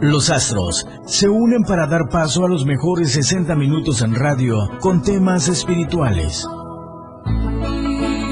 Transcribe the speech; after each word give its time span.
Los 0.00 0.30
astros 0.30 0.86
se 1.06 1.28
unen 1.28 1.64
para 1.64 1.88
dar 1.88 2.08
paso 2.08 2.44
a 2.44 2.48
los 2.48 2.64
mejores 2.64 3.10
60 3.12 3.56
minutos 3.56 4.00
en 4.00 4.14
radio 4.14 4.56
con 4.80 5.02
temas 5.02 5.48
espirituales. 5.48 6.46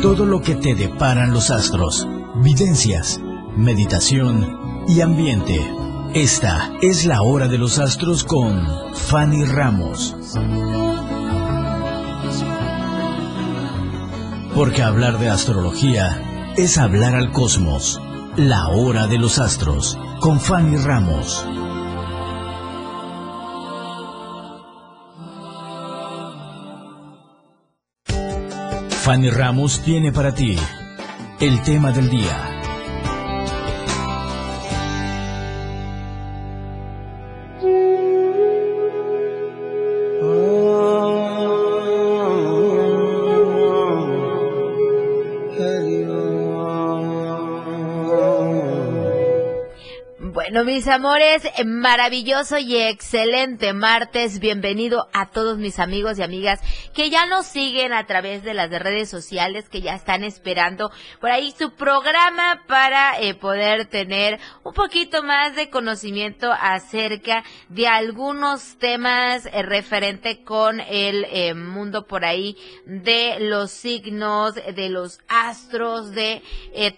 Todo 0.01 0.27
lo 0.27 0.41
que 0.43 0.55
te 0.55 0.77
deparan 0.77 1.33
los 1.33 1.51
astros, 1.51 2.07
videncias, 2.41 3.21
meditación 3.57 4.85
y 4.87 5.01
ambiente. 5.01 5.59
Esta 6.15 6.71
es 6.83 7.05
la 7.05 7.23
hora 7.23 7.49
de 7.49 7.59
los 7.59 7.81
astros 7.81 8.23
con 8.23 8.65
Fanny 8.95 9.45
Ramos. 9.45 10.17
Porque 14.55 14.85
hablar 14.85 15.19
de 15.19 15.31
astrología 15.31 16.53
es 16.57 16.79
hablar 16.79 17.17
al 17.17 17.33
cosmos. 17.33 18.01
La 18.37 18.69
hora 18.69 19.09
de 19.09 19.19
los 19.19 19.41
astros 19.41 19.99
con 20.21 20.41
Fanny 20.41 20.77
Ramos. 20.77 21.45
Fanny 28.89 29.31
Ramos 29.31 29.81
tiene 29.83 30.13
para 30.13 30.35
ti 30.35 30.57
el 31.41 31.63
tema 31.63 31.93
del 31.93 32.11
día. 32.11 32.56
Mis 50.77 50.89
amores, 50.89 51.43
maravilloso 51.65 52.59
y 52.59 52.77
excelente 52.77 53.73
martes. 53.73 54.41
Bienvenido 54.41 55.09
a 55.15 55.31
todos 55.31 55.57
mis 55.57 55.79
amigos 55.79 56.19
y 56.19 56.23
amigas 56.23 56.61
que 56.93 57.09
ya 57.09 57.25
nos 57.25 57.47
siguen 57.47 57.95
a 57.95 58.05
través 58.05 58.43
de 58.43 58.53
las 58.53 58.69
redes 58.69 59.09
sociales, 59.09 59.71
que 59.71 59.81
ya 59.81 59.95
están 59.95 60.23
esperando 60.23 60.91
por 61.19 61.31
ahí 61.31 61.55
su 61.59 61.75
programa 61.77 62.63
para 62.69 63.19
eh, 63.19 63.33
poder 63.33 63.87
tener 63.87 64.39
un 64.65 64.75
poquito 64.75 65.23
más 65.23 65.57
de 65.57 65.71
conocimiento 65.71 66.53
acerca 66.53 67.43
de 67.71 67.89
algunos 67.89 68.77
temas 68.77 69.47
eh, 69.47 69.63
referente 69.63 70.45
con 70.45 70.81
el 70.81 71.25
eh, 71.31 71.55
mundo 71.55 72.07
por 72.07 72.27
ahí 72.27 72.55
de 72.85 73.39
los 73.41 73.71
signos, 73.71 74.57
de 74.57 74.91
los 74.91 75.21
astros, 75.27 76.11
de 76.11 76.43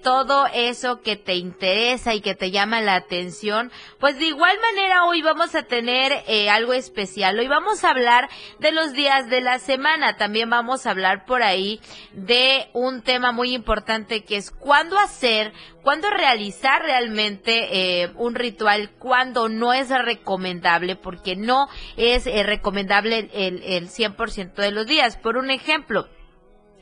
todo 0.02 0.48
eso 0.52 1.00
que 1.00 1.14
te 1.14 1.36
interesa 1.36 2.12
y 2.14 2.20
que 2.20 2.34
te 2.34 2.50
llama 2.50 2.80
la 2.80 2.96
atención 2.96 3.67
pues 3.98 4.18
de 4.18 4.26
igual 4.26 4.56
manera 4.60 5.04
hoy 5.04 5.22
vamos 5.22 5.54
a 5.54 5.62
tener 5.62 6.12
eh, 6.26 6.50
algo 6.50 6.72
especial. 6.72 7.38
Hoy 7.38 7.48
vamos 7.48 7.84
a 7.84 7.90
hablar 7.90 8.28
de 8.58 8.72
los 8.72 8.92
días 8.92 9.28
de 9.28 9.40
la 9.40 9.58
semana. 9.58 10.16
También 10.16 10.50
vamos 10.50 10.86
a 10.86 10.90
hablar 10.90 11.24
por 11.24 11.42
ahí 11.42 11.80
de 12.12 12.68
un 12.72 13.02
tema 13.02 13.32
muy 13.32 13.54
importante 13.54 14.24
que 14.24 14.36
es 14.36 14.50
cuándo 14.50 14.98
hacer, 14.98 15.52
cuándo 15.82 16.10
realizar 16.10 16.82
realmente 16.82 18.02
eh, 18.02 18.12
un 18.16 18.34
ritual, 18.34 18.90
cuándo 18.98 19.48
no 19.48 19.72
es 19.72 19.90
recomendable, 19.90 20.96
porque 20.96 21.36
no 21.36 21.68
es 21.96 22.26
eh, 22.26 22.42
recomendable 22.42 23.30
el, 23.32 23.62
el 23.62 23.88
100% 23.88 24.54
de 24.54 24.70
los 24.70 24.86
días. 24.86 25.16
Por 25.16 25.36
un 25.36 25.50
ejemplo, 25.50 26.08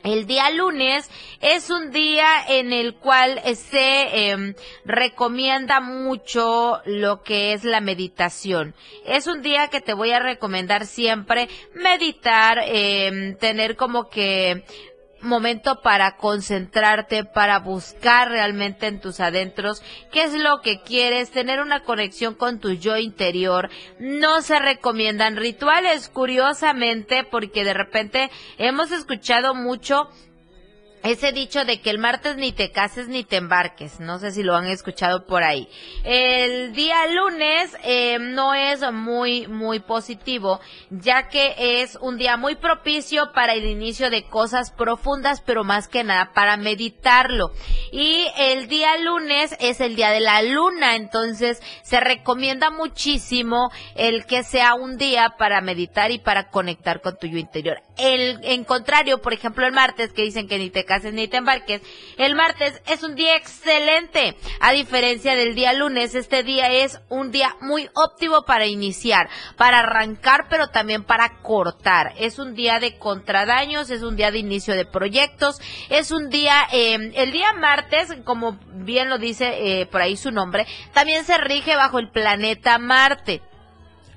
el 0.03 0.25
día 0.25 0.49
lunes 0.49 1.09
es 1.41 1.69
un 1.69 1.91
día 1.91 2.27
en 2.47 2.73
el 2.73 2.95
cual 2.95 3.41
se 3.55 4.29
em, 4.29 4.53
recomienda 4.85 5.79
mucho 5.79 6.81
lo 6.85 7.23
que 7.23 7.53
es 7.53 7.63
la 7.63 7.81
meditación. 7.81 8.73
Es 9.05 9.27
un 9.27 9.41
día 9.41 9.67
que 9.67 9.81
te 9.81 9.93
voy 9.93 10.11
a 10.11 10.19
recomendar 10.19 10.85
siempre 10.85 11.49
meditar, 11.73 12.59
eh, 12.63 13.35
tener 13.39 13.75
como 13.75 14.09
que 14.09 14.63
momento 15.21 15.81
para 15.81 16.17
concentrarte, 16.17 17.23
para 17.23 17.59
buscar 17.59 18.29
realmente 18.29 18.87
en 18.87 18.99
tus 18.99 19.19
adentros 19.19 19.81
qué 20.11 20.23
es 20.23 20.33
lo 20.33 20.61
que 20.61 20.81
quieres, 20.81 21.31
tener 21.31 21.59
una 21.59 21.83
conexión 21.83 22.35
con 22.35 22.59
tu 22.59 22.71
yo 22.73 22.97
interior. 22.97 23.69
No 23.99 24.41
se 24.41 24.59
recomiendan 24.59 25.37
rituales, 25.37 26.09
curiosamente, 26.09 27.23
porque 27.23 27.63
de 27.63 27.73
repente 27.73 28.29
hemos 28.57 28.91
escuchado 28.91 29.55
mucho 29.55 30.09
ese 31.03 31.31
dicho 31.31 31.63
de 31.65 31.81
que 31.81 31.89
el 31.89 31.99
martes 31.99 32.37
ni 32.37 32.51
te 32.51 32.71
cases 32.71 33.07
ni 33.07 33.23
te 33.23 33.37
embarques, 33.37 33.99
no 33.99 34.19
sé 34.19 34.31
si 34.31 34.43
lo 34.43 34.55
han 34.55 34.67
escuchado 34.67 35.25
por 35.25 35.43
ahí. 35.43 35.67
El 36.03 36.73
día 36.73 37.07
lunes 37.07 37.75
eh, 37.83 38.17
no 38.19 38.53
es 38.53 38.81
muy, 38.91 39.47
muy 39.47 39.79
positivo, 39.79 40.59
ya 40.89 41.29
que 41.29 41.81
es 41.81 41.97
un 42.01 42.17
día 42.17 42.37
muy 42.37 42.55
propicio 42.55 43.31
para 43.33 43.53
el 43.53 43.65
inicio 43.65 44.09
de 44.09 44.23
cosas 44.23 44.71
profundas, 44.71 45.41
pero 45.41 45.63
más 45.63 45.87
que 45.87 46.03
nada 46.03 46.31
para 46.33 46.57
meditarlo. 46.57 47.51
Y 47.91 48.27
el 48.37 48.67
día 48.67 48.97
lunes 48.97 49.55
es 49.59 49.79
el 49.81 49.95
día 49.95 50.11
de 50.11 50.19
la 50.19 50.41
luna, 50.41 50.95
entonces 50.95 51.61
se 51.83 51.99
recomienda 51.99 52.69
muchísimo 52.69 53.69
el 53.95 54.25
que 54.25 54.43
sea 54.43 54.75
un 54.75 54.97
día 54.97 55.35
para 55.37 55.61
meditar 55.61 56.11
y 56.11 56.19
para 56.19 56.49
conectar 56.49 57.01
con 57.01 57.17
tu 57.17 57.27
yo 57.27 57.37
interior. 57.37 57.81
El, 57.97 58.39
en 58.43 58.63
contrario, 58.63 59.21
por 59.21 59.33
ejemplo, 59.33 59.65
el 59.65 59.73
martes 59.73 60.13
que 60.13 60.23
dicen 60.23 60.47
que 60.47 60.57
ni 60.57 60.69
te 60.69 60.85
te 60.87 61.37
embarques. 61.37 61.81
El 62.17 62.35
martes 62.35 62.81
es 62.87 63.03
un 63.03 63.15
día 63.15 63.35
excelente. 63.35 64.35
A 64.59 64.71
diferencia 64.71 65.35
del 65.35 65.53
día 65.53 65.73
lunes, 65.73 66.15
este 66.15 66.43
día 66.43 66.71
es 66.71 66.99
un 67.09 67.31
día 67.31 67.55
muy 67.61 67.89
óptimo 67.93 68.43
para 68.43 68.65
iniciar, 68.65 69.29
para 69.55 69.79
arrancar, 69.79 70.47
pero 70.49 70.69
también 70.69 71.03
para 71.03 71.41
cortar. 71.41 72.13
Es 72.17 72.39
un 72.39 72.55
día 72.55 72.79
de 72.79 72.97
contradaños, 72.97 73.89
es 73.89 74.01
un 74.01 74.15
día 74.15 74.31
de 74.31 74.39
inicio 74.39 74.75
de 74.75 74.85
proyectos, 74.85 75.59
es 75.89 76.11
un 76.11 76.29
día, 76.29 76.67
eh, 76.71 77.11
el 77.15 77.31
día 77.31 77.53
martes, 77.53 78.15
como 78.23 78.57
bien 78.73 79.09
lo 79.09 79.17
dice 79.17 79.81
eh, 79.81 79.85
por 79.85 80.01
ahí 80.01 80.15
su 80.15 80.31
nombre, 80.31 80.65
también 80.93 81.25
se 81.25 81.37
rige 81.37 81.75
bajo 81.75 81.99
el 81.99 82.09
planeta 82.09 82.77
Marte. 82.77 83.41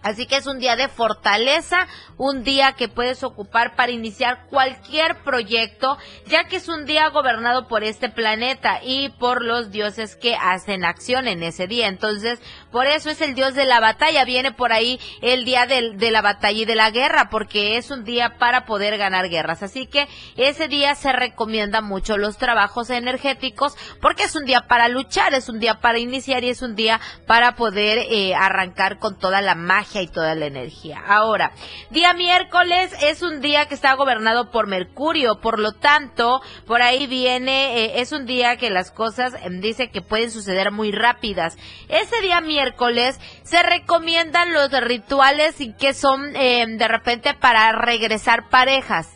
Así 0.03 0.27
que 0.27 0.37
es 0.37 0.47
un 0.47 0.59
día 0.59 0.77
de 0.77 0.89
fortaleza, 0.89 1.87
un 2.17 2.43
día 2.43 2.73
que 2.73 2.89
puedes 2.89 3.23
ocupar 3.23 3.77
para 3.77 3.93
iniciar 3.93 4.47
cualquier 4.49 5.23
proyecto, 5.23 5.99
ya 6.27 6.45
que 6.45 6.57
es 6.57 6.69
un 6.69 6.87
día 6.87 7.09
gobernado 7.11 7.69
por 7.69 7.85
este 7.85 8.09
planeta 8.09 8.81
y 8.83 9.11
por 9.11 9.45
los 9.45 9.71
dioses 9.71 10.17
que 10.17 10.37
hacen 10.37 10.85
acción 10.85 11.29
en 11.29 11.43
ese 11.43 11.67
día. 11.67 11.89
Entonces, 11.89 12.41
por 12.73 12.87
eso 12.87 13.11
es 13.11 13.21
el 13.21 13.35
dios 13.35 13.55
de 13.55 13.67
la 13.67 13.81
batalla. 13.81 14.25
Viene 14.25 14.53
por 14.53 14.73
ahí 14.73 14.99
el 15.21 15.45
día 15.45 15.67
de, 15.67 16.11
la 16.11 16.23
batalla 16.23 16.59
y 16.59 16.65
de 16.65 16.75
la 16.75 16.91
guerra, 16.91 17.29
porque 17.31 17.77
es 17.77 17.91
un 17.91 18.05
día 18.05 18.39
para 18.39 18.65
poder 18.65 18.97
ganar 18.97 19.29
guerras. 19.29 19.63
Así 19.63 19.87
que 19.87 20.09
ese 20.37 20.69
día 20.69 20.95
se 20.95 21.13
recomienda 21.13 21.83
mucho 21.83 22.17
los 22.17 22.39
trabajos 22.39 22.89
energéticos, 22.89 23.77
porque 24.01 24.25
es 24.25 24.35
un 24.35 24.45
día 24.45 24.63
para 24.67 24.89
luchar, 24.89 25.35
es 25.35 25.49
un 25.49 25.61
día 25.61 25.81
para 25.81 25.99
iniciar 25.99 26.43
y 26.45 26.51
es 26.51 26.63
un 26.63 26.75
día 26.75 27.01
para 27.27 27.55
poder 27.55 27.99
eh, 27.99 28.35
arrancar 28.35 28.99
con 28.99 29.19
toda 29.19 29.43
la 29.43 29.55
magia 29.55 29.90
y 29.95 30.07
toda 30.07 30.35
la 30.35 30.47
energía. 30.47 31.03
Ahora, 31.07 31.53
día 31.91 32.15
miércoles 32.15 32.93
es 33.03 33.23
un 33.23 33.41
día 33.41 33.67
que 33.67 33.75
está 33.75 33.95
gobernado 33.95 34.51
por 34.51 34.69
Mercurio, 34.69 35.41
por 35.41 35.59
lo 35.59 35.73
tanto, 35.73 36.41
por 36.67 36.83
ahí 36.83 37.07
viene, 37.07 37.85
eh, 37.85 38.01
es 38.01 38.13
un 38.13 38.27
día 38.27 38.57
que 38.57 38.71
las 38.71 38.93
cosas 38.93 39.35
em, 39.43 39.61
dice 39.61 39.91
que 39.91 40.03
pueden 40.03 40.31
suceder 40.31 40.71
muy 40.71 40.93
rápidas. 40.93 41.57
Ese 41.89 42.21
día 42.21 42.41
miércoles 42.41 43.19
se 43.43 43.63
recomiendan 43.63 44.53
los 44.53 44.71
rituales 44.71 45.61
y 45.61 45.73
que 45.73 45.93
son 45.93 46.37
em, 46.37 46.79
de 46.79 46.89
repente 46.89 47.35
para 47.35 47.73
regresar 47.73 48.49
parejas. 48.49 49.09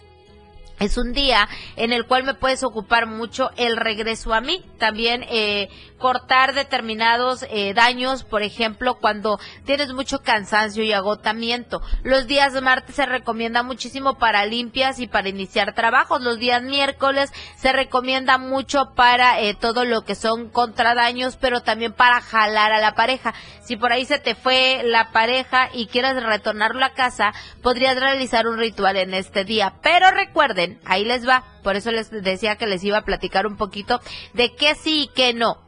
Es 0.80 0.98
un 0.98 1.12
día 1.12 1.48
en 1.76 1.92
el 1.92 2.04
cual 2.04 2.24
me 2.24 2.34
puedes 2.34 2.64
ocupar 2.64 3.06
mucho 3.06 3.50
el 3.56 3.76
regreso 3.76 4.34
a 4.34 4.40
mí. 4.40 4.64
También 4.78 5.24
eh, 5.30 5.68
cortar 6.04 6.52
determinados 6.52 7.46
eh, 7.48 7.72
daños, 7.72 8.24
por 8.24 8.42
ejemplo, 8.42 8.98
cuando 9.00 9.40
tienes 9.64 9.94
mucho 9.94 10.18
cansancio 10.18 10.84
y 10.84 10.92
agotamiento. 10.92 11.80
Los 12.02 12.26
días 12.26 12.52
martes 12.60 12.96
se 12.96 13.06
recomienda 13.06 13.62
muchísimo 13.62 14.18
para 14.18 14.44
limpias 14.44 15.00
y 15.00 15.06
para 15.06 15.30
iniciar 15.30 15.72
trabajos. 15.72 16.20
Los 16.20 16.38
días 16.38 16.62
miércoles 16.62 17.32
se 17.56 17.72
recomienda 17.72 18.36
mucho 18.36 18.92
para 18.94 19.40
eh, 19.40 19.54
todo 19.54 19.86
lo 19.86 20.04
que 20.04 20.14
son 20.14 20.50
contradaños, 20.50 21.36
pero 21.36 21.62
también 21.62 21.94
para 21.94 22.20
jalar 22.20 22.70
a 22.72 22.80
la 22.80 22.94
pareja. 22.94 23.32
Si 23.62 23.78
por 23.78 23.90
ahí 23.90 24.04
se 24.04 24.18
te 24.18 24.34
fue 24.34 24.82
la 24.84 25.10
pareja 25.10 25.70
y 25.72 25.86
quieres 25.86 26.22
retornarlo 26.22 26.84
a 26.84 26.92
casa, 26.92 27.32
podrías 27.62 27.98
realizar 27.98 28.46
un 28.46 28.58
ritual 28.58 28.98
en 28.98 29.14
este 29.14 29.46
día. 29.46 29.76
Pero 29.82 30.10
recuerden, 30.10 30.78
ahí 30.84 31.06
les 31.06 31.26
va. 31.26 31.44
Por 31.62 31.76
eso 31.76 31.90
les 31.90 32.10
decía 32.10 32.56
que 32.56 32.66
les 32.66 32.84
iba 32.84 32.98
a 32.98 33.04
platicar 33.06 33.46
un 33.46 33.56
poquito 33.56 34.02
de 34.34 34.54
qué 34.54 34.74
sí 34.74 35.04
y 35.04 35.08
qué 35.08 35.32
no 35.32 35.63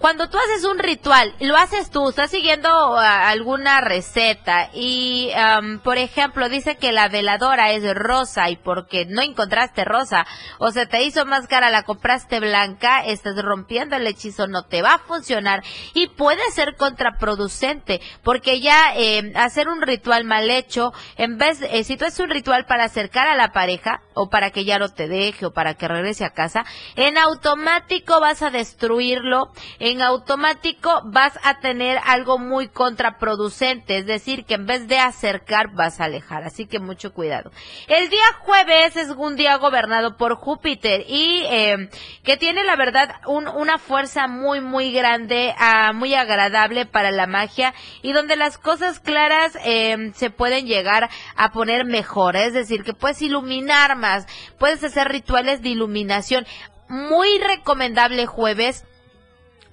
cuando 0.00 0.30
tú 0.30 0.38
haces 0.38 0.64
un 0.64 0.78
ritual, 0.78 1.34
lo 1.40 1.56
haces 1.58 1.90
tú, 1.90 2.08
estás 2.08 2.30
siguiendo 2.30 2.70
uh, 2.70 2.96
alguna 2.96 3.82
receta 3.82 4.70
y, 4.72 5.30
um, 5.36 5.78
por 5.80 5.98
ejemplo, 5.98 6.48
dice 6.48 6.78
que 6.78 6.90
la 6.90 7.08
veladora 7.08 7.70
es 7.72 7.84
rosa 7.94 8.48
y 8.48 8.56
porque 8.56 9.04
no 9.04 9.20
encontraste 9.20 9.84
rosa 9.84 10.26
o 10.58 10.70
se 10.70 10.86
te 10.86 11.02
hizo 11.02 11.26
más 11.26 11.46
cara, 11.48 11.68
la 11.68 11.82
compraste 11.82 12.40
blanca, 12.40 13.04
estás 13.04 13.36
rompiendo 13.42 13.94
el 13.96 14.06
hechizo, 14.06 14.46
no 14.46 14.64
te 14.64 14.80
va 14.80 14.94
a 14.94 14.98
funcionar 15.00 15.62
y 15.92 16.06
puede 16.06 16.50
ser 16.52 16.76
contraproducente 16.76 18.00
porque 18.22 18.62
ya 18.62 18.94
eh, 18.96 19.34
hacer 19.36 19.68
un 19.68 19.82
ritual 19.82 20.24
mal 20.24 20.48
hecho, 20.50 20.94
en 21.18 21.36
vez, 21.36 21.60
eh, 21.60 21.84
si 21.84 21.98
tú 21.98 22.06
haces 22.06 22.20
un 22.20 22.30
ritual 22.30 22.64
para 22.64 22.84
acercar 22.84 23.28
a 23.28 23.36
la 23.36 23.52
pareja 23.52 24.00
o 24.14 24.30
para 24.30 24.50
que 24.50 24.64
ya 24.64 24.78
no 24.78 24.88
te 24.88 25.08
deje 25.08 25.44
o 25.44 25.52
para 25.52 25.74
que 25.74 25.88
regrese 25.88 26.24
a 26.24 26.30
casa, 26.30 26.64
en 26.96 27.18
automático 27.18 28.18
vas 28.18 28.40
a 28.40 28.48
destruirlo 28.48 29.52
en 29.90 30.02
automático 30.02 31.02
vas 31.04 31.38
a 31.42 31.60
tener 31.60 31.98
algo 32.04 32.38
muy 32.38 32.68
contraproducente, 32.68 33.98
es 33.98 34.06
decir, 34.06 34.44
que 34.44 34.54
en 34.54 34.66
vez 34.66 34.88
de 34.88 34.98
acercar 34.98 35.74
vas 35.74 36.00
a 36.00 36.04
alejar, 36.04 36.44
así 36.44 36.66
que 36.66 36.78
mucho 36.78 37.12
cuidado. 37.12 37.50
El 37.88 38.08
día 38.08 38.24
jueves 38.40 38.96
es 38.96 39.10
un 39.10 39.36
día 39.36 39.56
gobernado 39.56 40.16
por 40.16 40.36
Júpiter 40.36 41.04
y 41.08 41.44
eh, 41.50 41.90
que 42.22 42.36
tiene 42.36 42.64
la 42.64 42.76
verdad 42.76 43.16
una 43.26 43.78
fuerza 43.78 44.26
muy 44.28 44.60
muy 44.60 44.92
grande, 44.92 45.54
uh, 45.58 45.94
muy 45.94 46.14
agradable 46.14 46.86
para 46.86 47.10
la 47.10 47.26
magia 47.26 47.74
y 48.02 48.12
donde 48.12 48.36
las 48.36 48.58
cosas 48.58 49.00
claras 49.00 49.56
eh, 49.64 50.12
se 50.14 50.30
pueden 50.30 50.66
llegar 50.66 51.10
a 51.36 51.52
poner 51.52 51.84
mejor, 51.84 52.36
es 52.36 52.52
decir, 52.52 52.82
que 52.82 52.94
puedes 52.94 53.20
iluminar 53.22 53.96
más, 53.96 54.26
puedes 54.58 54.82
hacer 54.84 55.08
rituales 55.08 55.62
de 55.62 55.70
iluminación. 55.70 56.46
Muy 56.88 57.38
recomendable 57.38 58.26
jueves 58.26 58.84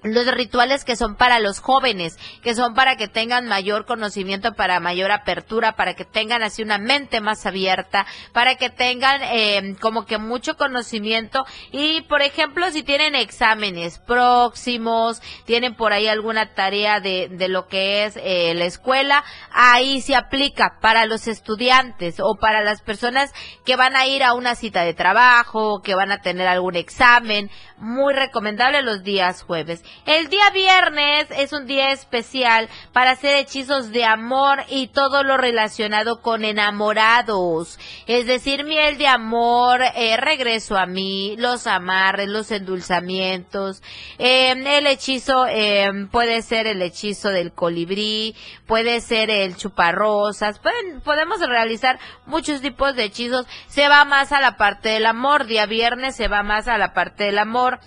los 0.02 0.26
rituales 0.30 0.84
que 0.84 0.96
son 0.96 1.16
para 1.16 1.40
los 1.40 1.60
jóvenes, 1.60 2.18
que 2.42 2.54
son 2.54 2.74
para 2.74 2.96
que 2.96 3.08
tengan 3.08 3.46
mayor 3.46 3.84
conocimiento, 3.84 4.54
para 4.54 4.80
mayor 4.80 5.10
apertura, 5.10 5.74
para 5.76 5.94
que 5.94 6.04
tengan 6.04 6.42
así 6.42 6.62
una 6.62 6.78
mente 6.78 7.20
más 7.20 7.46
abierta, 7.46 8.06
para 8.32 8.54
que 8.54 8.70
tengan 8.70 9.20
eh, 9.22 9.76
como 9.80 10.06
que 10.06 10.18
mucho 10.18 10.56
conocimiento 10.56 11.44
y, 11.72 12.02
por 12.02 12.22
ejemplo, 12.22 12.70
si 12.70 12.82
tienen 12.82 13.14
exámenes 13.14 13.98
próximos, 13.98 15.20
tienen 15.44 15.74
por 15.74 15.92
ahí 15.92 16.06
alguna 16.06 16.54
tarea 16.54 17.00
de, 17.00 17.28
de 17.30 17.48
lo 17.48 17.66
que 17.66 18.04
es 18.04 18.16
eh, 18.16 18.54
la 18.54 18.66
escuela, 18.66 19.24
ahí 19.50 20.00
se 20.00 20.14
aplica 20.14 20.78
para 20.80 21.06
los 21.06 21.26
estudiantes 21.26 22.20
o 22.20 22.36
para 22.40 22.62
las 22.62 22.82
personas 22.82 23.32
que 23.64 23.76
van 23.76 23.96
a 23.96 24.06
ir 24.06 24.22
a 24.22 24.34
una 24.34 24.54
cita 24.54 24.82
de 24.82 24.94
trabajo, 24.94 25.82
que 25.82 25.94
van 25.94 26.12
a 26.12 26.20
tener 26.20 26.46
algún 26.46 26.76
examen, 26.76 27.50
muy 27.78 28.14
recomendable 28.14 28.82
los 28.82 29.02
días 29.02 29.42
jueves. 29.42 29.82
El 30.06 30.28
día 30.28 30.50
viernes 30.50 31.26
es 31.30 31.52
un 31.52 31.66
día 31.66 31.90
especial 31.90 32.68
para 32.92 33.10
hacer 33.10 33.36
hechizos 33.36 33.90
de 33.90 34.04
amor 34.04 34.64
y 34.68 34.88
todo 34.88 35.22
lo 35.22 35.36
relacionado 35.36 36.22
con 36.22 36.44
enamorados. 36.44 37.78
Es 38.06 38.26
decir, 38.26 38.64
miel 38.64 38.98
de 38.98 39.06
amor, 39.06 39.82
eh, 39.94 40.16
regreso 40.16 40.76
a 40.76 40.86
mí, 40.86 41.36
los 41.38 41.66
amarres, 41.66 42.28
los 42.28 42.50
endulzamientos. 42.50 43.82
Em, 44.18 44.66
el 44.66 44.86
hechizo 44.86 45.46
em, 45.46 46.08
puede 46.08 46.42
ser 46.42 46.66
el 46.66 46.80
hechizo 46.82 47.28
del 47.28 47.52
colibrí, 47.52 48.34
puede 48.66 49.00
ser 49.00 49.30
el 49.30 49.56
chuparrosas. 49.56 50.58
Pueden, 50.58 51.00
podemos 51.00 51.40
realizar 51.40 51.98
muchos 52.26 52.60
tipos 52.60 52.94
de 52.94 53.04
hechizos. 53.04 53.46
Se 53.68 53.88
va 53.88 54.04
más 54.04 54.32
a 54.32 54.40
la 54.40 54.56
parte 54.56 54.88
del 54.90 55.06
amor. 55.06 55.46
Día 55.46 55.66
viernes 55.66 56.16
se 56.16 56.28
va 56.28 56.42
más 56.42 56.68
a 56.68 56.78
la 56.78 56.94
parte 56.94 57.24
del 57.24 57.38
amor 57.38 57.80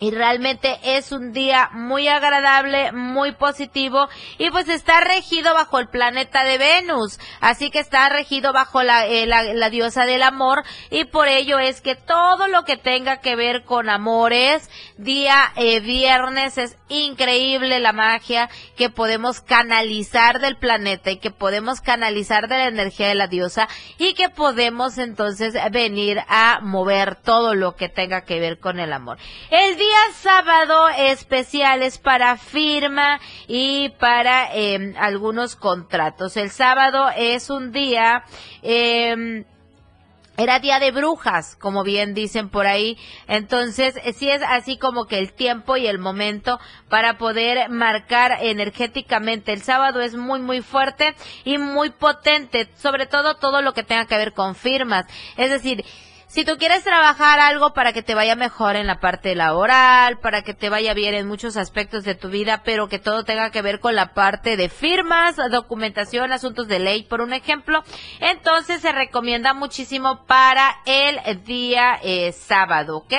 y 0.00 0.10
realmente 0.10 0.78
es 0.82 1.12
un 1.12 1.32
día 1.32 1.70
muy 1.72 2.08
agradable, 2.08 2.92
muy 2.92 3.32
positivo 3.32 4.08
y 4.38 4.50
pues 4.50 4.68
está 4.68 5.00
regido 5.00 5.54
bajo 5.54 5.78
el 5.78 5.88
planeta 5.88 6.44
de 6.44 6.58
Venus, 6.58 7.18
así 7.40 7.70
que 7.70 7.78
está 7.78 8.08
regido 8.08 8.52
bajo 8.52 8.82
la, 8.82 9.06
eh, 9.06 9.26
la, 9.26 9.70
diosa 9.70 10.04
del 10.04 10.22
amor 10.22 10.64
y 10.90 11.04
por 11.04 11.28
ello 11.28 11.58
es 11.58 11.80
que 11.80 11.94
todo 11.94 12.48
lo 12.48 12.64
que 12.64 12.76
tenga 12.76 13.20
que 13.20 13.36
ver 13.36 13.64
con 13.64 13.88
amores, 13.88 14.68
día 14.98 15.52
eh, 15.56 15.80
viernes 15.80 16.58
es 16.58 16.76
increíble 16.88 17.78
la 17.78 17.92
magia 17.92 18.50
que 18.76 18.90
podemos 18.90 19.40
canalizar 19.40 20.40
del 20.40 20.56
planeta 20.56 21.10
y 21.12 21.18
que 21.18 21.30
podemos 21.30 21.80
canalizar 21.80 22.48
de 22.48 22.58
la 22.58 22.68
energía 22.68 23.08
de 23.08 23.14
la 23.14 23.26
diosa 23.26 23.68
y 23.98 24.14
que 24.14 24.28
podemos 24.28 24.98
entonces 24.98 25.54
venir 25.70 26.20
a 26.28 26.60
mover 26.62 27.16
todo 27.16 27.54
lo 27.54 27.76
que 27.76 27.88
tenga 27.88 28.24
que 28.24 28.40
ver 28.40 28.58
con 28.58 28.80
el 28.80 28.92
amor. 28.92 29.18
El 29.50 29.76
sábado 30.14 30.88
especiales 30.88 31.98
para 31.98 32.36
firma 32.36 33.20
y 33.46 33.90
para 34.00 34.54
em, 34.54 34.94
algunos 34.98 35.56
contratos. 35.56 36.36
El 36.36 36.50
sábado 36.50 37.10
es 37.16 37.50
un 37.50 37.72
día 37.72 38.24
eh, 38.62 39.44
era 40.36 40.58
día 40.58 40.80
de 40.80 40.90
brujas, 40.90 41.56
como 41.60 41.84
bien 41.84 42.12
dicen 42.12 42.48
por 42.48 42.66
ahí. 42.66 42.98
Entonces, 43.28 43.94
eh, 44.02 44.12
sí 44.12 44.28
es 44.28 44.42
así 44.42 44.78
como 44.78 45.06
que 45.06 45.18
el 45.18 45.32
tiempo 45.32 45.76
y 45.76 45.86
el 45.86 45.98
momento 45.98 46.58
para 46.88 47.18
poder 47.18 47.68
marcar 47.70 48.38
energéticamente. 48.40 49.52
El 49.52 49.62
sábado 49.62 50.00
es 50.00 50.16
muy, 50.16 50.40
muy 50.40 50.60
fuerte 50.60 51.14
y 51.44 51.58
muy 51.58 51.90
potente, 51.90 52.68
sobre 52.76 53.06
todo 53.06 53.36
todo 53.36 53.62
lo 53.62 53.74
que 53.74 53.84
tenga 53.84 54.06
que 54.06 54.16
ver 54.16 54.32
con 54.32 54.56
firmas. 54.56 55.06
Es 55.36 55.50
decir, 55.50 55.84
si 56.34 56.44
tú 56.44 56.56
quieres 56.58 56.82
trabajar 56.82 57.38
algo 57.38 57.74
para 57.74 57.92
que 57.92 58.02
te 58.02 58.16
vaya 58.16 58.34
mejor 58.34 58.74
en 58.74 58.88
la 58.88 58.98
parte 58.98 59.36
laboral, 59.36 60.18
para 60.18 60.42
que 60.42 60.52
te 60.52 60.68
vaya 60.68 60.92
bien 60.92 61.14
en 61.14 61.28
muchos 61.28 61.56
aspectos 61.56 62.02
de 62.02 62.16
tu 62.16 62.28
vida, 62.28 62.62
pero 62.64 62.88
que 62.88 62.98
todo 62.98 63.22
tenga 63.22 63.52
que 63.52 63.62
ver 63.62 63.78
con 63.78 63.94
la 63.94 64.14
parte 64.14 64.56
de 64.56 64.68
firmas, 64.68 65.36
documentación, 65.52 66.32
asuntos 66.32 66.66
de 66.66 66.80
ley, 66.80 67.04
por 67.04 67.20
un 67.20 67.32
ejemplo, 67.34 67.84
entonces 68.18 68.80
se 68.80 68.90
recomienda 68.90 69.54
muchísimo 69.54 70.24
para 70.26 70.74
el 70.86 71.44
día 71.44 72.00
eh, 72.02 72.32
sábado, 72.32 72.96
¿ok? 72.96 73.14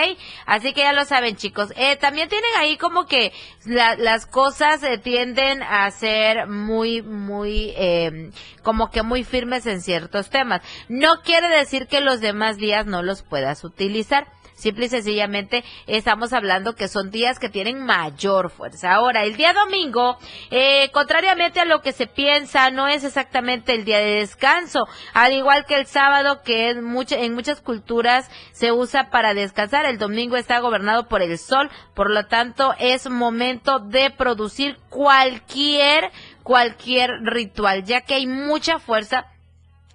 Así 0.45 0.73
que 0.73 0.81
ya 0.81 0.91
lo 0.91 1.06
saben 1.06 1.38
chicos. 1.38 1.71
Eh, 1.77 1.95
también 1.95 2.27
tienen 2.27 2.51
ahí 2.57 2.75
como 2.75 3.06
que 3.06 3.31
las 3.65 4.25
cosas 4.25 4.83
eh, 4.83 4.97
tienden 4.97 5.63
a 5.63 5.89
ser 5.91 6.47
muy, 6.47 7.01
muy, 7.01 7.73
em, 7.75 8.31
como 8.63 8.89
que 8.91 9.03
muy 9.03 9.23
firmes 9.23 9.65
en 9.65 9.81
ciertos 9.81 10.29
temas. 10.29 10.62
No 10.89 11.21
quiere 11.23 11.50
decir 11.50 11.88
que 11.88 12.01
los 12.01 12.21
demás 12.21 12.57
días 12.57 12.85
no 12.85 13.03
los 13.03 13.23
puedas 13.23 13.63
utilizar. 13.63 14.27
Simple 14.56 14.86
y 14.86 14.90
sencillamente 14.90 15.66
estamos 15.86 16.31
hablando 16.31 16.75
que 16.75 16.88
son 16.88 17.12
días 17.12 17.40
que 17.40 17.50
tienen 17.50 17.84
mayor 17.86 18.50
fuerza. 18.50 18.94
Ahora, 18.94 19.24
el 19.24 19.36
día 19.36 19.54
domingo, 19.54 20.18
eh, 20.50 20.90
contrariamente 20.94 21.60
a 21.60 21.66
lo 21.66 21.81
que 21.81 21.92
se 21.92 22.07
piensa, 22.07 22.72
no 22.72 22.88
es 22.88 23.04
exactamente 23.04 23.74
el 23.74 23.84
día 23.84 24.00
de 24.00 24.19
descanso. 24.19 24.88
Al 25.13 25.34
igual 25.34 25.66
que 25.66 25.75
el 25.75 25.88
sábado, 25.88 26.42
que 26.42 26.69
es 26.69 26.78
en 26.78 27.34
muchas 27.34 27.60
culturas 27.62 28.31
se 28.54 28.72
usa 28.72 29.10
para 29.10 29.34
descansar, 29.34 29.86
el 29.86 29.98
domingo 29.98 30.38
está 30.38 30.60
gobernado 30.60 31.10
por 31.10 31.22
el 31.22 31.38
sol, 31.38 31.69
por 31.94 32.10
lo 32.10 32.25
tanto 32.25 32.74
es 32.80 33.10
momento 33.10 33.80
de 33.80 34.10
producir 34.10 34.77
cualquier, 34.89 36.12
cualquier 36.44 37.12
ritual, 37.24 37.84
ya 37.84 38.01
que 38.01 38.13
hay 38.13 38.25
mucha 38.25 38.79
fuerza 38.79 39.25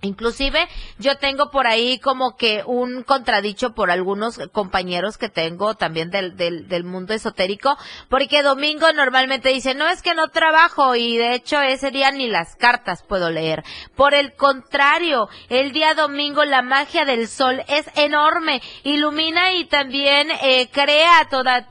Inclusive 0.03 0.67
yo 0.99 1.19
tengo 1.19 1.51
por 1.51 1.67
ahí 1.67 1.99
como 1.99 2.35
que 2.37 2.63
un 2.65 3.03
contradicho 3.03 3.75
por 3.75 3.91
algunos 3.91 4.39
compañeros 4.51 5.19
que 5.19 5.29
tengo 5.29 5.75
también 5.75 6.11
del, 6.11 6.37
del, 6.37 6.69
del, 6.69 6.85
mundo 6.85 7.13
esotérico, 7.13 7.77
porque 8.09 8.43
domingo 8.43 8.91
normalmente 8.95 9.51
dicen, 9.51 9.77
no 9.77 9.87
es 9.89 10.01
que 10.01 10.15
no 10.15 10.29
trabajo 10.29 10.97
y 10.97 11.19
de 11.19 11.35
hecho 11.35 11.61
ese 11.61 11.91
día 11.91 12.11
ni 12.13 12.29
las 12.31 12.57
cartas 12.57 13.03
puedo 13.03 13.29
leer. 13.29 13.63
Por 13.95 14.15
el 14.15 14.35
contrario, 14.35 15.29
el 15.51 15.73
día 15.73 15.93
domingo 15.93 16.47
la 16.47 16.63
magia 16.63 17.05
del 17.05 17.29
sol 17.29 17.63
es 17.69 17.87
enorme, 17.95 18.63
ilumina 18.85 19.53
y 19.53 19.67
también 19.67 20.31
eh, 20.31 20.71
crea 20.73 21.29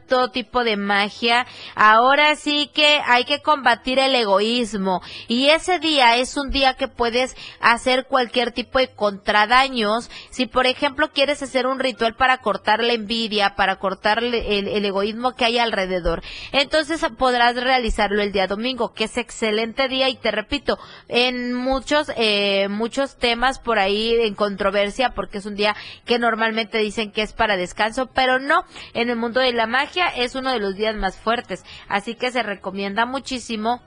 todo 0.08 0.30
tipo 0.30 0.64
de 0.64 0.78
magia. 0.78 1.48
Ahora 1.74 2.36
sí 2.36 2.70
que 2.76 3.02
hay 3.08 3.26
que 3.26 3.42
combatir 3.42 3.98
el 3.98 4.14
egoísmo 4.14 5.02
y 5.28 5.50
ese 5.50 5.80
día 5.80 6.18
es 6.18 6.38
un 6.38 6.52
día 6.52 6.76
que 6.76 6.88
puedes 6.88 7.36
hacer 7.60 8.06
cualquier 8.06 8.19
tipo 8.54 8.80
de 8.80 8.90
contradaños. 8.90 10.10
Si, 10.30 10.46
por 10.46 10.68
ejemplo, 10.68 11.12
quieres 11.12 11.42
hacer 11.42 11.68
un 11.68 11.80
ritual 11.80 12.16
para 12.16 12.38
cortar 12.40 12.84
la 12.84 12.94
envidia, 12.94 13.56
para 13.56 13.78
cortar 13.78 14.24
el, 14.24 14.34
el, 14.34 14.86
egoísmo 14.86 15.36
que 15.36 15.46
hay 15.46 15.60
alrededor, 15.60 16.22
entonces 16.52 17.06
podrás 17.18 17.56
realizarlo 17.56 18.22
el 18.22 18.32
día 18.32 18.48
domingo, 18.48 18.94
que 18.94 19.06
es 19.06 19.18
excelente 19.18 19.88
día 19.88 20.10
y 20.10 20.16
te 20.16 20.32
repito, 20.32 20.78
en 21.08 21.54
muchos, 21.54 22.12
eh, 22.16 22.68
muchos 22.70 23.18
temas 23.18 23.60
por 23.60 23.80
ahí 23.80 24.14
en 24.22 24.36
controversia, 24.36 25.12
porque 25.12 25.40
es 25.40 25.46
un 25.46 25.56
día 25.56 25.76
que 26.06 26.20
normalmente 26.20 26.78
dicen 26.78 27.12
que 27.12 27.22
es 27.22 27.34
para 27.34 27.58
descanso, 27.58 28.08
pero 28.08 28.40
no, 28.40 28.64
en 28.94 29.10
el 29.10 29.16
mundo 29.16 29.40
de 29.40 29.54
la 29.54 29.68
magia 29.68 30.08
es 30.08 30.36
uno 30.36 30.52
de 30.52 30.60
los 30.60 30.76
días 30.76 30.96
más 30.96 31.18
fuertes, 31.18 31.64
así 31.88 32.16
que 32.16 32.32
se 32.32 32.44
recomienda 32.44 33.06
muchísimo 33.06 33.82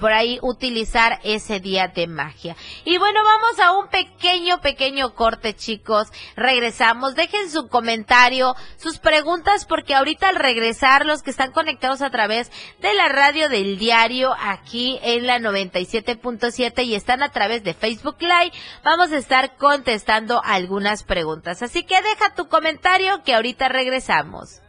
por 0.00 0.12
ahí 0.12 0.38
utilizar 0.42 1.20
ese 1.24 1.60
día 1.60 1.88
de 1.88 2.06
magia. 2.06 2.56
Y 2.84 2.98
bueno, 2.98 3.20
vamos 3.24 3.60
a 3.60 3.72
un 3.72 3.88
pequeño, 3.88 4.60
pequeño 4.60 5.14
corte, 5.14 5.54
chicos. 5.54 6.08
Regresamos. 6.36 7.14
Dejen 7.14 7.50
su 7.50 7.68
comentario, 7.68 8.54
sus 8.76 8.98
preguntas, 8.98 9.64
porque 9.64 9.94
ahorita 9.94 10.28
al 10.28 10.36
regresar, 10.36 11.06
los 11.06 11.22
que 11.22 11.30
están 11.30 11.52
conectados 11.52 12.02
a 12.02 12.10
través 12.10 12.50
de 12.80 12.94
la 12.94 13.08
radio 13.08 13.48
del 13.48 13.78
diario 13.78 14.34
aquí 14.40 14.98
en 15.02 15.26
la 15.26 15.38
97.7 15.38 16.84
y 16.84 16.94
están 16.94 17.22
a 17.22 17.30
través 17.30 17.64
de 17.64 17.74
Facebook 17.74 18.16
Live, 18.20 18.52
vamos 18.82 19.12
a 19.12 19.18
estar 19.18 19.56
contestando 19.56 20.40
algunas 20.44 21.02
preguntas. 21.02 21.62
Así 21.62 21.84
que 21.84 22.00
deja 22.02 22.34
tu 22.34 22.48
comentario 22.48 23.22
que 23.22 23.34
ahorita 23.34 23.68
regresamos. 23.68 24.60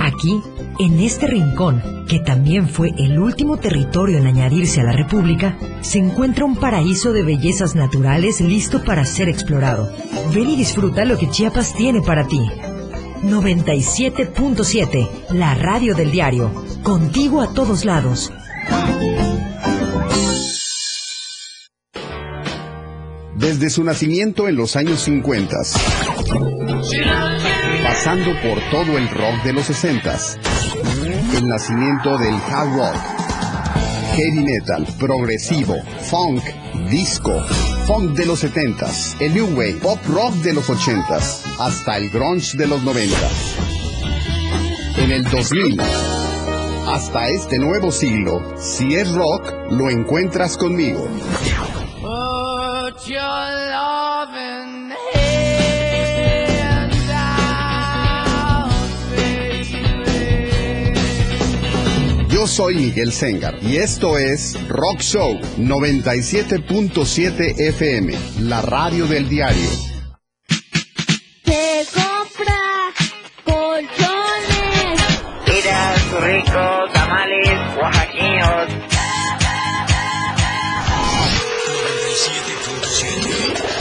Aquí, 0.00 0.40
en 0.78 0.98
este 0.98 1.26
rincón, 1.26 2.06
que 2.08 2.20
también 2.20 2.70
fue 2.70 2.88
el 2.96 3.18
último 3.18 3.58
territorio 3.58 4.16
en 4.16 4.26
añadirse 4.26 4.80
a 4.80 4.84
la 4.84 4.92
República, 4.92 5.58
se 5.82 5.98
encuentra 5.98 6.46
un 6.46 6.56
paraíso 6.56 7.12
de 7.12 7.22
bellezas 7.22 7.76
naturales 7.76 8.40
listo 8.40 8.82
para 8.82 9.04
ser 9.04 9.28
explorado. 9.28 9.92
Ven 10.34 10.48
y 10.48 10.56
disfruta 10.56 11.04
lo 11.04 11.18
que 11.18 11.28
Chiapas 11.28 11.74
tiene 11.74 12.00
para 12.00 12.26
ti. 12.26 12.40
97.7, 13.24 15.08
la 15.34 15.54
radio 15.54 15.94
del 15.94 16.10
diario. 16.10 16.50
Contigo 16.82 17.42
a 17.42 17.52
todos 17.52 17.84
lados. 17.84 18.32
Desde 23.36 23.68
su 23.68 23.84
nacimiento 23.84 24.48
en 24.48 24.56
los 24.56 24.76
años 24.76 25.00
50, 25.00 25.56
pasando 27.90 28.30
por 28.40 28.60
todo 28.70 28.96
el 28.96 29.08
rock 29.08 29.42
de 29.42 29.52
los 29.52 29.66
60, 29.66 30.16
el 31.36 31.48
nacimiento 31.48 32.18
del 32.18 32.34
hard 32.34 32.76
rock, 32.76 32.94
heavy 34.14 34.44
metal, 34.44 34.86
progresivo, 34.96 35.74
funk, 36.08 36.40
disco, 36.88 37.44
funk 37.88 38.12
de 38.12 38.26
los 38.26 38.44
70s, 38.44 39.20
el 39.20 39.34
new 39.34 39.46
wave, 39.56 39.80
pop 39.82 39.98
rock 40.06 40.32
de 40.34 40.52
los 40.52 40.70
80s, 40.70 41.42
hasta 41.58 41.96
el 41.96 42.10
grunge 42.10 42.56
de 42.56 42.68
los 42.68 42.80
90s. 42.84 43.08
En 44.96 45.10
el 45.10 45.24
2000, 45.24 45.80
hasta 46.86 47.28
este 47.28 47.58
nuevo 47.58 47.90
siglo, 47.90 48.54
si 48.56 48.94
es 48.94 49.10
rock, 49.10 49.52
lo 49.68 49.90
encuentras 49.90 50.56
conmigo. 50.56 51.08
Yo 53.06 53.59
soy 62.50 62.74
Miguel 62.74 63.12
Sengar 63.12 63.56
y 63.62 63.76
esto 63.76 64.18
es 64.18 64.58
Rock 64.68 65.00
Show 65.02 65.38
97.7 65.56 67.54
FM, 67.56 68.12
la 68.40 68.60
radio 68.60 69.06
del 69.06 69.28
diario. 69.28 69.68
Se 71.44 71.86
compra 71.94 72.60
colchones. 73.44 75.00
Mira 75.46 75.94
sus 76.10 76.20
ricos 76.24 76.92
tamales 76.92 77.60
oaxaqueños. 77.80 78.68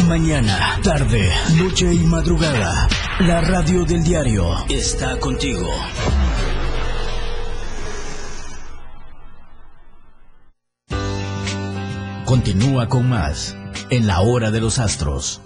Mañana, 0.07 0.79
tarde, 0.83 1.27
noche 1.57 1.91
y 1.91 1.99
madrugada. 1.99 2.87
La 3.21 3.41
radio 3.41 3.83
del 3.83 4.03
diario 4.03 4.63
está 4.69 5.19
contigo. 5.19 5.73
Continúa 12.29 12.87
con 12.87 13.09
más 13.09 13.57
en 13.89 14.05
la 14.05 14.21
hora 14.21 14.51
de 14.51 14.61
los 14.61 14.77
astros. 14.77 15.41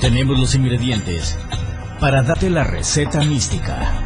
Tenemos 0.00 0.38
los 0.38 0.54
ingredientes 0.54 1.36
para 1.98 2.22
darte 2.22 2.48
la 2.48 2.62
receta 2.62 3.24
mística. 3.24 4.01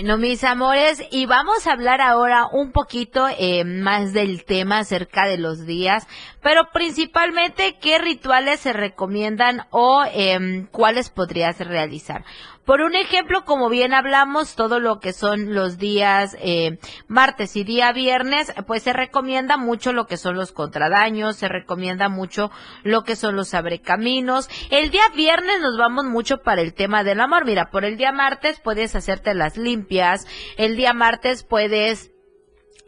Bueno, 0.00 0.16
mis 0.16 0.44
amores, 0.44 1.02
y 1.10 1.26
vamos 1.26 1.66
a 1.66 1.72
hablar 1.72 2.00
ahora 2.00 2.46
un 2.50 2.72
poquito 2.72 3.26
eh, 3.38 3.64
más 3.64 4.14
del 4.14 4.46
tema 4.46 4.78
acerca 4.78 5.26
de 5.26 5.36
los 5.36 5.66
días, 5.66 6.06
pero 6.42 6.70
principalmente 6.72 7.76
qué 7.82 7.98
rituales 7.98 8.60
se 8.60 8.72
recomiendan 8.72 9.66
o 9.68 10.02
em, 10.10 10.66
cuáles 10.68 11.10
podrías 11.10 11.58
realizar. 11.58 12.24
Por 12.64 12.82
un 12.82 12.94
ejemplo, 12.94 13.44
como 13.44 13.68
bien 13.68 13.94
hablamos, 13.94 14.54
todo 14.54 14.80
lo 14.80 15.00
que 15.00 15.12
son 15.12 15.54
los 15.54 15.78
días 15.78 16.36
eh, 16.40 16.78
martes 17.08 17.56
y 17.56 17.64
día 17.64 17.92
viernes, 17.92 18.52
pues 18.66 18.82
se 18.82 18.92
recomienda 18.92 19.56
mucho 19.56 19.92
lo 19.92 20.06
que 20.06 20.16
son 20.16 20.36
los 20.36 20.52
contradaños, 20.52 21.36
se 21.36 21.48
recomienda 21.48 22.08
mucho 22.08 22.50
lo 22.82 23.02
que 23.02 23.16
son 23.16 23.34
los 23.34 23.54
abrecaminos. 23.54 24.48
El 24.70 24.90
día 24.90 25.02
viernes 25.16 25.60
nos 25.60 25.78
vamos 25.78 26.04
mucho 26.04 26.42
para 26.42 26.60
el 26.60 26.74
tema 26.74 27.02
del 27.02 27.20
amor. 27.20 27.44
Mira, 27.44 27.70
por 27.70 27.84
el 27.84 27.96
día 27.96 28.12
martes 28.12 28.60
puedes 28.60 28.94
hacerte 28.94 29.34
las 29.34 29.56
limpias, 29.56 30.26
el 30.56 30.76
día 30.76 30.92
martes 30.92 31.42
puedes 31.42 32.12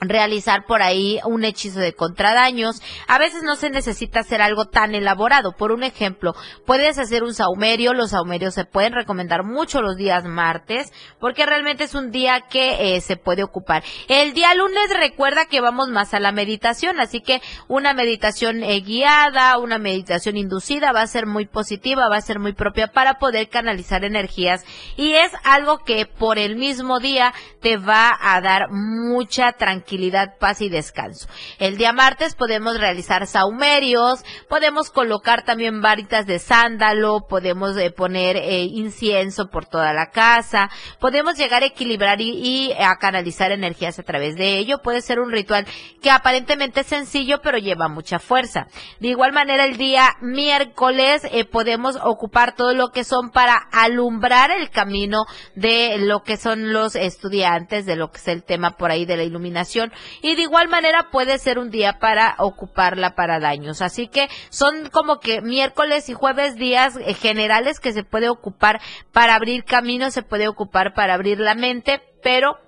realizar 0.08 0.64
por 0.66 0.82
ahí 0.82 1.20
un 1.24 1.44
hechizo 1.44 1.80
de 1.80 1.94
contradaños. 1.94 2.82
A 3.08 3.18
veces 3.18 3.42
no 3.42 3.56
se 3.56 3.70
necesita 3.70 4.20
hacer 4.20 4.42
algo 4.42 4.66
tan 4.66 4.94
elaborado. 4.94 5.52
Por 5.52 5.72
un 5.72 5.82
ejemplo, 5.84 6.34
puedes 6.66 6.98
hacer 6.98 7.22
un 7.22 7.34
saumerio. 7.34 7.94
Los 7.94 8.10
saumerios 8.10 8.54
se 8.54 8.64
pueden 8.64 8.92
recomendar 8.92 9.44
mucho 9.44 9.82
los 9.82 9.96
días 9.96 10.24
martes 10.24 10.92
porque 11.20 11.46
realmente 11.46 11.84
es 11.84 11.94
un 11.94 12.10
día 12.10 12.42
que 12.50 12.96
eh, 12.96 13.00
se 13.00 13.16
puede 13.16 13.42
ocupar. 13.42 13.82
El 14.08 14.32
día 14.34 14.54
lunes 14.54 14.90
recuerda 14.98 15.46
que 15.46 15.60
vamos 15.60 15.88
más 15.88 16.14
a 16.14 16.20
la 16.20 16.32
meditación, 16.32 17.00
así 17.00 17.20
que 17.20 17.40
una 17.68 17.94
meditación 17.94 18.62
eh, 18.62 18.80
guiada, 18.80 19.58
una 19.58 19.78
meditación 19.78 20.36
inducida 20.36 20.92
va 20.92 21.02
a 21.02 21.06
ser 21.06 21.26
muy 21.26 21.46
positiva, 21.46 22.08
va 22.08 22.16
a 22.16 22.20
ser 22.20 22.38
muy 22.38 22.52
propia 22.52 22.88
para 22.88 23.14
poder 23.18 23.48
canalizar 23.48 24.04
energías 24.04 24.64
y 24.96 25.12
es 25.12 25.32
algo 25.44 25.78
que 25.78 26.06
por 26.06 26.38
el 26.38 26.56
mismo 26.56 26.98
día 26.98 27.32
te 27.60 27.76
va 27.76 28.16
a 28.20 28.40
dar 28.40 28.70
mucha 28.70 29.52
tranquilidad 29.52 29.91
tranquilidad, 29.92 30.38
paz 30.38 30.62
y 30.62 30.70
descanso. 30.70 31.28
El 31.58 31.76
día 31.76 31.92
martes 31.92 32.34
podemos 32.34 32.80
realizar 32.80 33.26
saumerios, 33.26 34.24
podemos 34.48 34.90
colocar 34.90 35.44
también 35.44 35.82
varitas 35.82 36.26
de 36.26 36.38
sándalo, 36.38 37.26
podemos 37.28 37.76
eh, 37.76 37.90
poner 37.90 38.36
eh, 38.38 38.62
incienso 38.62 39.50
por 39.50 39.66
toda 39.66 39.92
la 39.92 40.06
casa, 40.06 40.70
podemos 40.98 41.36
llegar 41.36 41.62
a 41.62 41.66
equilibrar 41.66 42.22
y, 42.22 42.72
a 42.72 42.96
canalizar 42.96 43.52
energías 43.52 43.98
a 43.98 44.02
través 44.02 44.36
de 44.36 44.56
ello. 44.56 44.78
Puede 44.82 45.02
ser 45.02 45.20
un 45.20 45.30
ritual 45.30 45.66
que 46.00 46.10
aparentemente 46.10 46.80
es 46.80 46.86
sencillo, 46.86 47.42
pero 47.42 47.58
lleva 47.58 47.88
mucha 47.88 48.18
fuerza. 48.18 48.68
De 48.98 49.08
igual 49.08 49.32
manera, 49.32 49.66
el 49.66 49.76
día 49.76 50.14
miércoles 50.22 51.22
eh, 51.30 51.44
podemos 51.44 51.98
ocupar 52.02 52.54
todo 52.54 52.72
lo 52.72 52.88
que 52.92 53.04
son 53.04 53.30
para 53.30 53.56
alumbrar 53.72 54.50
el 54.52 54.70
camino 54.70 55.26
de 55.54 55.98
lo 55.98 56.22
que 56.22 56.38
son 56.38 56.72
los 56.72 56.96
estudiantes, 56.96 57.84
de 57.84 57.96
lo 57.96 58.10
que 58.10 58.16
es 58.16 58.28
el 58.28 58.42
tema 58.42 58.70
por 58.78 58.90
ahí 58.90 59.04
de 59.04 59.18
la 59.18 59.24
iluminación 59.24 59.81
y 60.20 60.34
de 60.34 60.42
igual 60.42 60.68
manera 60.68 61.08
puede 61.10 61.38
ser 61.38 61.58
un 61.58 61.70
día 61.70 61.98
para 61.98 62.36
ocuparla 62.38 63.14
para 63.14 63.40
daños. 63.40 63.82
Así 63.82 64.08
que 64.08 64.28
son 64.50 64.90
como 64.90 65.18
que 65.18 65.40
miércoles 65.40 66.08
y 66.08 66.14
jueves 66.14 66.56
días 66.56 66.96
eh, 66.96 67.14
generales 67.14 67.80
que 67.80 67.92
se 67.92 68.04
puede 68.04 68.28
ocupar 68.28 68.80
para 69.12 69.34
abrir 69.34 69.64
caminos, 69.64 70.14
se 70.14 70.22
puede 70.22 70.48
ocupar 70.48 70.94
para 70.94 71.14
abrir 71.14 71.40
la 71.40 71.54
mente, 71.54 72.00
pero 72.22 72.58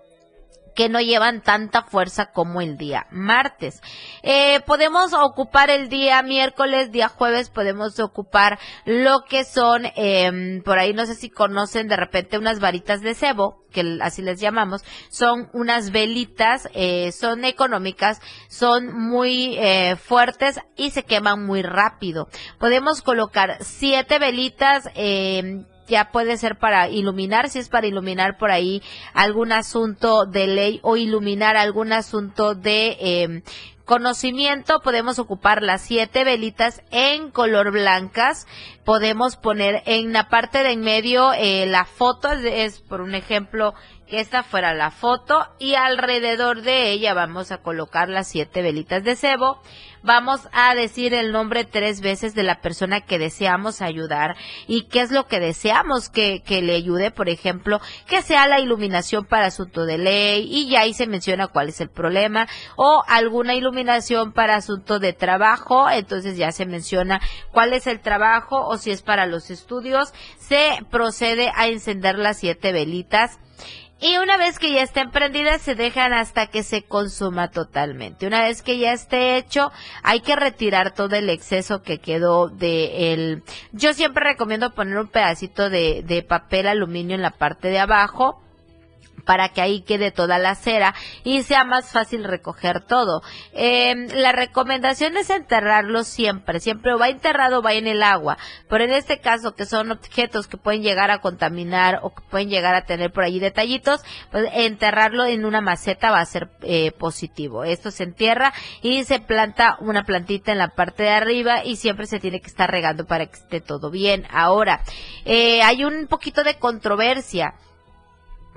que 0.74 0.88
no 0.88 1.00
llevan 1.00 1.42
tanta 1.42 1.82
fuerza 1.82 2.26
como 2.32 2.60
el 2.60 2.76
día 2.76 3.06
martes. 3.10 3.80
Eh, 4.22 4.60
podemos 4.66 5.12
ocupar 5.12 5.70
el 5.70 5.88
día 5.88 6.22
miércoles, 6.22 6.92
día 6.92 7.08
jueves, 7.08 7.50
podemos 7.50 7.98
ocupar 8.00 8.58
lo 8.84 9.24
que 9.28 9.44
son, 9.44 9.86
eh, 9.96 10.60
por 10.64 10.78
ahí 10.78 10.92
no 10.92 11.06
sé 11.06 11.14
si 11.14 11.30
conocen 11.30 11.88
de 11.88 11.96
repente 11.96 12.38
unas 12.38 12.60
varitas 12.60 13.00
de 13.00 13.14
cebo, 13.14 13.64
que 13.74 13.98
así 14.00 14.22
les 14.22 14.40
llamamos, 14.40 14.82
son 15.10 15.50
unas 15.52 15.90
velitas, 15.90 16.68
eh, 16.72 17.12
son 17.12 17.44
económicas, 17.44 18.20
son 18.48 18.92
muy 18.94 19.56
eh, 19.58 19.96
fuertes 19.96 20.60
y 20.76 20.90
se 20.90 21.02
queman 21.02 21.44
muy 21.44 21.62
rápido. 21.62 22.28
Podemos 22.58 23.02
colocar 23.02 23.58
siete 23.60 24.18
velitas, 24.18 24.88
eh, 24.94 25.64
ya 25.86 26.10
puede 26.10 26.36
ser 26.36 26.56
para 26.56 26.88
iluminar, 26.88 27.48
si 27.48 27.58
es 27.58 27.68
para 27.68 27.86
iluminar 27.86 28.38
por 28.38 28.50
ahí 28.50 28.82
algún 29.12 29.52
asunto 29.52 30.26
de 30.26 30.46
ley 30.46 30.80
o 30.82 30.96
iluminar 30.96 31.56
algún 31.56 31.92
asunto 31.92 32.54
de 32.54 32.96
eh, 33.00 33.42
conocimiento, 33.84 34.80
podemos 34.80 35.18
ocupar 35.18 35.62
las 35.62 35.82
siete 35.82 36.24
velitas 36.24 36.82
en 36.90 37.30
color 37.30 37.70
blancas, 37.70 38.46
podemos 38.84 39.36
poner 39.36 39.82
en 39.86 40.12
la 40.12 40.28
parte 40.28 40.62
de 40.62 40.72
en 40.72 40.80
medio 40.80 41.32
eh, 41.34 41.66
la 41.66 41.84
foto, 41.84 42.32
es 42.32 42.80
por 42.80 43.00
un 43.00 43.14
ejemplo 43.14 43.74
que 44.06 44.20
esta 44.20 44.42
fuera 44.42 44.74
la 44.74 44.90
foto 44.90 45.48
y 45.58 45.74
alrededor 45.74 46.62
de 46.62 46.90
ella 46.92 47.14
vamos 47.14 47.52
a 47.52 47.58
colocar 47.58 48.08
las 48.08 48.28
siete 48.28 48.62
velitas 48.62 49.04
de 49.04 49.16
cebo. 49.16 49.60
Vamos 50.04 50.50
a 50.52 50.74
decir 50.74 51.14
el 51.14 51.32
nombre 51.32 51.64
tres 51.64 52.02
veces 52.02 52.34
de 52.34 52.42
la 52.42 52.60
persona 52.60 53.00
que 53.00 53.18
deseamos 53.18 53.80
ayudar 53.80 54.36
y 54.66 54.82
qué 54.88 55.00
es 55.00 55.10
lo 55.10 55.26
que 55.28 55.40
deseamos 55.40 56.10
que, 56.10 56.42
que 56.44 56.60
le 56.60 56.74
ayude, 56.74 57.10
por 57.10 57.30
ejemplo, 57.30 57.80
que 58.06 58.20
sea 58.20 58.46
la 58.46 58.60
iluminación 58.60 59.24
para 59.24 59.46
asunto 59.46 59.86
de 59.86 59.96
ley 59.96 60.46
y 60.46 60.68
ya 60.68 60.80
ahí 60.80 60.92
se 60.92 61.06
menciona 61.06 61.46
cuál 61.46 61.70
es 61.70 61.80
el 61.80 61.88
problema 61.88 62.46
o 62.76 63.02
alguna 63.08 63.54
iluminación 63.54 64.34
para 64.34 64.56
asunto 64.56 64.98
de 64.98 65.14
trabajo, 65.14 65.88
entonces 65.88 66.36
ya 66.36 66.52
se 66.52 66.66
menciona 66.66 67.22
cuál 67.50 67.72
es 67.72 67.86
el 67.86 68.00
trabajo 68.00 68.62
o 68.62 68.76
si 68.76 68.90
es 68.90 69.00
para 69.00 69.24
los 69.24 69.48
estudios, 69.48 70.12
se 70.36 70.84
procede 70.90 71.50
a 71.56 71.68
encender 71.68 72.18
las 72.18 72.38
siete 72.40 72.72
velitas 72.72 73.38
y 74.04 74.18
una 74.18 74.36
vez 74.36 74.58
que 74.58 74.70
ya 74.70 74.82
estén 74.82 75.10
prendidas, 75.10 75.62
se 75.62 75.74
dejan 75.74 76.12
hasta 76.12 76.48
que 76.48 76.62
se 76.62 76.82
consuma 76.82 77.50
totalmente. 77.50 78.26
Una 78.26 78.42
vez 78.42 78.60
que 78.60 78.76
ya 78.76 78.92
esté 78.92 79.38
hecho, 79.38 79.72
hay 80.02 80.20
que 80.20 80.36
retirar 80.36 80.92
todo 80.92 81.16
el 81.16 81.30
exceso 81.30 81.80
que 81.80 82.00
quedó 82.00 82.50
de 82.50 83.14
el. 83.14 83.44
Yo 83.72 83.94
siempre 83.94 84.22
recomiendo 84.22 84.74
poner 84.74 84.98
un 84.98 85.08
pedacito 85.08 85.70
de, 85.70 86.02
de 86.02 86.22
papel 86.22 86.66
aluminio 86.66 87.16
en 87.16 87.22
la 87.22 87.30
parte 87.30 87.68
de 87.68 87.78
abajo 87.78 88.43
para 89.24 89.48
que 89.50 89.60
ahí 89.60 89.82
quede 89.82 90.10
toda 90.10 90.38
la 90.38 90.54
cera 90.54 90.94
y 91.22 91.42
sea 91.42 91.64
más 91.64 91.90
fácil 91.90 92.24
recoger 92.24 92.84
todo. 92.84 93.22
Eh, 93.52 93.94
la 94.14 94.32
recomendación 94.32 95.16
es 95.16 95.30
enterrarlo 95.30 96.04
siempre, 96.04 96.60
siempre 96.60 96.94
va 96.94 97.08
enterrado 97.08 97.62
va 97.62 97.74
en 97.74 97.86
el 97.86 98.02
agua, 98.02 98.38
pero 98.68 98.84
en 98.84 98.90
este 98.90 99.20
caso 99.20 99.54
que 99.54 99.66
son 99.66 99.90
objetos 99.90 100.46
que 100.46 100.56
pueden 100.56 100.82
llegar 100.82 101.10
a 101.10 101.20
contaminar 101.20 102.00
o 102.02 102.14
que 102.14 102.22
pueden 102.30 102.48
llegar 102.48 102.74
a 102.74 102.84
tener 102.84 103.12
por 103.12 103.24
allí 103.24 103.38
detallitos, 103.38 104.02
pues 104.30 104.48
enterrarlo 104.52 105.24
en 105.24 105.44
una 105.44 105.60
maceta 105.60 106.10
va 106.10 106.20
a 106.20 106.26
ser 106.26 106.50
eh, 106.62 106.92
positivo. 106.92 107.64
Esto 107.64 107.90
se 107.90 108.04
entierra 108.04 108.52
y 108.82 109.04
se 109.04 109.20
planta 109.20 109.76
una 109.80 110.04
plantita 110.04 110.52
en 110.52 110.58
la 110.58 110.68
parte 110.68 111.04
de 111.04 111.10
arriba 111.10 111.64
y 111.64 111.76
siempre 111.76 112.06
se 112.06 112.20
tiene 112.20 112.40
que 112.40 112.48
estar 112.48 112.70
regando 112.70 113.06
para 113.06 113.26
que 113.26 113.36
esté 113.36 113.60
todo 113.60 113.90
bien. 113.90 114.26
Ahora, 114.30 114.82
eh, 115.24 115.62
hay 115.62 115.84
un 115.84 116.06
poquito 116.06 116.42
de 116.42 116.58
controversia 116.58 117.54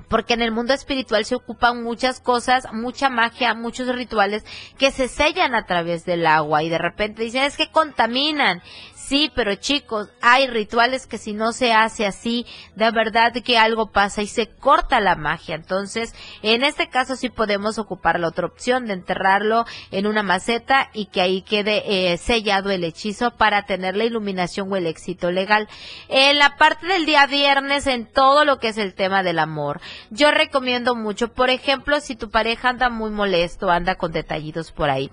porque 0.08 0.34
en 0.34 0.42
el 0.42 0.52
mundo 0.52 0.74
espiritual 0.74 1.24
se 1.24 1.34
ocupan 1.34 1.82
muchas 1.82 2.20
cosas, 2.20 2.66
mucha 2.72 3.08
magia, 3.08 3.54
muchos 3.54 3.88
rituales 3.94 4.44
que 4.78 4.90
se 4.90 5.08
sellan 5.08 5.54
a 5.54 5.66
través 5.66 6.04
del 6.04 6.26
agua 6.26 6.62
y 6.62 6.68
de 6.68 6.78
repente 6.78 7.22
dicen 7.22 7.44
es 7.44 7.56
que 7.56 7.70
contaminan. 7.70 8.62
Sí, 9.08 9.32
pero 9.34 9.54
chicos, 9.54 10.10
hay 10.20 10.48
rituales 10.48 11.06
que 11.06 11.16
si 11.16 11.32
no 11.32 11.52
se 11.52 11.72
hace 11.72 12.04
así, 12.04 12.44
de 12.74 12.90
verdad 12.90 13.32
que 13.32 13.56
algo 13.56 13.90
pasa 13.90 14.20
y 14.20 14.26
se 14.26 14.48
corta 14.48 15.00
la 15.00 15.16
magia. 15.16 15.54
Entonces, 15.54 16.14
en 16.42 16.62
este 16.62 16.90
caso 16.90 17.16
sí 17.16 17.30
podemos 17.30 17.78
ocupar 17.78 18.20
la 18.20 18.28
otra 18.28 18.44
opción 18.44 18.84
de 18.84 18.92
enterrarlo 18.92 19.64
en 19.92 20.06
una 20.06 20.22
maceta 20.22 20.90
y 20.92 21.06
que 21.06 21.22
ahí 21.22 21.40
quede 21.40 21.84
eh, 21.86 22.18
sellado 22.18 22.70
el 22.70 22.84
hechizo 22.84 23.30
para 23.30 23.64
tener 23.64 23.96
la 23.96 24.04
iluminación 24.04 24.70
o 24.70 24.76
el 24.76 24.86
éxito 24.86 25.30
legal. 25.30 25.68
En 26.10 26.36
la 26.36 26.58
parte 26.58 26.86
del 26.86 27.06
día 27.06 27.24
viernes, 27.24 27.86
en 27.86 28.04
todo 28.04 28.44
lo 28.44 28.58
que 28.58 28.68
es 28.68 28.76
el 28.76 28.92
tema 28.92 29.22
del 29.22 29.38
amor, 29.38 29.80
yo 30.10 30.32
recomiendo 30.32 30.94
mucho, 30.94 31.32
por 31.32 31.48
ejemplo, 31.48 32.00
si 32.00 32.14
tu 32.14 32.28
pareja 32.28 32.68
anda 32.68 32.90
muy 32.90 33.10
molesto, 33.10 33.70
anda 33.70 33.94
con 33.94 34.12
detallitos 34.12 34.70
por 34.70 34.90
ahí 34.90 35.10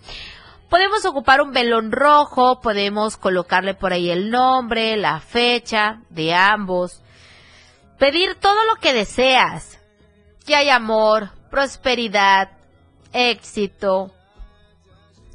Podemos 0.69 1.06
ocupar 1.06 1.41
un 1.41 1.51
velón 1.51 1.91
rojo, 1.91 2.60
podemos 2.60 3.17
colocarle 3.17 3.75
por 3.75 3.93
ahí 3.93 4.10
el 4.10 4.32
nombre, 4.32 4.97
la 4.97 5.19
fecha 5.19 6.01
de 6.10 6.34
ambos. 6.34 7.01
Pedir 7.99 8.36
todo 8.36 8.65
lo 8.65 8.75
que 8.82 8.93
deseas. 8.93 9.80
Que 10.45 10.56
haya 10.56 10.75
amor, 10.75 11.30
prosperidad, 11.49 12.51
éxito, 13.13 14.12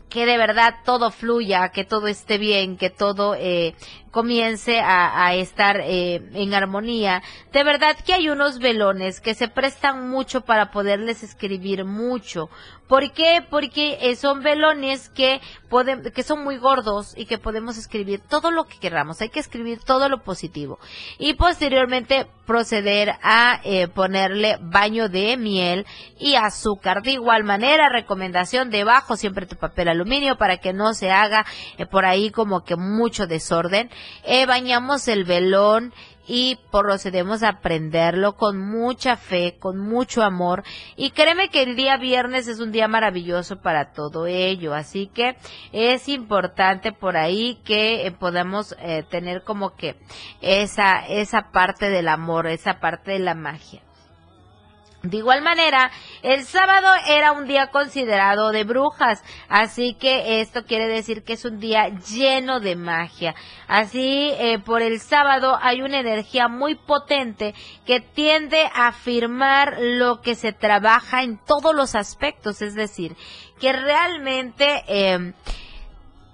que 0.08 0.26
de 0.26 0.36
verdad 0.36 0.74
todo 0.84 1.10
fluya, 1.10 1.70
que 1.70 1.84
todo 1.84 2.08
esté 2.08 2.36
bien, 2.36 2.76
que 2.76 2.90
todo 2.90 3.34
eh, 3.34 3.74
comience 4.10 4.80
a, 4.80 5.34
estar 5.34 5.80
eh, 5.80 6.22
en 6.34 6.54
armonía. 6.54 7.22
De 7.52 7.64
verdad 7.64 7.96
que 8.04 8.14
hay 8.14 8.28
unos 8.28 8.58
velones 8.58 9.20
que 9.20 9.34
se 9.34 9.48
prestan 9.48 10.10
mucho 10.10 10.42
para 10.42 10.70
poderles 10.70 11.22
escribir 11.22 11.84
mucho. 11.84 12.50
¿Por 12.88 13.12
qué? 13.12 13.46
Porque 13.48 13.98
eh, 14.00 14.16
son 14.16 14.42
velones 14.42 15.10
que, 15.10 15.40
que 16.12 16.22
son 16.24 16.42
muy 16.42 16.56
gordos 16.58 17.14
y 17.16 17.26
que 17.26 17.38
podemos 17.38 17.78
escribir 17.78 18.20
todo 18.20 18.50
lo 18.50 18.64
que 18.64 18.80
queramos. 18.80 19.20
Hay 19.20 19.28
que 19.28 19.38
escribir 19.38 19.78
todo 19.78 20.08
lo 20.08 20.24
positivo. 20.24 20.80
Y 21.16 21.34
posteriormente 21.34 22.26
proceder 22.46 23.12
a 23.22 23.60
eh, 23.62 23.86
ponerle 23.86 24.58
baño 24.60 25.08
de 25.08 25.36
miel 25.36 25.86
y 26.18 26.34
azúcar. 26.34 27.02
De 27.02 27.12
igual 27.12 27.44
manera, 27.44 27.88
recomendación 27.88 28.70
debajo 28.70 29.16
siempre 29.16 29.46
tu 29.46 29.54
papel 29.54 29.86
aluminio 29.86 30.36
para 30.36 30.56
que 30.56 30.72
no 30.72 30.92
se 30.92 31.12
haga 31.12 31.46
por 31.92 32.04
ahí 32.04 32.32
como 32.32 32.64
que 32.64 32.74
mucho 32.74 33.28
desorden 33.28 33.88
eh, 34.24 34.46
bañamos 34.46 35.08
el 35.08 35.24
velón 35.24 35.92
y 36.26 36.58
procedemos 36.70 37.42
a 37.42 37.48
aprenderlo 37.48 38.36
con 38.36 38.56
mucha 38.56 39.16
fe, 39.16 39.56
con 39.58 39.78
mucho 39.78 40.22
amor 40.22 40.62
y 40.96 41.10
créeme 41.10 41.48
que 41.48 41.62
el 41.62 41.74
día 41.74 41.96
viernes 41.96 42.46
es 42.46 42.60
un 42.60 42.70
día 42.70 42.86
maravilloso 42.86 43.60
para 43.60 43.92
todo 43.92 44.26
ello, 44.26 44.74
así 44.74 45.08
que 45.08 45.36
es 45.72 46.08
importante 46.08 46.92
por 46.92 47.16
ahí 47.16 47.60
que 47.64 48.06
eh, 48.06 48.12
podamos 48.12 48.76
eh, 48.78 49.04
tener 49.10 49.42
como 49.42 49.74
que 49.74 49.96
esa 50.40 51.00
esa 51.06 51.50
parte 51.50 51.90
del 51.90 52.08
amor, 52.08 52.46
esa 52.46 52.78
parte 52.78 53.10
de 53.12 53.18
la 53.18 53.34
magia. 53.34 53.82
De 55.02 55.16
igual 55.16 55.40
manera, 55.40 55.90
el 56.22 56.44
sábado 56.44 56.86
era 57.08 57.32
un 57.32 57.46
día 57.46 57.68
considerado 57.68 58.50
de 58.50 58.64
brujas, 58.64 59.24
así 59.48 59.94
que 59.94 60.42
esto 60.42 60.64
quiere 60.66 60.88
decir 60.88 61.24
que 61.24 61.32
es 61.32 61.46
un 61.46 61.58
día 61.58 61.88
lleno 61.88 62.60
de 62.60 62.76
magia. 62.76 63.34
Así, 63.66 64.30
eh, 64.38 64.58
por 64.58 64.82
el 64.82 65.00
sábado 65.00 65.58
hay 65.62 65.80
una 65.80 66.00
energía 66.00 66.48
muy 66.48 66.74
potente 66.74 67.54
que 67.86 68.00
tiende 68.00 68.62
a 68.74 68.88
afirmar 68.88 69.78
lo 69.80 70.20
que 70.20 70.34
se 70.34 70.52
trabaja 70.52 71.22
en 71.22 71.38
todos 71.38 71.74
los 71.74 71.94
aspectos, 71.94 72.60
es 72.60 72.74
decir, 72.74 73.16
que 73.58 73.72
realmente... 73.72 74.84
Eh, 74.86 75.32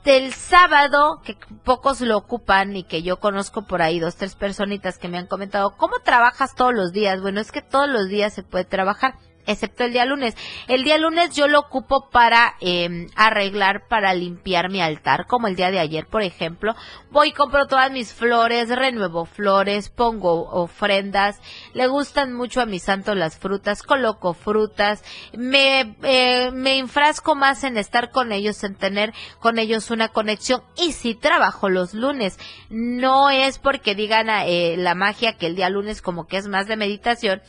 del 0.07 0.33
sábado, 0.33 1.21
que 1.25 1.37
pocos 1.65 2.01
lo 2.01 2.17
ocupan 2.17 2.77
y 2.77 2.85
que 2.85 3.03
yo 3.03 3.19
conozco 3.19 3.67
por 3.67 3.83
ahí 3.83 3.99
dos, 3.99 4.15
tres 4.15 4.37
personitas 4.37 4.99
que 4.99 5.09
me 5.09 5.19
han 5.19 5.27
comentado, 5.27 5.77
¿cómo 5.77 5.95
trabajas 6.05 6.55
todos 6.55 6.73
los 6.73 6.93
días? 6.93 7.21
Bueno, 7.21 7.41
es 7.41 7.51
que 7.51 7.61
todos 7.61 7.89
los 7.89 8.09
días 8.09 8.33
se 8.33 8.45
puede 8.45 8.65
trabajar 8.65 9.15
excepto 9.47 9.85
el 9.85 9.93
día 9.93 10.05
lunes. 10.05 10.37
El 10.69 10.85
día 10.85 10.99
lunes 10.99 11.35
yo 11.35 11.49
lo 11.49 11.61
ocupo 11.61 12.09
para 12.11 12.55
eh, 12.61 13.07
arreglar, 13.15 13.87
para 13.89 14.15
limpiar 14.15 14.71
mi 14.71 14.81
altar, 14.81 15.27
como 15.27 15.47
el 15.47 15.57
día 15.57 15.71
de 15.71 15.79
ayer, 15.79 16.07
por 16.07 16.23
ejemplo. 16.23 16.75
Voy, 17.11 17.33
compro 17.33 17.67
todas 17.67 17.91
mis 17.91 18.13
flores, 18.13 18.69
renuevo 18.69 19.25
flores, 19.25 19.89
pongo 19.89 20.51
ofrendas. 20.51 21.41
Le 21.73 21.87
gustan 21.87 22.35
mucho 22.35 22.61
a 22.61 22.67
mi 22.67 22.79
santo 22.79 23.15
las 23.15 23.39
frutas, 23.39 23.83
coloco 23.83 24.35
frutas. 24.35 25.03
Me, 25.37 25.97
eh, 26.03 26.51
me 26.53 26.77
infrasco 26.77 27.35
más 27.35 27.65
en 27.65 27.77
estar 27.79 28.11
con 28.11 28.33
ellos, 28.33 28.63
en 28.65 28.75
tener 28.75 29.13
con 29.41 29.59
ellos 29.59 29.91
una 29.91 30.09
conexión. 30.09 30.63
Y 30.77 30.93
si 30.93 31.15
trabajo 31.15 31.69
los 31.69 31.95
lunes, 31.95 32.39
no 32.71 33.31
es 33.31 33.59
porque 33.59 33.95
digan 33.95 34.29
eh, 34.29 34.77
la 34.77 34.95
magia 34.95 35.35
que 35.35 35.47
el 35.47 35.57
día 35.57 35.71
lunes 35.71 36.03
como 36.03 36.27
que 36.27 36.37
es 36.37 36.49
más 36.49 36.67
de 36.67 36.77
meditación, 36.77 37.43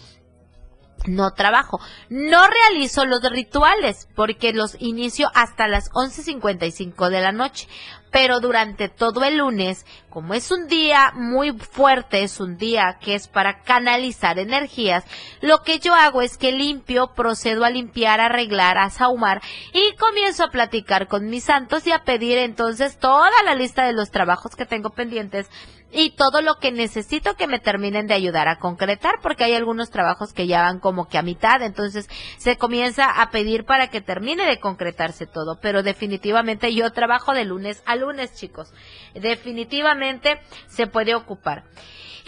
no 1.05 1.31
trabajo. 1.31 1.79
No 2.09 2.45
realizo 2.47 3.05
los 3.05 3.21
rituales 3.29 4.07
porque 4.15 4.53
los 4.53 4.75
inicio 4.79 5.29
hasta 5.33 5.67
las 5.67 5.91
11.55 5.91 7.09
de 7.09 7.21
la 7.21 7.31
noche 7.31 7.67
pero 8.11 8.39
durante 8.39 8.89
todo 8.89 9.23
el 9.23 9.37
lunes, 9.37 9.85
como 10.09 10.33
es 10.33 10.51
un 10.51 10.67
día 10.67 11.11
muy 11.13 11.51
fuerte, 11.51 12.23
es 12.23 12.39
un 12.39 12.57
día 12.57 12.97
que 13.01 13.15
es 13.15 13.27
para 13.27 13.61
canalizar 13.61 14.39
energías, 14.39 15.03
lo 15.41 15.61
que 15.63 15.79
yo 15.79 15.93
hago 15.93 16.21
es 16.21 16.37
que 16.37 16.51
limpio, 16.51 17.13
procedo 17.15 17.65
a 17.65 17.69
limpiar, 17.69 18.19
arreglar, 18.19 18.77
a 18.77 18.89
saumar 18.89 19.41
y 19.73 19.95
comienzo 19.97 20.45
a 20.45 20.51
platicar 20.51 21.07
con 21.07 21.29
mis 21.29 21.43
santos 21.43 21.85
y 21.85 21.91
a 21.91 22.03
pedir 22.03 22.37
entonces 22.37 22.97
toda 22.97 23.29
la 23.43 23.55
lista 23.55 23.85
de 23.85 23.93
los 23.93 24.09
trabajos 24.09 24.55
que 24.55 24.65
tengo 24.65 24.91
pendientes 24.91 25.47
y 25.91 26.11
todo 26.11 26.41
lo 26.41 26.59
que 26.59 26.71
necesito 26.71 27.35
que 27.35 27.47
me 27.47 27.59
terminen 27.59 28.07
de 28.07 28.13
ayudar 28.13 28.47
a 28.47 28.59
concretar, 28.59 29.19
porque 29.21 29.45
hay 29.45 29.53
algunos 29.53 29.89
trabajos 29.89 30.33
que 30.33 30.47
ya 30.47 30.61
van 30.61 30.79
como 30.79 31.07
que 31.07 31.17
a 31.17 31.23
mitad, 31.23 31.61
entonces 31.61 32.09
se 32.37 32.57
comienza 32.57 33.09
a 33.09 33.29
pedir 33.29 33.65
para 33.65 33.89
que 33.89 34.01
termine 34.01 34.45
de 34.45 34.59
concretarse 34.59 35.27
todo, 35.27 35.59
pero 35.61 35.83
definitivamente 35.83 36.73
yo 36.73 36.91
trabajo 36.91 37.33
de 37.33 37.45
lunes 37.45 37.81
a 37.85 37.95
lunes, 37.95 38.35
chicos. 38.35 38.73
Definitivamente 39.13 40.41
se 40.67 40.87
puede 40.87 41.15
ocupar. 41.15 41.63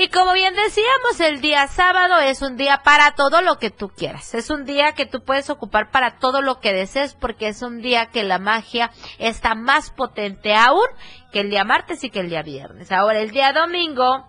Y 0.01 0.07
como 0.07 0.31
bien 0.31 0.55
decíamos, 0.55 1.19
el 1.19 1.41
día 1.41 1.67
sábado 1.67 2.19
es 2.19 2.41
un 2.41 2.55
día 2.55 2.83
para 2.85 3.15
todo 3.15 3.41
lo 3.41 3.57
que 3.57 3.69
tú 3.69 3.89
quieras. 3.89 4.33
Es 4.33 4.49
un 4.49 4.63
día 4.63 4.93
que 4.93 5.05
tú 5.05 5.25
puedes 5.25 5.49
ocupar 5.49 5.91
para 5.91 6.19
todo 6.19 6.41
lo 6.41 6.61
que 6.61 6.71
desees 6.71 7.15
porque 7.15 7.49
es 7.49 7.61
un 7.61 7.81
día 7.81 8.05
que 8.05 8.23
la 8.23 8.39
magia 8.39 8.91
está 9.17 9.55
más 9.55 9.91
potente 9.91 10.55
aún 10.55 10.85
que 11.31 11.41
el 11.41 11.49
día 11.49 11.63
martes 11.63 12.03
y 12.03 12.09
que 12.09 12.19
el 12.19 12.29
día 12.29 12.41
viernes. 12.41 12.91
Ahora, 12.91 13.19
el 13.19 13.31
día 13.31 13.53
domingo 13.53 14.25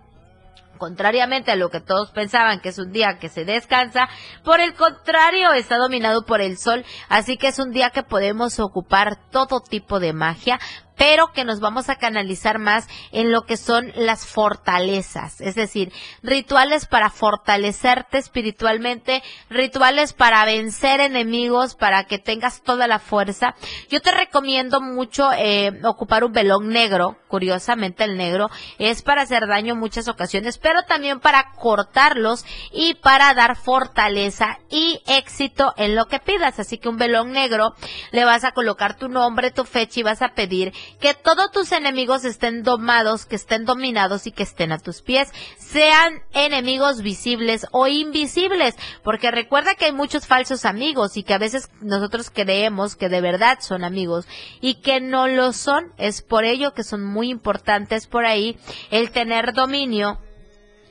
contrariamente 0.81 1.51
a 1.51 1.55
lo 1.55 1.69
que 1.69 1.79
todos 1.79 2.09
pensaban 2.09 2.59
que 2.59 2.69
es 2.69 2.79
un 2.79 2.91
día 2.91 3.19
que 3.19 3.29
se 3.29 3.45
descansa, 3.45 4.09
por 4.43 4.59
el 4.59 4.73
contrario 4.73 5.53
está 5.53 5.77
dominado 5.77 6.25
por 6.25 6.41
el 6.41 6.57
sol, 6.57 6.83
así 7.07 7.37
que 7.37 7.49
es 7.49 7.59
un 7.59 7.69
día 7.69 7.91
que 7.91 8.01
podemos 8.01 8.59
ocupar 8.59 9.29
todo 9.29 9.61
tipo 9.61 9.99
de 9.99 10.11
magia 10.13 10.59
pero 10.97 11.31
que 11.33 11.45
nos 11.45 11.59
vamos 11.59 11.89
a 11.89 11.95
canalizar 11.95 12.59
más 12.59 12.87
en 13.11 13.31
lo 13.31 13.43
que 13.43 13.57
son 13.57 13.91
las 13.95 14.25
fortalezas, 14.25 15.41
es 15.41 15.55
decir, 15.55 15.91
rituales 16.21 16.85
para 16.85 17.09
fortalecerte 17.09 18.17
espiritualmente, 18.17 19.23
rituales 19.49 20.13
para 20.13 20.45
vencer 20.45 20.99
enemigos, 20.99 21.75
para 21.75 22.03
que 22.05 22.19
tengas 22.19 22.61
toda 22.61 22.87
la 22.87 22.99
fuerza. 22.99 23.55
Yo 23.89 24.01
te 24.01 24.11
recomiendo 24.11 24.81
mucho 24.81 25.31
eh, 25.33 25.71
ocupar 25.83 26.23
un 26.23 26.33
velón 26.33 26.69
negro, 26.69 27.17
curiosamente 27.27 28.03
el 28.03 28.17
negro 28.17 28.49
es 28.77 29.01
para 29.01 29.21
hacer 29.23 29.47
daño 29.47 29.73
en 29.73 29.79
muchas 29.79 30.07
ocasiones, 30.07 30.57
pero 30.57 30.83
también 30.83 31.19
para 31.19 31.51
cortarlos 31.53 32.45
y 32.71 32.95
para 32.95 33.33
dar 33.33 33.55
fortaleza 33.55 34.59
y 34.69 35.01
éxito 35.07 35.73
en 35.77 35.95
lo 35.95 36.05
que 36.05 36.19
pidas. 36.19 36.59
Así 36.59 36.77
que 36.77 36.89
un 36.89 36.97
velón 36.97 37.31
negro 37.31 37.73
le 38.11 38.25
vas 38.25 38.43
a 38.43 38.51
colocar 38.51 38.97
tu 38.97 39.07
nombre, 39.07 39.51
tu 39.51 39.65
fecha 39.65 39.99
y 39.99 40.03
vas 40.03 40.21
a 40.21 40.29
pedir 40.29 40.73
que 40.99 41.13
todos 41.13 41.51
tus 41.51 41.71
enemigos 41.71 42.25
estén 42.25 42.63
domados, 42.63 43.25
que 43.25 43.35
estén 43.35 43.65
dominados 43.65 44.27
y 44.27 44.31
que 44.31 44.43
estén 44.43 44.71
a 44.71 44.79
tus 44.79 45.01
pies, 45.01 45.31
sean 45.57 46.21
enemigos 46.33 47.01
visibles 47.01 47.67
o 47.71 47.87
invisibles, 47.87 48.75
porque 49.03 49.31
recuerda 49.31 49.75
que 49.75 49.85
hay 49.85 49.91
muchos 49.91 50.27
falsos 50.27 50.65
amigos 50.65 51.17
y 51.17 51.23
que 51.23 51.33
a 51.33 51.39
veces 51.39 51.69
nosotros 51.81 52.29
creemos 52.29 52.95
que 52.95 53.09
de 53.09 53.21
verdad 53.21 53.59
son 53.61 53.83
amigos 53.83 54.27
y 54.59 54.75
que 54.75 55.01
no 55.01 55.27
lo 55.27 55.53
son. 55.53 55.93
Es 55.97 56.21
por 56.21 56.45
ello 56.45 56.73
que 56.73 56.83
son 56.83 57.03
muy 57.03 57.29
importantes 57.29 58.07
por 58.07 58.25
ahí 58.25 58.57
el 58.89 59.11
tener 59.11 59.53
dominio 59.53 60.19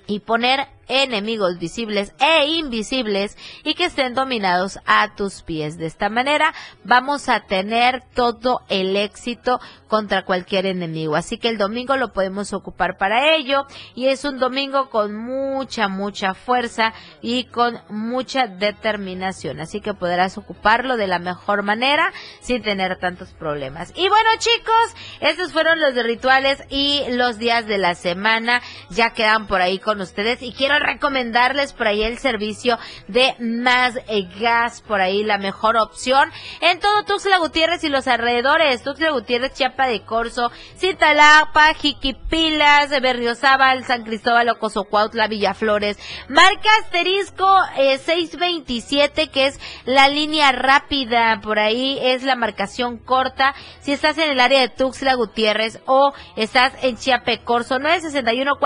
y 0.06 0.20
poner 0.20 0.66
enemigos 0.90 1.58
visibles 1.58 2.12
e 2.18 2.46
invisibles 2.46 3.38
y 3.62 3.74
que 3.74 3.84
estén 3.84 4.14
dominados 4.14 4.80
a 4.86 5.14
tus 5.14 5.42
pies. 5.42 5.78
De 5.78 5.86
esta 5.86 6.08
manera 6.08 6.52
vamos 6.84 7.28
a 7.28 7.40
tener 7.40 8.02
todo 8.14 8.62
el 8.68 8.96
éxito 8.96 9.60
contra 9.86 10.24
cualquier 10.24 10.66
enemigo. 10.66 11.16
Así 11.16 11.38
que 11.38 11.48
el 11.48 11.58
domingo 11.58 11.96
lo 11.96 12.12
podemos 12.12 12.52
ocupar 12.52 12.96
para 12.96 13.34
ello 13.34 13.66
y 13.94 14.06
es 14.08 14.24
un 14.24 14.38
domingo 14.38 14.90
con 14.90 15.16
mucha, 15.16 15.88
mucha 15.88 16.34
fuerza 16.34 16.92
y 17.20 17.44
con 17.44 17.80
mucha 17.88 18.46
determinación. 18.46 19.60
Así 19.60 19.80
que 19.80 19.94
podrás 19.94 20.38
ocuparlo 20.38 20.96
de 20.96 21.06
la 21.06 21.18
mejor 21.18 21.62
manera 21.62 22.12
sin 22.40 22.62
tener 22.62 22.98
tantos 22.98 23.30
problemas. 23.30 23.92
Y 23.96 24.08
bueno 24.08 24.28
chicos, 24.38 24.94
estos 25.20 25.52
fueron 25.52 25.80
los 25.80 25.94
rituales 25.94 26.62
y 26.68 27.02
los 27.10 27.38
días 27.38 27.66
de 27.66 27.78
la 27.78 27.94
semana. 27.94 28.62
Ya 28.90 29.10
quedan 29.10 29.46
por 29.46 29.62
ahí 29.62 29.78
con 29.78 30.00
ustedes 30.00 30.42
y 30.42 30.52
quiero 30.52 30.79
recomendarles 30.80 31.72
por 31.72 31.86
ahí 31.86 32.02
el 32.02 32.18
servicio 32.18 32.78
de 33.08 33.34
Más 33.38 33.94
Gas, 34.40 34.82
por 34.82 35.00
ahí 35.00 35.22
la 35.24 35.38
mejor 35.38 35.76
opción. 35.76 36.30
En 36.60 36.80
todo 36.80 37.04
Tuxtla 37.04 37.38
Gutiérrez 37.38 37.84
y 37.84 37.88
los 37.88 38.06
alrededores, 38.06 38.82
Tuxtla 38.82 39.10
Gutiérrez, 39.10 39.54
Chiapa 39.54 39.86
de 39.86 40.02
Corzo, 40.02 40.50
Cintalapa, 40.76 41.74
Jiquipilas, 41.74 42.90
Berriozábal, 43.00 43.84
San 43.84 44.04
Cristóbal, 44.04 44.48
Ocosocuautla, 44.48 45.28
Villaflores, 45.28 45.98
marca 46.28 46.68
asterisco 46.82 47.46
627 47.76 49.22
eh, 49.22 49.28
que 49.28 49.46
es 49.46 49.60
la 49.84 50.08
línea 50.08 50.52
rápida, 50.52 51.40
por 51.42 51.58
ahí 51.58 51.98
es 52.02 52.22
la 52.22 52.36
marcación 52.36 52.98
corta, 52.98 53.54
si 53.80 53.92
estás 53.92 54.18
en 54.18 54.30
el 54.30 54.40
área 54.40 54.60
de 54.60 54.68
Tuxtla 54.68 55.14
Gutiérrez 55.14 55.80
o 55.86 56.12
estás 56.36 56.72
en 56.82 56.96
Corzo, 57.44 57.78
961 57.78 58.58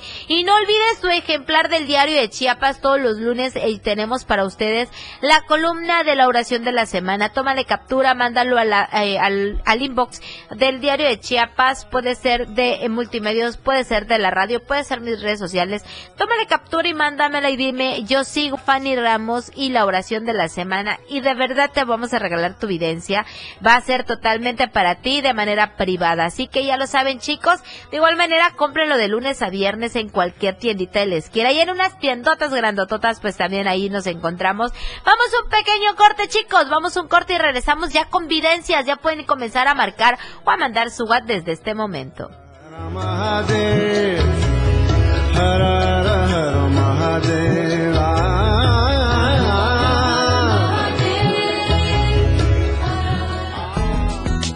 466 0.00 0.26
1427 0.26 0.26
y 0.28 0.44
no 0.44 0.54
olvides 0.54 1.00
tu 1.00 1.08
ejemplar 1.08 1.68
del 1.68 1.86
diario 1.86 2.20
de 2.20 2.28
Chiapas 2.28 2.80
todos 2.80 3.00
los 3.00 3.18
lunes 3.18 3.54
y 3.56 3.78
tenemos 3.78 4.24
para 4.24 4.44
ustedes 4.44 4.88
la 5.20 5.42
columna 5.42 6.02
de 6.02 6.16
la 6.16 6.26
oración 6.26 6.64
de 6.64 6.72
la 6.72 6.86
semana. 6.86 7.30
Tómale 7.30 7.64
captura, 7.64 8.14
mándalo 8.14 8.58
eh, 8.58 9.18
al, 9.18 9.62
al, 9.64 9.82
inbox 9.82 10.20
del 10.50 10.80
diario 10.80 11.06
de 11.06 11.20
Chiapas, 11.20 11.84
puede 11.84 12.14
ser 12.14 12.48
de 12.48 12.84
eh, 12.84 12.88
multimedios, 12.88 13.56
puede 13.56 13.84
ser 13.84 14.06
de 14.06 14.18
la 14.18 14.30
radio, 14.30 14.62
puede 14.62 14.84
ser 14.84 15.00
mis 15.00 15.20
redes 15.20 15.38
sociales. 15.38 15.84
Tómale 16.16 16.46
captura 16.46 16.88
y 16.88 16.94
mándamela 16.94 17.50
y 17.50 17.56
dime, 17.56 18.04
yo 18.04 18.24
sigo 18.24 18.56
Fanny 18.56 18.96
Ramos 18.96 19.50
y 19.54 19.70
la 19.70 19.84
oración 19.84 20.24
de 20.24 20.34
la 20.34 20.48
semana 20.48 20.98
y 21.08 21.20
de 21.20 21.34
verdad 21.34 21.70
te 21.72 21.84
vamos 21.84 22.12
a 22.14 22.18
regalar 22.18 22.58
tu 22.58 22.66
videncia. 22.66 23.24
Va 23.64 23.76
a 23.76 23.80
ser 23.80 24.04
totalmente 24.04 24.68
para 24.68 24.96
ti 24.96 25.20
de 25.20 25.34
manera 25.34 25.76
privada. 25.76 26.24
Así 26.26 26.48
que 26.48 26.64
ya 26.64 26.76
lo 26.76 26.86
saben 26.86 27.18
chicos, 27.18 27.60
de 27.90 27.96
igual 27.96 28.16
manera 28.16 28.52
cómprenlo 28.56 28.96
de 28.96 29.08
lunes 29.08 29.42
a 29.42 29.50
viernes 29.50 29.85
en 29.94 30.08
cualquier 30.08 30.56
tiendita 30.56 31.00
de 31.00 31.06
la 31.06 31.52
y 31.52 31.60
en 31.60 31.70
unas 31.70 31.98
tiendotas 31.98 32.52
grandototas 32.52 33.20
pues 33.20 33.36
también 33.36 33.68
ahí 33.68 33.90
nos 33.90 34.06
encontramos. 34.06 34.72
Vamos 35.04 35.26
un 35.44 35.50
pequeño 35.50 35.94
corte 35.96 36.28
chicos, 36.28 36.68
vamos 36.70 36.96
un 36.96 37.08
corte 37.08 37.34
y 37.34 37.38
regresamos 37.38 37.92
ya 37.92 38.06
con 38.06 38.26
videncias, 38.26 38.86
ya 38.86 38.96
pueden 38.96 39.24
comenzar 39.24 39.68
a 39.68 39.74
marcar 39.74 40.18
o 40.44 40.50
a 40.50 40.56
mandar 40.56 40.90
su 40.90 41.04
WhatsApp 41.04 41.26
desde 41.26 41.52
este 41.52 41.74
momento. 41.74 42.30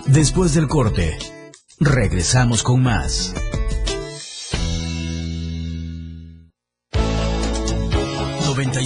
Después 0.06 0.54
del 0.54 0.66
corte, 0.68 1.16
regresamos 1.78 2.62
con 2.62 2.82
más. 2.82 3.32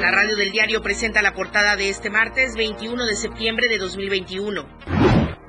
La 0.00 0.10
radio 0.10 0.34
del 0.34 0.50
diario 0.50 0.80
presenta 0.80 1.20
la 1.20 1.34
portada 1.34 1.76
de 1.76 1.90
este 1.90 2.08
martes 2.08 2.56
21 2.56 3.04
de 3.04 3.16
septiembre 3.16 3.68
de 3.68 3.76
2021. 3.76 4.66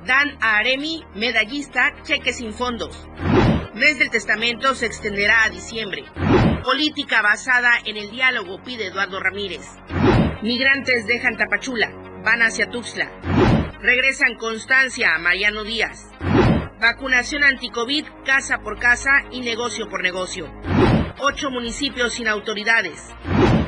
Dan 0.04 0.36
a 0.42 0.58
Aremi, 0.58 1.02
medallista, 1.14 1.94
cheque 2.02 2.34
sin 2.34 2.52
fondos. 2.52 3.08
Mes 3.72 3.98
del 3.98 4.10
testamento 4.10 4.74
se 4.74 4.84
extenderá 4.84 5.44
a 5.44 5.48
diciembre. 5.48 6.04
Política 6.64 7.22
basada 7.22 7.70
en 7.86 7.96
el 7.96 8.10
diálogo, 8.10 8.62
pide 8.62 8.88
Eduardo 8.88 9.20
Ramírez. 9.20 9.66
Migrantes 10.42 11.06
dejan 11.06 11.38
Tapachula, 11.38 11.90
van 12.22 12.42
hacia 12.42 12.68
Tuxtla. 12.68 13.10
Regresan 13.80 14.36
Constancia 14.36 15.14
a 15.14 15.18
Mariano 15.18 15.64
Díaz. 15.64 16.10
Vacunación 16.78 17.42
anticovid 17.42 18.04
casa 18.26 18.58
por 18.58 18.78
casa 18.78 19.12
y 19.30 19.40
negocio 19.40 19.88
por 19.88 20.02
negocio. 20.02 20.52
Ocho 21.20 21.50
municipios 21.50 22.12
sin 22.12 22.28
autoridades. 22.28 23.14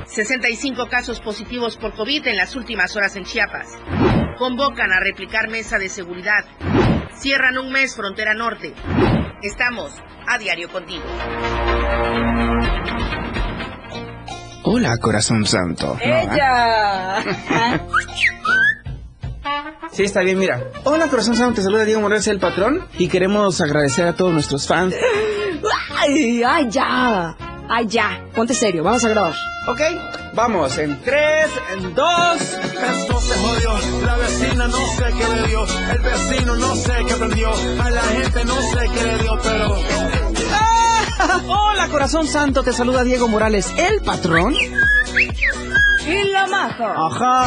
65 0.07 0.89
casos 0.89 1.21
positivos 1.21 1.77
por 1.77 1.95
COVID 1.95 2.27
en 2.27 2.37
las 2.37 2.57
últimas 2.57 2.95
horas 2.97 3.17
en 3.17 3.25
Chiapas. 3.25 3.67
Convocan 4.39 4.93
a 4.93 5.01
replicar 5.01 5.49
mesa 5.49 5.79
de 5.79 5.89
seguridad. 5.89 6.45
Cierran 7.17 7.59
un 7.59 7.73
mes 7.73 7.95
frontera 7.97 8.35
norte. 8.35 8.75
Estamos 9.43 9.93
a 10.27 10.39
diario 10.39 10.69
contigo. 10.71 11.05
Hola, 14.65 14.97
corazón 14.99 15.45
santo. 15.47 15.97
¡Ella! 16.01 17.23
Sí, 19.93 20.03
está 20.03 20.23
bien, 20.23 20.39
mira. 20.39 20.71
Hola, 20.85 21.09
corazón 21.09 21.37
santo, 21.37 21.57
te 21.57 21.63
saluda 21.63 21.85
Diego 21.85 22.01
Morales, 22.01 22.27
el 22.29 22.41
patrón, 22.41 22.89
y 22.99 23.09
queremos 23.09 23.61
agradecer 23.61 24.07
a 24.07 24.15
todos 24.15 24.33
nuestros 24.33 24.67
fans. 24.67 24.95
¡Ay, 25.97 26.43
ay, 26.43 26.69
ya! 26.69 27.37
¡Ay, 27.69 27.87
ya! 27.87 28.23
Ponte 28.35 28.55
serio, 28.55 28.83
vamos 28.83 29.05
a 29.05 29.09
grabar. 29.09 29.35
Ok, 29.67 29.81
vamos, 30.35 30.77
en 30.79 31.01
tres, 31.03 31.49
en 31.73 31.95
dos. 31.95 32.41
Esto 32.41 33.21
se 33.21 33.35
jodió, 33.39 34.05
la 34.05 34.17
vecina 34.17 34.69
no 34.69 34.87
sé 34.87 35.05
qué 35.05 35.29
le 35.35 35.49
dio, 35.49 35.65
el 35.93 35.99
vecino 36.01 36.57
no 36.57 36.75
sé 36.77 36.93
qué 37.07 37.15
aprendió, 37.15 37.51
a 37.83 37.91
la 37.91 38.03
gente 38.03 38.45
no 38.45 38.55
sé 38.61 38.91
qué 38.95 39.05
le 39.05 39.19
dio, 39.19 39.39
pero... 39.43 39.77
¡Ah! 40.53 41.41
Hola, 41.49 41.89
corazón 41.89 42.27
santo, 42.27 42.63
te 42.63 42.73
saluda 42.73 43.05
Diego 43.05 43.29
Morales, 43.29 43.73
el 43.79 44.03
patrón. 44.03 44.55
Y 44.55 46.25
la 46.31 46.47
maja. 46.47 46.95
Ajá. 46.97 47.47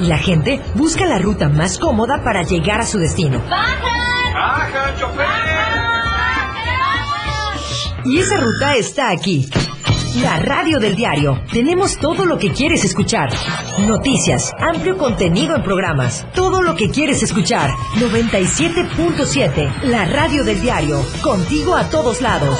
Y 0.00 0.06
la 0.06 0.18
gente 0.18 0.60
busca 0.74 1.04
la 1.06 1.18
ruta 1.18 1.48
más 1.48 1.78
cómoda 1.78 2.22
para 2.24 2.42
llegar 2.42 2.80
a 2.80 2.86
su 2.86 2.98
destino. 2.98 3.42
¡Baja, 3.48 4.94
chofer! 4.98 5.70
Y 8.04 8.18
esa 8.18 8.38
ruta 8.38 8.74
está 8.76 9.10
aquí. 9.10 9.48
La 10.22 10.40
radio 10.40 10.80
del 10.80 10.96
diario. 10.96 11.40
Tenemos 11.52 11.96
todo 11.98 12.24
lo 12.24 12.38
que 12.38 12.50
quieres 12.50 12.84
escuchar. 12.84 13.28
Noticias, 13.86 14.52
amplio 14.58 14.96
contenido 14.98 15.54
en 15.54 15.62
programas. 15.62 16.26
Todo 16.34 16.62
lo 16.62 16.74
que 16.74 16.90
quieres 16.90 17.22
escuchar. 17.22 17.70
97.7. 17.98 19.82
La 19.82 20.06
radio 20.06 20.42
del 20.42 20.60
diario. 20.60 21.00
Contigo 21.22 21.76
a 21.76 21.84
todos 21.90 22.20
lados. 22.22 22.58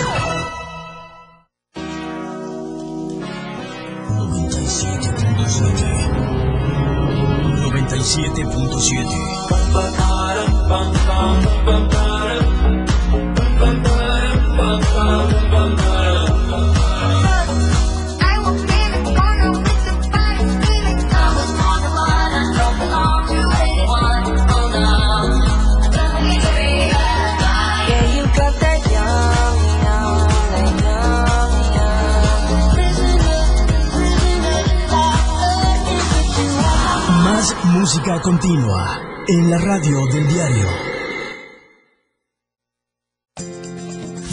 En 39.31 39.49
la 39.49 39.59
radio 39.59 40.07
del 40.07 40.27
diario. 40.27 40.67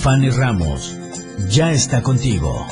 Fanny 0.01 0.31
Ramos 0.31 0.97
ya 1.49 1.71
está 1.71 2.01
contigo. 2.01 2.65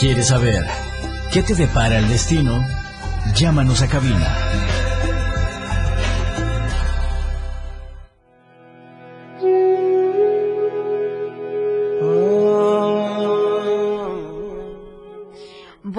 ¿Quieres 0.00 0.26
saber 0.26 0.66
qué 1.32 1.42
te 1.42 1.54
depara 1.54 1.98
el 1.98 2.08
destino? 2.08 2.60
Llámanos 3.36 3.82
a 3.82 3.88
cabina. 3.88 4.36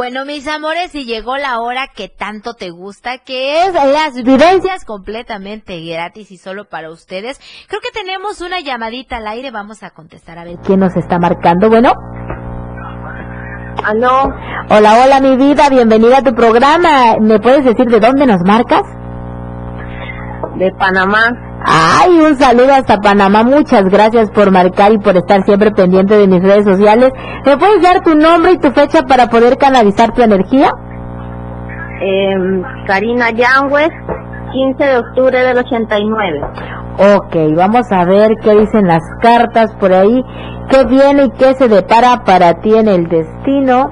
Bueno, 0.06 0.24
mis 0.24 0.48
amores, 0.48 0.94
y 0.94 1.04
llegó 1.04 1.36
la 1.38 1.60
hora 1.62 1.88
que 1.88 2.10
tanto 2.10 2.54
te 2.54 2.70
gusta, 2.70 3.18
que 3.18 3.64
es 3.64 3.74
las 3.74 4.14
vivencias 4.14 4.86
completamente 4.86 5.84
gratis 5.84 6.30
y 6.30 6.38
solo 6.38 6.66
para 6.66 6.92
ustedes. 6.92 7.40
Creo 7.68 7.82
que 7.82 7.90
tenemos 7.90 8.40
una 8.42 8.60
llamadita 8.60 9.18
al 9.18 9.26
aire, 9.26 9.50
vamos 9.50 9.82
a 9.82 9.90
contestar 9.90 10.38
a 10.38 10.44
ver 10.44 10.58
quién 10.64 10.82
nos 10.82 10.96
está 10.96 11.18
marcando. 11.18 11.70
Bueno. 11.70 11.92
Aló. 13.84 14.30
Hola, 14.70 15.04
hola, 15.04 15.20
mi 15.22 15.38
vida, 15.38 15.70
bienvenida 15.72 16.20
a 16.20 16.22
tu 16.22 16.36
programa. 16.36 17.16
¿Me 17.20 17.40
puedes 17.40 17.66
decir 17.66 17.88
de 17.88 18.00
dónde 18.00 18.28
nos 18.28 18.44
marcas? 18.46 18.84
De 20.60 20.72
Panamá. 20.78 21.45
Ay, 21.68 22.20
un 22.20 22.36
saludo 22.38 22.74
hasta 22.74 22.98
Panamá. 23.02 23.44
Muchas 23.44 23.86
gracias 23.86 24.30
por 24.32 24.52
marcar 24.52 24.92
y 24.92 25.00
por 25.00 25.18
estar 25.18 25.44
siempre 25.44 25.72
pendiente 25.72 26.16
de 26.16 26.28
mis 26.28 26.42
redes 26.44 26.66
sociales. 26.66 27.12
¿Me 27.44 27.58
puedes 27.58 27.82
dar 27.82 28.02
tu 28.02 28.16
nombre 28.16 28.52
y 28.52 28.60
tu 28.60 28.72
fecha 28.72 29.02
para 29.04 29.28
poder 29.28 29.58
canalizar 29.58 30.14
tu 30.14 30.22
energía? 30.22 30.72
Eh, 32.02 32.36
Karina 32.86 33.32
Yangues, 33.32 33.90
15 34.52 34.84
de 34.84 34.98
octubre 34.98 35.44
del 35.44 35.58
89. 35.58 36.42
Ok, 36.98 37.36
vamos 37.58 37.92
a 37.92 38.06
ver 38.06 38.36
qué 38.44 38.56
dicen 38.56 38.88
las 38.88 39.04
cartas 39.22 39.74
por 39.80 39.92
ahí, 39.92 40.24
qué 40.70 40.86
viene 40.86 41.26
y 41.26 41.32
qué 41.32 41.56
se 41.56 41.68
depara 41.68 42.24
para 42.24 42.54
ti 42.62 42.76
en 42.76 42.88
el 42.88 43.08
destino. 43.08 43.90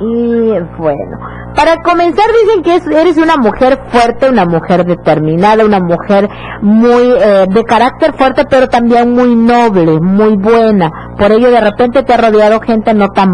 Y 0.00 0.52
bueno, 0.78 1.18
para 1.54 1.76
comenzar 1.82 2.24
dicen 2.44 2.62
que 2.62 2.76
es- 2.76 2.86
eres 2.86 3.16
una 3.18 3.36
mujer 3.36 3.78
fuerte, 3.90 4.28
una 4.28 4.44
mujer 4.44 4.84
determinada, 4.84 5.64
una 5.64 5.80
mujer 5.80 6.28
muy 6.62 7.12
eh, 7.20 7.46
de 7.48 7.64
carácter 7.64 8.14
fuerte, 8.14 8.44
pero 8.48 8.68
también 8.68 9.12
muy 9.12 9.34
noble, 9.34 10.00
muy 10.00 10.36
buena. 10.36 10.90
Por 11.18 11.32
ello 11.32 11.50
de 11.50 11.60
repente 11.60 12.02
te 12.02 12.14
ha 12.14 12.16
rodeado 12.16 12.60
gente 12.60 12.94
no 12.94 13.08
tan 13.08 13.30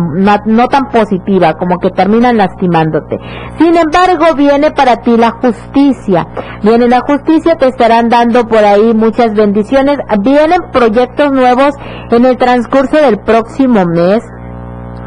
no 0.46 0.66
tan 0.68 0.88
positiva, 0.90 1.54
como 1.54 1.78
que 1.78 1.90
terminan 1.90 2.36
lastimándote. 2.36 3.18
Sin 3.58 3.76
embargo, 3.76 4.34
viene 4.36 4.70
para 4.70 4.96
ti 4.96 5.16
la 5.16 5.30
justicia. 5.32 6.26
Viene 6.62 6.88
la 6.88 7.00
justicia, 7.00 7.56
te 7.56 7.68
estarán 7.68 8.08
dando 8.08 8.46
por 8.46 8.64
ahí 8.64 8.92
muchas 8.94 9.34
bendiciones. 9.34 9.98
Vienen 10.20 10.60
proyectos 10.72 11.32
nuevos 11.32 11.74
en 12.10 12.24
el 12.24 12.36
transcurso 12.36 12.96
del 12.96 13.18
próximo 13.20 13.84
mes. 13.86 14.22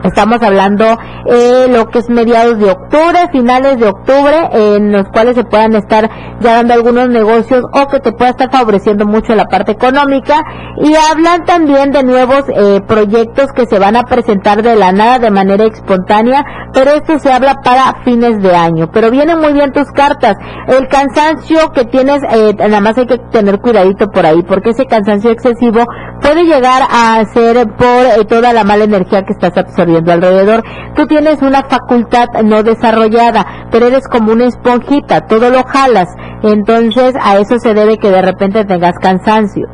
Estamos 0.04 0.42
hablando 0.42 0.98
eh, 1.28 1.68
lo 1.70 1.86
que 1.88 2.00
es 2.00 2.10
mediados 2.10 2.58
de 2.58 2.72
octubre, 2.72 3.30
finales 3.32 3.80
de 3.80 3.88
octubre, 3.88 4.50
en 4.52 4.92
los 4.92 5.08
cuales 5.10 5.36
se 5.36 5.44
puedan 5.44 5.76
estar 5.76 6.10
ya 6.40 6.56
dando 6.56 6.74
algunos 6.74 7.08
negocios 7.10 7.64
o 7.72 7.88
que 7.88 8.00
te 8.00 8.12
pueda 8.12 8.32
estar 8.32 8.52
favoreciendo 8.52 9.06
mucho 9.06 9.36
la 9.36 9.46
parte 9.46 9.74
económica. 9.74 10.42
Y 10.78 10.94
hablan 10.96 11.46
también 11.46 11.92
de 11.92 12.04
nuevos 12.04 12.46
eh, 12.50 12.82
proyectos 12.88 13.52
que 13.56 13.68
se 13.68 13.78
van 13.78 13.96
a 13.96 14.04
presentar 14.04 14.64
de 14.64 14.76
la 14.76 14.92
nada 14.92 15.20
de 15.20 15.30
manera 15.30 15.66
espontánea, 15.66 16.44
pero 16.74 16.92
esto 16.92 17.20
se 17.20 17.32
habla 17.32 17.62
para 17.64 18.02
fines 18.04 18.42
de 18.42 18.56
año. 18.56 18.90
Pero 18.92 19.12
vienen 19.12 19.40
muy 19.40 19.54
bien 19.54 19.72
tus 19.72 19.92
cartas. 19.92 20.36
El 20.68 20.88
cansancio 20.88 21.72
que 21.74 21.86
tienes, 21.86 22.24
eh, 22.24 22.56
nada 22.58 22.82
más 22.82 22.98
hay 22.98 23.06
que 23.06 23.20
tener 23.32 23.60
cuidadito 23.60 24.08
por 24.08 24.26
ahí, 24.26 24.42
porque 24.42 24.72
ese 24.72 24.86
cansancio 24.86 25.30
excesivo 25.30 25.86
puede 26.22 26.46
llegar 26.46 26.82
a 26.90 27.24
ser 27.34 27.68
por 27.76 27.88
eh, 27.88 28.26
toda 28.28 28.52
la 28.52 28.64
mala 28.64 28.86
energía 28.86 29.22
que 29.24 29.34
estás 29.34 29.56
absorbiendo 29.58 29.91
alrededor. 29.98 30.64
Tú 30.96 31.06
tienes 31.08 31.42
una 31.42 31.64
facultad 31.64 32.28
no 32.44 32.64
desarrollada, 32.64 33.46
pero 33.72 33.88
eres 33.88 34.08
como 34.08 34.32
una 34.32 34.46
esponjita, 34.46 35.22
todo 35.28 35.50
lo 35.50 35.64
jalas. 35.64 36.10
Entonces 36.44 37.14
a 37.22 37.38
eso 37.38 37.60
se 37.60 37.74
debe 37.74 37.98
que 37.98 38.10
de 38.10 38.22
repente 38.22 38.66
tengas 38.66 38.98
cansancio. 39.00 39.68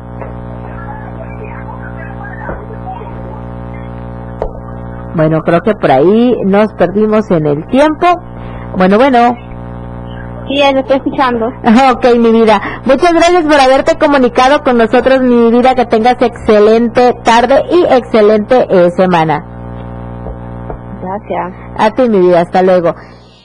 Bueno, 5.14 5.40
creo 5.42 5.60
que 5.62 5.72
por 5.74 5.90
ahí 5.90 6.36
nos 6.44 6.72
perdimos 6.74 7.28
en 7.32 7.46
el 7.46 7.66
tiempo. 7.66 8.06
Bueno, 8.76 8.98
bueno. 8.98 9.34
Sí, 10.48 10.62
lo 10.72 10.80
estoy 10.80 10.96
escuchando. 10.96 11.46
Ok, 11.92 12.06
mi 12.18 12.30
vida. 12.30 12.60
Muchas 12.84 13.12
gracias 13.12 13.42
por 13.42 13.60
haberte 13.60 13.98
comunicado 13.98 14.60
con 14.62 14.78
nosotros, 14.78 15.20
mi 15.20 15.50
vida. 15.50 15.74
Que 15.74 15.86
tengas 15.86 16.22
excelente 16.22 17.14
tarde 17.24 17.64
y 17.70 17.84
excelente 17.92 18.66
eh, 18.70 18.90
semana. 18.96 19.44
Gracias. 21.00 21.54
A 21.78 21.90
ti, 21.90 22.08
mi 22.08 22.20
vida. 22.20 22.40
Hasta 22.40 22.62
luego. 22.62 22.94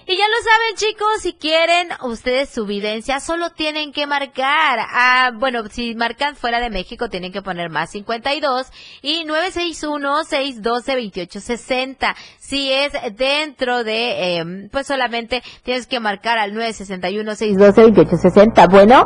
Y 0.05 0.17
ya 0.17 0.25
lo 0.27 0.35
saben 0.43 0.75
chicos, 0.75 1.21
si 1.21 1.31
quieren 1.31 1.87
ustedes 2.01 2.49
su 2.49 2.65
videncia, 2.65 3.21
solo 3.21 3.51
tienen 3.51 3.93
que 3.93 4.05
marcar. 4.05 4.79
Ah, 4.91 5.31
bueno, 5.33 5.63
si 5.69 5.95
marcan 5.95 6.35
fuera 6.35 6.59
de 6.59 6.69
México 6.69 7.07
tienen 7.07 7.31
que 7.31 7.41
poner 7.41 7.69
más 7.69 7.91
52 7.91 8.67
y 9.01 9.23
961-612-2860. 9.25 12.15
Si 12.37 12.73
es 12.73 12.91
dentro 13.15 13.85
de, 13.85 14.39
eh, 14.39 14.67
pues 14.73 14.87
solamente 14.87 15.41
tienes 15.63 15.87
que 15.87 16.01
marcar 16.01 16.37
al 16.37 16.53
961-612-2860. 16.53 18.69
Bueno. 18.69 19.05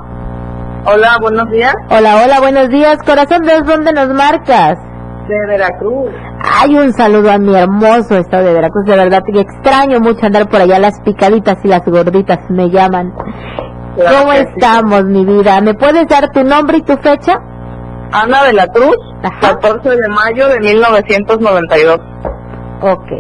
Hola, 0.86 1.20
buenos 1.22 1.48
días. 1.52 1.76
Hola, 1.92 2.24
hola, 2.24 2.40
buenos 2.40 2.70
días. 2.70 2.98
Corazón, 3.06 3.44
¿de 3.44 3.62
dónde 3.62 3.94
nos 3.94 4.12
marcas? 4.16 4.80
De 5.28 5.46
Veracruz. 5.48 6.10
Hay 6.62 6.76
un 6.76 6.94
saludo 6.94 7.32
a 7.32 7.38
mi 7.38 7.56
hermoso 7.56 8.18
estado 8.18 8.46
de 8.46 8.54
Veracruz. 8.54 8.86
De 8.86 8.96
verdad 8.96 9.22
que 9.26 9.40
extraño 9.42 10.00
mucho 10.00 10.26
andar 10.26 10.48
por 10.50 10.62
allá. 10.62 10.80
Las 10.80 11.00
picaditas 11.02 11.58
y 11.64 11.68
las 11.68 11.84
gorditas 11.86 12.40
me 12.50 12.70
llaman. 12.70 13.14
Claro 13.96 14.18
¿Cómo 14.20 14.32
sí. 14.34 14.38
estamos, 14.40 15.04
mi 15.06 15.26
vida? 15.26 15.60
¿Me 15.62 15.74
puedes 15.74 16.08
dar 16.08 16.30
tu 16.32 16.44
nombre 16.44 16.78
y 16.78 16.82
tu 16.84 16.96
fecha? 16.98 17.40
Ana 18.12 18.44
de 18.46 18.54
la 18.54 18.68
Cruz, 18.68 18.96
14 19.42 19.90
de 19.90 20.08
mayo 20.08 20.48
de 20.48 20.60
1992. 20.60 22.00
Ok. 22.82 23.12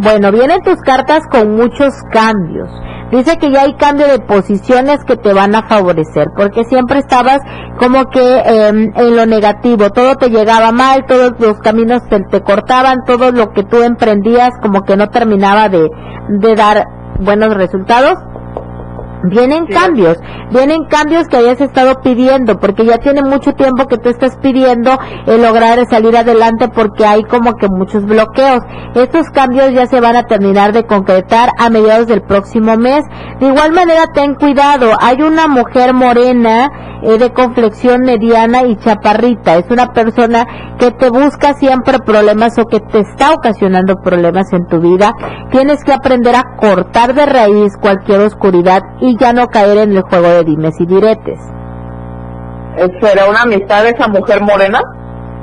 Bueno, 0.00 0.32
vienen 0.32 0.60
tus 0.62 0.80
cartas 0.80 1.20
con 1.30 1.54
muchos 1.56 1.94
cambios. 2.12 2.68
Dice 3.12 3.36
que 3.36 3.50
ya 3.50 3.62
hay 3.62 3.74
cambio 3.74 4.08
de 4.08 4.18
posiciones 4.18 4.98
que 5.06 5.16
te 5.16 5.32
van 5.32 5.54
a 5.54 5.68
favorecer, 5.68 6.28
porque 6.36 6.64
siempre 6.64 6.98
estabas 6.98 7.38
como 7.78 8.06
que 8.06 8.38
eh, 8.38 8.68
en 8.68 9.16
lo 9.16 9.24
negativo, 9.26 9.90
todo 9.90 10.16
te 10.16 10.30
llegaba 10.30 10.72
mal, 10.72 11.04
todos 11.06 11.34
los 11.38 11.58
caminos 11.58 12.02
te, 12.08 12.20
te 12.30 12.40
cortaban, 12.42 13.04
todo 13.06 13.30
lo 13.30 13.52
que 13.52 13.62
tú 13.62 13.82
emprendías 13.82 14.50
como 14.60 14.82
que 14.82 14.96
no 14.96 15.10
terminaba 15.10 15.68
de, 15.68 15.88
de 16.28 16.54
dar 16.56 16.86
buenos 17.20 17.54
resultados. 17.54 18.14
Vienen 19.30 19.66
cambios, 19.66 20.18
vienen 20.50 20.84
cambios 20.84 21.28
que 21.28 21.36
hayas 21.36 21.60
estado 21.60 22.00
pidiendo, 22.02 22.58
porque 22.58 22.84
ya 22.84 22.98
tiene 22.98 23.22
mucho 23.22 23.52
tiempo 23.52 23.86
que 23.86 23.98
tú 23.98 24.08
estás 24.08 24.36
pidiendo 24.36 24.98
el 25.26 25.42
lograr 25.42 25.78
salir 25.88 26.16
adelante 26.16 26.68
porque 26.68 27.06
hay 27.06 27.22
como 27.24 27.54
que 27.56 27.68
muchos 27.68 28.04
bloqueos. 28.04 28.60
Estos 28.94 29.28
cambios 29.30 29.72
ya 29.72 29.86
se 29.86 30.00
van 30.00 30.16
a 30.16 30.24
terminar 30.24 30.72
de 30.72 30.84
concretar 30.84 31.50
a 31.58 31.70
mediados 31.70 32.06
del 32.06 32.22
próximo 32.22 32.76
mes. 32.76 33.02
De 33.40 33.46
igual 33.46 33.72
manera, 33.72 34.04
ten 34.12 34.34
cuidado, 34.34 34.92
hay 35.00 35.22
una 35.22 35.48
mujer 35.48 35.94
morena 35.94 36.70
eh, 37.04 37.18
de 37.18 37.32
complexión 37.32 38.00
mediana 38.00 38.62
y 38.62 38.76
chaparrita. 38.76 39.56
Es 39.56 39.70
una 39.70 39.92
persona 39.92 40.46
que 40.78 40.90
te 40.90 41.10
busca 41.10 41.52
siempre 41.54 41.98
problemas 41.98 42.58
o 42.58 42.64
que 42.64 42.80
te 42.80 43.00
está 43.00 43.34
ocasionando 43.34 43.96
problemas 43.96 44.50
en 44.52 44.66
tu 44.66 44.80
vida. 44.80 45.12
Tienes 45.50 45.84
que 45.84 45.92
aprender 45.92 46.34
a 46.34 46.56
cortar 46.56 47.14
de 47.14 47.26
raíz 47.26 47.76
cualquier 47.78 48.20
oscuridad 48.20 48.80
y 49.00 49.18
ya 49.18 49.34
no 49.34 49.48
caer 49.48 49.78
en 49.78 49.96
el 49.96 50.02
juego 50.02 50.28
de 50.28 50.44
dimes 50.44 50.80
y 50.80 50.86
diretes. 50.86 51.38
¿Será 53.00 53.28
una 53.28 53.42
amistad 53.42 53.82
de 53.82 53.90
esa 53.90 54.08
mujer 54.08 54.40
morena 54.42 54.80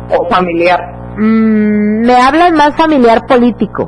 o 0.10 0.28
familiar? 0.30 0.80
Mm, 1.17 2.06
me 2.08 2.15
hablan 2.15 2.56
más 2.56 2.76
familiar 2.76 3.26
político. 3.28 3.88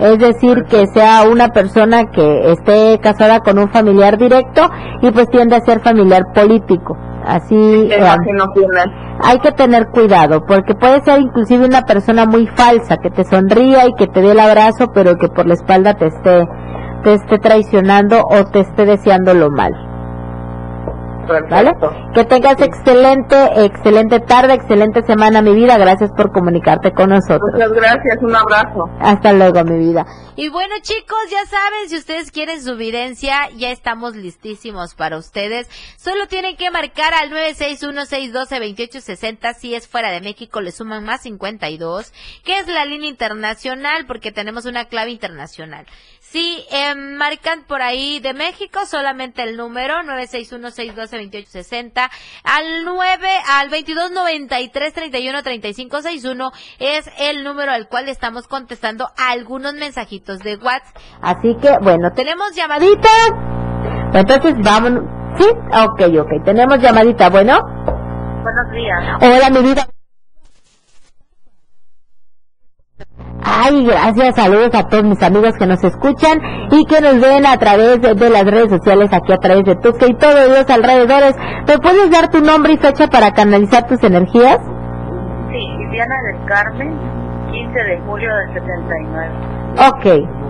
Es 0.00 0.18
decir, 0.18 0.64
que 0.70 0.86
sea 0.94 1.24
una 1.30 1.48
persona 1.48 2.06
que 2.10 2.52
esté 2.52 2.98
casada 3.02 3.40
con 3.40 3.58
un 3.58 3.70
familiar 3.70 4.16
directo 4.16 4.70
y 5.02 5.10
pues 5.10 5.28
tiende 5.28 5.56
a 5.56 5.60
ser 5.60 5.80
familiar 5.80 6.32
político. 6.34 6.96
Así 7.24 7.54
eh, 7.90 8.00
hay 9.22 9.38
que 9.40 9.52
tener 9.52 9.88
cuidado 9.88 10.44
porque 10.46 10.74
puede 10.74 11.02
ser 11.02 11.20
inclusive 11.20 11.66
una 11.66 11.82
persona 11.82 12.24
muy 12.24 12.46
falsa 12.46 12.96
que 12.96 13.10
te 13.10 13.24
sonría 13.24 13.86
y 13.86 13.92
que 13.92 14.06
te 14.06 14.22
dé 14.22 14.32
el 14.32 14.40
abrazo 14.40 14.90
pero 14.94 15.16
que 15.16 15.28
por 15.28 15.46
la 15.46 15.54
espalda 15.54 15.94
te 15.94 16.06
esté 16.06 16.48
te 17.04 17.14
esté 17.14 17.38
traicionando 17.38 18.22
o 18.22 18.44
te 18.44 18.60
esté 18.60 18.86
deseando 18.86 19.34
lo 19.34 19.50
mal. 19.50 19.89
¿Vale? 21.48 21.72
Que 22.14 22.24
tengas 22.24 22.60
excelente, 22.60 23.36
excelente 23.64 24.20
tarde, 24.20 24.54
excelente 24.54 25.02
semana, 25.02 25.42
mi 25.42 25.54
vida. 25.54 25.76
Gracias 25.78 26.10
por 26.16 26.32
comunicarte 26.32 26.92
con 26.92 27.10
nosotros. 27.10 27.50
Muchas 27.52 27.72
gracias, 27.72 28.16
un 28.22 28.34
abrazo. 28.34 28.88
Hasta 29.00 29.32
luego, 29.32 29.62
mi 29.64 29.78
vida. 29.78 30.06
Y 30.36 30.48
bueno 30.48 30.74
chicos, 30.80 31.18
ya 31.30 31.44
saben, 31.46 31.88
si 31.88 31.96
ustedes 31.96 32.30
quieren 32.30 32.62
su 32.62 32.76
videncia, 32.76 33.48
ya 33.56 33.70
estamos 33.70 34.16
listísimos 34.16 34.94
para 34.94 35.18
ustedes. 35.18 35.68
Solo 35.96 36.26
tienen 36.28 36.56
que 36.56 36.70
marcar 36.70 37.12
al 37.14 37.30
961-612-2860. 37.30 39.54
Si 39.54 39.74
es 39.74 39.86
fuera 39.86 40.10
de 40.10 40.20
México, 40.20 40.60
le 40.60 40.72
suman 40.72 41.04
más 41.04 41.22
52, 41.22 42.12
que 42.44 42.58
es 42.58 42.66
la 42.68 42.84
línea 42.84 43.10
internacional, 43.10 44.06
porque 44.06 44.32
tenemos 44.32 44.64
una 44.64 44.86
clave 44.86 45.10
internacional. 45.10 45.86
Si 46.30 46.64
eh, 46.70 46.94
marcan 46.94 47.64
por 47.66 47.82
ahí 47.82 48.20
de 48.20 48.32
México, 48.34 48.86
solamente 48.86 49.42
el 49.42 49.56
número 49.56 49.94
961-612-2860 50.04 52.08
al 52.44 52.84
9 52.84 53.28
al 53.48 53.68
2293-313561 53.70 56.52
es 56.78 57.10
el 57.18 57.42
número 57.42 57.72
al 57.72 57.88
cual 57.88 58.08
estamos 58.08 58.46
contestando 58.46 59.08
algunos 59.16 59.74
mensajitos 59.74 60.38
de 60.38 60.54
WhatsApp. 60.54 60.96
Así 61.20 61.56
que, 61.60 61.76
bueno, 61.82 62.12
tenemos 62.12 62.54
llamadita. 62.54 63.08
Entonces, 64.14 64.54
vámonos. 64.62 65.02
¿Sí? 65.36 65.48
Ok, 65.48 66.02
ok. 66.16 66.44
Tenemos 66.44 66.78
llamadita. 66.78 67.28
Bueno. 67.28 67.58
Buenos 68.42 68.70
días. 68.72 69.18
Hola, 69.20 69.50
mi 69.50 69.62
vida. 69.68 69.89
Ay, 73.62 73.84
gracias, 73.84 74.36
saludos 74.36 74.70
a 74.74 74.88
todos 74.88 75.04
mis 75.04 75.22
amigos 75.22 75.52
que 75.58 75.66
nos 75.66 75.84
escuchan 75.84 76.40
y 76.70 76.86
que 76.86 77.02
nos 77.02 77.20
ven 77.20 77.44
a 77.44 77.58
través 77.58 78.00
de, 78.00 78.30
las 78.30 78.44
redes 78.44 78.70
sociales, 78.70 79.10
aquí 79.12 79.34
a 79.34 79.36
través 79.36 79.64
de 79.64 79.76
Tuxtla 79.76 80.08
y 80.08 80.14
todos 80.14 80.48
los 80.48 80.70
alrededores. 80.70 81.36
¿Me 81.68 81.78
puedes 81.78 82.10
dar 82.10 82.30
tu 82.30 82.40
nombre 82.40 82.72
y 82.72 82.78
fecha 82.78 83.06
para 83.08 83.32
canalizar 83.32 83.86
tus 83.86 84.02
energías? 84.02 84.60
Sí, 85.52 85.76
Viviana 85.76 86.14
del 86.22 86.44
Carmen, 86.46 86.98
15 87.52 87.84
de 87.84 88.00
julio 88.06 88.34
del 88.34 88.54
79. 88.54 89.28
Ok. 89.88 90.40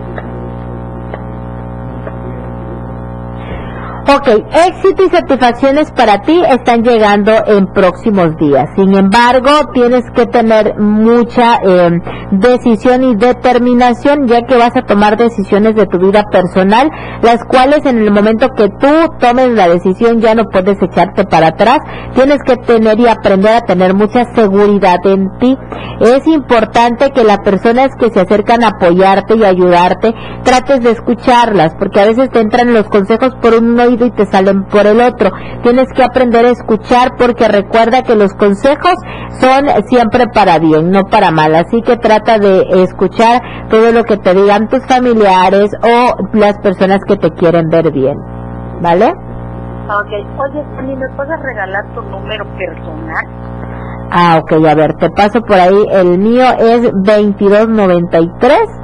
Ok, 4.08 4.28
éxito 4.28 5.04
y 5.04 5.10
satisfacciones 5.10 5.90
para 5.92 6.22
ti 6.22 6.42
están 6.48 6.82
llegando 6.82 7.32
en 7.46 7.66
próximos 7.66 8.34
días. 8.38 8.66
Sin 8.74 8.94
embargo, 8.94 9.50
tienes 9.74 10.02
que 10.14 10.26
tener 10.26 10.78
mucha 10.78 11.56
em, 11.62 12.00
decisión 12.32 13.04
y 13.04 13.16
determinación 13.16 14.26
ya 14.26 14.42
que 14.42 14.56
vas 14.56 14.74
a 14.74 14.82
tomar 14.82 15.18
decisiones 15.18 15.74
de 15.76 15.86
tu 15.86 15.98
vida 15.98 16.24
personal, 16.30 16.90
las 17.22 17.44
cuales 17.44 17.84
en 17.84 17.98
el 17.98 18.10
momento 18.10 18.48
que 18.56 18.68
tú 18.68 18.88
tomes 19.20 19.50
la 19.50 19.68
decisión 19.68 20.20
ya 20.20 20.34
no 20.34 20.44
puedes 20.44 20.80
echarte 20.80 21.24
para 21.24 21.48
atrás. 21.48 21.78
Tienes 22.14 22.38
que 22.44 22.56
tener 22.56 22.98
y 22.98 23.06
aprender 23.06 23.52
a 23.52 23.60
tener 23.60 23.94
mucha 23.94 24.24
seguridad 24.34 24.98
en 25.04 25.28
ti. 25.38 25.56
Es 26.00 26.26
importante 26.26 27.10
que 27.10 27.22
las 27.22 27.40
personas 27.40 27.90
que 27.98 28.10
se 28.10 28.20
acercan 28.20 28.64
a 28.64 28.68
apoyarte 28.68 29.36
y 29.36 29.44
ayudarte, 29.44 30.14
trates 30.42 30.82
de 30.82 30.92
escucharlas, 30.92 31.74
porque 31.78 32.00
a 32.00 32.06
veces 32.06 32.30
te 32.30 32.40
entran 32.40 32.72
los 32.72 32.88
consejos 32.88 33.34
por 33.42 33.54
un 33.54 33.74
oído 33.90 34.06
y 34.06 34.10
te 34.10 34.26
salen 34.26 34.64
por 34.64 34.86
el 34.86 35.00
otro. 35.00 35.30
Tienes 35.62 35.86
que 35.94 36.02
aprender 36.02 36.46
a 36.46 36.50
escuchar 36.50 37.10
porque 37.18 37.48
recuerda 37.48 38.02
que 38.02 38.14
los 38.14 38.32
consejos 38.34 38.94
son 39.40 39.66
siempre 39.88 40.26
para 40.32 40.58
bien, 40.58 40.90
no 40.90 41.04
para 41.04 41.30
mal. 41.30 41.54
Así 41.54 41.82
que 41.82 41.96
trata 41.96 42.38
de 42.38 42.62
escuchar 42.82 43.40
todo 43.68 43.92
lo 43.92 44.04
que 44.04 44.16
te 44.16 44.34
digan 44.34 44.68
tus 44.68 44.84
familiares 44.86 45.70
o 45.82 46.14
las 46.36 46.58
personas 46.58 46.98
que 47.06 47.16
te 47.16 47.30
quieren 47.30 47.68
ver 47.68 47.90
bien. 47.92 48.16
¿Vale? 48.80 49.06
Ok. 49.06 50.12
Oye, 50.38 50.96
¿me 50.96 51.16
puedes 51.16 51.40
regalar 51.42 51.84
tu 51.94 52.02
número 52.02 52.44
personal? 52.56 53.26
Ah, 54.12 54.40
ok, 54.42 54.52
a 54.66 54.74
ver, 54.74 54.94
te 54.94 55.08
paso 55.10 55.40
por 55.40 55.56
ahí. 55.56 55.84
El 55.92 56.18
mío 56.18 56.44
es 56.58 56.90
2293 56.92 58.79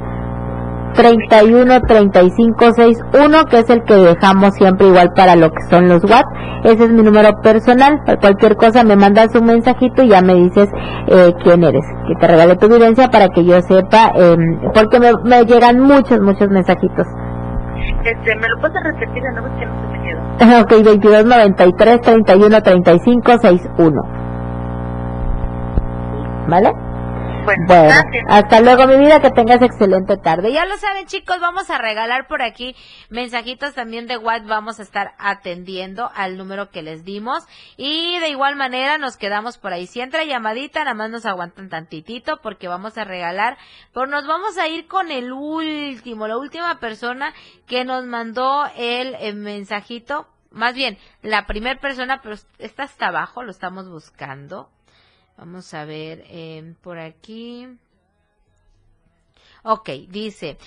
31 0.93 1.81
35 1.81 2.73
61 2.73 3.45
que 3.45 3.59
es 3.59 3.69
el 3.69 3.83
que 3.83 3.93
dejamos 3.95 4.55
siempre 4.55 4.87
igual 4.87 5.11
para 5.15 5.35
lo 5.35 5.49
que 5.51 5.61
son 5.69 5.87
los 5.87 6.03
WhatsApp. 6.03 6.25
Ese 6.63 6.85
es 6.85 6.91
mi 6.91 7.03
número 7.03 7.29
personal. 7.41 7.99
Para 8.05 8.19
cualquier 8.19 8.55
cosa 8.55 8.83
me 8.83 8.95
mandas 8.95 9.35
un 9.35 9.45
mensajito 9.45 10.03
y 10.03 10.09
ya 10.09 10.21
me 10.21 10.35
dices 10.35 10.69
eh, 11.07 11.33
quién 11.43 11.63
eres. 11.63 11.85
Que 12.07 12.15
te 12.15 12.27
regale 12.27 12.55
tu 12.55 12.65
evidencia 12.65 13.09
para 13.09 13.27
que 13.29 13.45
yo 13.45 13.61
sepa, 13.61 14.11
eh, 14.15 14.35
porque 14.73 14.99
me, 14.99 15.11
me, 15.23 15.45
llegan 15.45 15.79
muchos, 15.79 16.19
muchos 16.19 16.49
mensajitos. 16.49 17.07
Este, 18.03 18.35
¿Me 18.35 18.47
lo 18.49 18.59
puedes 18.59 18.83
repetir? 18.83 19.23
No, 19.35 19.45
es 19.47 19.53
que 19.59 19.65
no 19.65 19.73
se 19.81 19.87
me 19.87 20.01
quedó. 20.03 20.61
ok, 20.61 20.71
22 20.83 21.25
93 21.25 22.01
31 22.01 22.61
35 27.47 27.67
61. 27.67 27.67
¿Vale? 27.67 27.67
Bueno, 27.67 28.23
hasta 28.27 28.61
luego 28.61 28.87
mi 28.87 28.97
vida, 28.97 29.21
que 29.21 29.31
tengas 29.31 29.61
excelente 29.61 30.17
tarde. 30.17 30.51
Ya 30.51 30.65
lo 30.65 30.77
saben 30.77 31.07
chicos, 31.07 31.39
vamos 31.39 31.69
a 31.69 31.77
regalar 31.77 32.27
por 32.27 32.41
aquí 32.41 32.75
mensajitos 33.09 33.73
también 33.73 34.07
de 34.07 34.17
WhatsApp, 34.17 34.47
vamos 34.47 34.79
a 34.79 34.83
estar 34.83 35.13
atendiendo 35.17 36.11
al 36.15 36.37
número 36.37 36.69
que 36.69 36.81
les 36.81 37.03
dimos 37.03 37.45
y 37.77 38.19
de 38.19 38.29
igual 38.29 38.55
manera 38.55 38.97
nos 38.97 39.17
quedamos 39.17 39.57
por 39.57 39.73
ahí. 39.73 39.87
Si 39.87 40.01
entra 40.01 40.23
llamadita, 40.23 40.83
nada 40.83 40.93
más 40.93 41.09
nos 41.09 41.25
aguantan 41.25 41.69
tantitito 41.69 42.37
porque 42.41 42.67
vamos 42.67 42.97
a 42.97 43.03
regalar, 43.03 43.57
pero 43.93 44.07
nos 44.07 44.27
vamos 44.27 44.57
a 44.57 44.67
ir 44.67 44.87
con 44.87 45.11
el 45.11 45.31
último, 45.31 46.27
la 46.27 46.37
última 46.37 46.79
persona 46.79 47.33
que 47.65 47.83
nos 47.85 48.05
mandó 48.05 48.65
el, 48.75 49.15
el 49.15 49.35
mensajito, 49.35 50.27
más 50.51 50.73
bien, 50.75 50.97
la 51.21 51.45
primera 51.45 51.79
persona, 51.79 52.21
pero 52.21 52.35
está 52.59 52.83
hasta 52.83 53.07
abajo, 53.07 53.43
lo 53.43 53.51
estamos 53.51 53.89
buscando. 53.89 54.69
Vamos 55.37 55.73
a 55.73 55.85
ver 55.85 56.23
eh, 56.29 56.73
por 56.81 56.97
aquí. 56.97 57.67
Ok, 59.63 59.89
dice, 60.09 60.57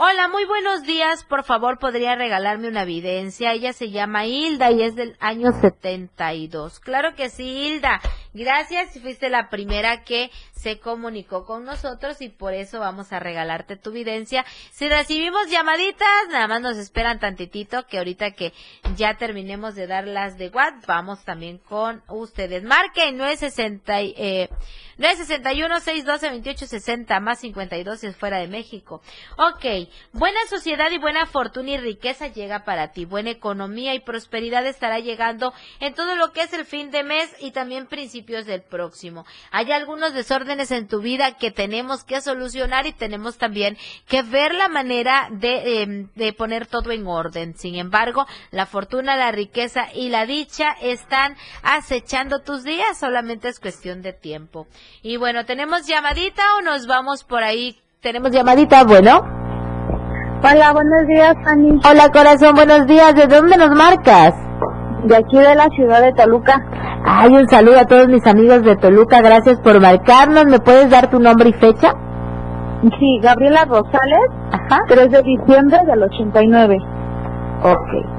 Hola, 0.00 0.28
muy 0.28 0.44
buenos 0.44 0.84
días. 0.84 1.24
Por 1.24 1.42
favor, 1.42 1.80
podría 1.80 2.14
regalarme 2.14 2.68
una 2.68 2.82
evidencia. 2.82 3.52
Ella 3.52 3.72
se 3.72 3.90
llama 3.90 4.26
Hilda 4.26 4.70
y 4.70 4.82
es 4.82 4.94
del 4.94 5.16
año 5.18 5.50
72. 5.50 6.78
Claro 6.78 7.16
que 7.16 7.28
sí, 7.28 7.42
Hilda. 7.42 8.00
Gracias. 8.32 8.96
Fuiste 9.00 9.28
la 9.28 9.50
primera 9.50 10.04
que 10.04 10.30
se 10.58 10.80
comunicó 10.80 11.44
con 11.44 11.64
nosotros 11.64 12.20
y 12.20 12.28
por 12.28 12.52
eso 12.52 12.80
vamos 12.80 13.12
a 13.12 13.20
regalarte 13.20 13.76
tu 13.76 13.90
evidencia. 13.90 14.44
Si 14.72 14.88
recibimos 14.88 15.48
llamaditas, 15.48 16.28
nada 16.30 16.48
más 16.48 16.60
nos 16.60 16.76
esperan 16.76 17.20
tantitito 17.20 17.86
que 17.86 17.98
ahorita 17.98 18.32
que 18.32 18.52
ya 18.96 19.16
terminemos 19.16 19.76
de 19.76 19.86
dar 19.86 20.06
las 20.06 20.36
de 20.36 20.48
WhatsApp, 20.48 20.86
vamos 20.86 21.24
también 21.24 21.58
con 21.58 22.02
ustedes. 22.08 22.64
Marquen 22.64 23.16
960 23.16 24.00
eh, 24.00 24.48
961 24.98 25.80
612 25.80 26.26
2860 26.26 27.20
más 27.20 27.38
52 27.38 28.00
si 28.00 28.06
es 28.08 28.16
fuera 28.16 28.38
de 28.38 28.48
México. 28.48 29.00
Ok, 29.36 29.88
buena 30.12 30.40
sociedad 30.48 30.90
y 30.90 30.98
buena 30.98 31.26
fortuna 31.26 31.70
y 31.70 31.76
riqueza 31.78 32.26
llega 32.26 32.64
para 32.64 32.90
ti. 32.90 33.04
Buena 33.04 33.30
economía 33.30 33.94
y 33.94 34.00
prosperidad 34.00 34.66
estará 34.66 34.98
llegando 34.98 35.52
en 35.78 35.94
todo 35.94 36.16
lo 36.16 36.32
que 36.32 36.40
es 36.40 36.52
el 36.52 36.64
fin 36.64 36.90
de 36.90 37.04
mes 37.04 37.32
y 37.38 37.52
también 37.52 37.86
principios 37.86 38.44
del 38.44 38.62
próximo. 38.62 39.24
Hay 39.52 39.70
algunos 39.70 40.14
desórdenes 40.14 40.47
en 40.48 40.88
tu 40.88 41.00
vida 41.00 41.32
que 41.32 41.50
tenemos 41.50 42.04
que 42.04 42.20
solucionar 42.20 42.86
y 42.86 42.92
tenemos 42.92 43.38
también 43.38 43.76
que 44.08 44.22
ver 44.22 44.54
la 44.54 44.68
manera 44.68 45.28
de, 45.30 45.82
em, 45.82 46.08
de 46.14 46.32
poner 46.32 46.66
todo 46.66 46.90
en 46.90 47.06
orden. 47.06 47.54
Sin 47.54 47.74
embargo, 47.74 48.26
la 48.50 48.66
fortuna, 48.66 49.16
la 49.16 49.30
riqueza 49.30 49.86
y 49.94 50.08
la 50.08 50.26
dicha 50.26 50.74
están 50.80 51.36
acechando 51.62 52.40
tus 52.40 52.64
días. 52.64 52.98
Solamente 52.98 53.48
es 53.48 53.60
cuestión 53.60 54.02
de 54.02 54.12
tiempo. 54.12 54.66
Y 55.02 55.16
bueno, 55.16 55.44
¿tenemos 55.44 55.86
llamadita 55.86 56.42
o 56.58 56.62
nos 56.62 56.86
vamos 56.86 57.24
por 57.24 57.42
ahí? 57.42 57.78
Tenemos 58.00 58.30
llamadita, 58.30 58.84
bueno. 58.84 59.20
Hola, 60.40 60.72
buenos 60.72 61.06
días, 61.08 61.34
Fanny. 61.44 61.80
Hola, 61.84 62.08
corazón, 62.10 62.54
buenos 62.54 62.86
días. 62.86 63.14
¿De 63.14 63.26
dónde 63.26 63.56
nos 63.56 63.70
marcas? 63.70 64.47
De 65.04 65.16
aquí 65.16 65.38
de 65.38 65.54
la 65.54 65.68
ciudad 65.68 66.02
de 66.02 66.12
Toluca. 66.12 66.60
Ay, 67.04 67.30
un 67.34 67.48
saludo 67.48 67.78
a 67.78 67.84
todos 67.86 68.08
mis 68.08 68.26
amigos 68.26 68.62
de 68.62 68.76
Toluca. 68.76 69.20
Gracias 69.22 69.60
por 69.60 69.80
marcarnos. 69.80 70.46
¿Me 70.46 70.58
puedes 70.58 70.90
dar 70.90 71.08
tu 71.08 71.20
nombre 71.20 71.50
y 71.50 71.52
fecha? 71.52 71.94
Sí, 72.82 73.18
Gabriela 73.22 73.64
Rosales. 73.64 74.28
Ajá. 74.52 74.82
3 74.88 75.10
de 75.10 75.22
diciembre 75.22 75.78
del 75.86 76.02
89. 76.02 76.76
Ok. 77.62 78.17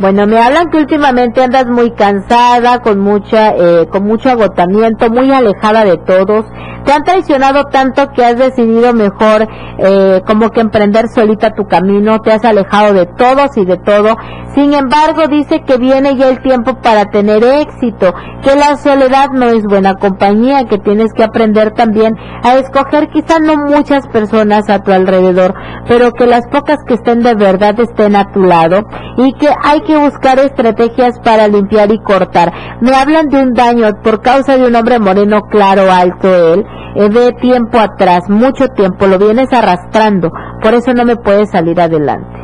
Bueno, 0.00 0.26
me 0.26 0.40
hablan 0.40 0.70
que 0.70 0.78
últimamente 0.78 1.42
andas 1.42 1.66
muy 1.66 1.90
cansada, 1.90 2.80
con 2.80 3.00
mucha, 3.00 3.50
eh, 3.50 3.86
con 3.92 4.06
mucho 4.06 4.30
agotamiento, 4.30 5.10
muy 5.10 5.30
alejada 5.30 5.84
de 5.84 5.98
todos. 5.98 6.46
Te 6.86 6.92
han 6.92 7.04
traicionado 7.04 7.64
tanto 7.64 8.10
que 8.12 8.24
has 8.24 8.38
decidido 8.38 8.94
mejor, 8.94 9.46
eh, 9.78 10.22
como 10.26 10.48
que 10.48 10.60
emprender 10.60 11.06
solita 11.14 11.50
tu 11.50 11.66
camino. 11.66 12.18
Te 12.20 12.32
has 12.32 12.46
alejado 12.46 12.94
de 12.94 13.04
todos 13.04 13.54
y 13.58 13.66
de 13.66 13.76
todo. 13.76 14.16
Sin 14.54 14.72
embargo, 14.72 15.28
dice 15.28 15.62
que 15.66 15.76
viene 15.76 16.16
ya 16.16 16.30
el 16.30 16.40
tiempo 16.40 16.80
para 16.80 17.04
tener 17.04 17.44
éxito, 17.44 18.14
que 18.42 18.56
la 18.56 18.76
soledad 18.78 19.28
no 19.32 19.50
es 19.50 19.62
buena 19.64 19.94
compañía, 19.94 20.64
que 20.64 20.78
tienes 20.78 21.12
que 21.12 21.22
aprender 21.22 21.72
también 21.72 22.16
a 22.42 22.54
escoger 22.54 23.10
quizá 23.10 23.38
no 23.38 23.56
muchas 23.56 24.08
personas 24.08 24.68
a 24.70 24.82
tu 24.82 24.92
alrededor, 24.92 25.54
pero 25.86 26.10
que 26.12 26.26
las 26.26 26.48
pocas 26.48 26.78
que 26.86 26.94
estén 26.94 27.22
de 27.22 27.34
verdad 27.34 27.78
estén 27.78 28.16
a 28.16 28.32
tu 28.32 28.42
lado 28.42 28.86
y 29.18 29.32
que 29.34 29.50
hay 29.62 29.82
que 29.82 29.89
buscar 29.98 30.38
estrategias 30.38 31.18
para 31.24 31.48
limpiar 31.48 31.92
y 31.92 31.98
cortar. 31.98 32.52
Me 32.80 32.94
hablan 32.94 33.28
de 33.28 33.42
un 33.42 33.52
daño 33.54 33.88
por 34.02 34.20
causa 34.20 34.56
de 34.56 34.66
un 34.66 34.74
hombre 34.74 34.98
moreno 34.98 35.42
claro, 35.42 35.90
alto 35.90 36.28
él, 36.54 36.64
eh, 36.94 37.08
de 37.08 37.32
tiempo 37.32 37.78
atrás, 37.78 38.28
mucho 38.28 38.68
tiempo, 38.68 39.06
lo 39.06 39.18
vienes 39.18 39.52
arrastrando, 39.52 40.30
por 40.62 40.74
eso 40.74 40.92
no 40.92 41.04
me 41.04 41.16
puedes 41.16 41.50
salir 41.50 41.80
adelante. 41.80 42.38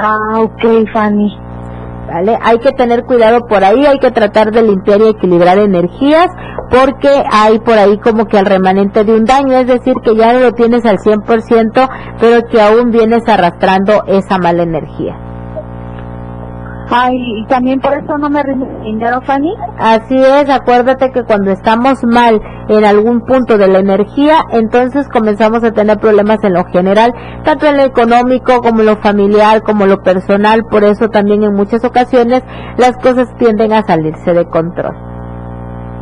Ah, 0.00 0.40
ok, 0.40 0.90
Fanny. 0.92 1.38
¿Vale? 2.06 2.38
Hay 2.40 2.58
que 2.60 2.70
tener 2.72 3.04
cuidado 3.04 3.46
por 3.48 3.64
ahí, 3.64 3.84
hay 3.84 3.98
que 3.98 4.12
tratar 4.12 4.52
de 4.52 4.62
limpiar 4.62 5.00
y 5.00 5.08
equilibrar 5.08 5.58
energías, 5.58 6.28
porque 6.70 7.10
hay 7.32 7.58
por 7.58 7.78
ahí 7.78 7.98
como 7.98 8.26
que 8.26 8.38
el 8.38 8.46
remanente 8.46 9.04
de 9.04 9.14
un 9.14 9.24
daño, 9.24 9.58
es 9.58 9.66
decir, 9.66 9.94
que 10.04 10.14
ya 10.14 10.32
no 10.32 10.40
lo 10.40 10.52
tienes 10.52 10.84
al 10.84 10.98
100%, 10.98 11.88
pero 12.20 12.48
que 12.48 12.62
aún 12.62 12.90
vienes 12.90 13.28
arrastrando 13.28 14.04
esa 14.06 14.38
mala 14.38 14.62
energía. 14.62 15.25
Ay, 16.88 17.16
¿y 17.16 17.46
también 17.46 17.80
por 17.80 17.94
eso 17.94 18.16
no 18.16 18.30
me 18.30 18.42
rinde 18.42 18.66
dinero, 18.84 19.20
Fanny? 19.22 19.52
Así 19.78 20.16
es, 20.16 20.48
acuérdate 20.48 21.10
que 21.10 21.24
cuando 21.24 21.50
estamos 21.50 22.04
mal 22.04 22.40
en 22.68 22.84
algún 22.84 23.22
punto 23.22 23.58
de 23.58 23.68
la 23.68 23.80
energía, 23.80 24.44
entonces 24.52 25.08
comenzamos 25.08 25.64
a 25.64 25.72
tener 25.72 25.98
problemas 25.98 26.38
en 26.44 26.54
lo 26.54 26.64
general, 26.66 27.12
tanto 27.44 27.66
en 27.66 27.76
lo 27.78 27.82
económico 27.82 28.60
como 28.60 28.80
en 28.80 28.86
lo 28.86 28.96
familiar, 28.96 29.62
como 29.62 29.86
lo 29.86 30.02
personal, 30.02 30.62
por 30.70 30.84
eso 30.84 31.08
también 31.08 31.42
en 31.42 31.54
muchas 31.54 31.84
ocasiones 31.84 32.42
las 32.76 32.96
cosas 32.98 33.28
tienden 33.36 33.72
a 33.72 33.82
salirse 33.82 34.32
de 34.32 34.44
control. 34.46 35.05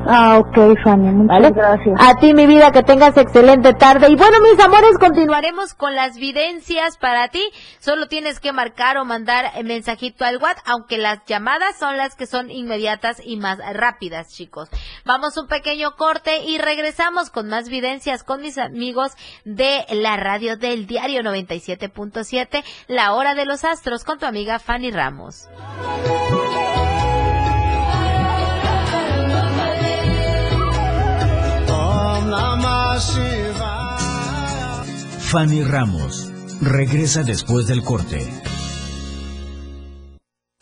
Ah, 0.07 0.39
ok, 0.39 0.77
Fanny, 0.83 1.11
muchas 1.11 1.53
gracias. 1.55 1.97
A 1.99 2.15
ti, 2.17 2.35
mi 2.35 2.47
vida, 2.47 2.71
que 2.73 2.83
tengas 2.83 3.17
excelente 3.17 3.73
tarde. 3.75 4.09
Y 4.11 4.17
bueno, 4.17 4.39
mis 4.41 4.63
amores, 4.63 4.99
continuaremos 4.99 5.75
con 5.75 5.95
las 5.95 6.17
videncias 6.17 6.99
para 6.99 7.29
ti. 7.29 7.43
Solo 7.79 8.07
tienes 8.07 8.41
que 8.41 8.53
marcar 8.53 8.99
o 8.99 9.05
mandar 9.05 9.51
mensajito 9.65 10.25
al 10.25 10.37
WhatsApp, 10.37 10.65
aunque 10.67 10.99
las 10.99 11.25
llamadas 11.27 11.79
son 11.79 11.97
las 11.97 12.17
que 12.17 12.27
son 12.27 12.51
inmediatas 12.51 13.21
y 13.25 13.37
más 13.37 13.59
rápidas, 13.75 14.29
chicos. 14.29 14.69
Vamos 15.05 15.37
un 15.37 15.49
pequeño 15.49 15.97
corte 15.97 16.45
y 16.45 16.59
regresamos 16.59 17.31
con 17.31 17.49
más 17.49 17.69
videncias 17.69 18.25
con 18.25 18.43
mis 18.43 18.59
amigos 18.59 19.13
de 19.45 19.85
la 19.91 20.17
radio 20.17 20.57
del 20.57 20.87
diario 20.87 21.23
97.7, 21.23 22.63
La 22.89 23.15
Hora 23.15 23.35
de 23.35 23.47
los 23.47 23.65
Astros, 23.65 24.05
con 24.05 24.19
tu 24.19 24.27
amiga 24.27 24.59
Fanny 24.59 24.91
Ramos. 24.91 25.49
Fanny 35.19 35.63
Ramos 35.63 36.31
regresa 36.61 37.23
después 37.23 37.67
del 37.67 37.83
corte. 37.83 38.27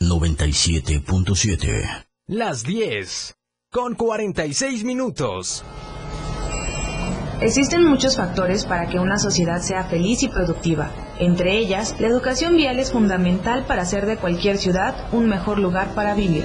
97.7 0.01 2.05
Las 2.27 2.65
10 2.65 3.35
con 3.71 3.95
46 3.95 4.85
minutos. 4.85 5.65
Existen 7.41 7.85
muchos 7.85 8.17
factores 8.17 8.67
para 8.67 8.89
que 8.89 8.99
una 8.99 9.19
sociedad 9.19 9.61
sea 9.61 9.85
feliz 9.85 10.23
y 10.23 10.29
productiva. 10.29 10.91
Entre 11.19 11.59
ellas, 11.59 11.97
la 12.01 12.09
educación 12.09 12.57
vial 12.57 12.79
es 12.79 12.93
fundamental 12.93 13.65
para 13.67 13.83
hacer 13.83 14.07
de 14.07 14.17
cualquier 14.17 14.59
ciudad 14.59 14.95
un 15.13 15.29
mejor 15.29 15.59
lugar 15.59 15.95
para 15.95 16.15
vivir. 16.15 16.45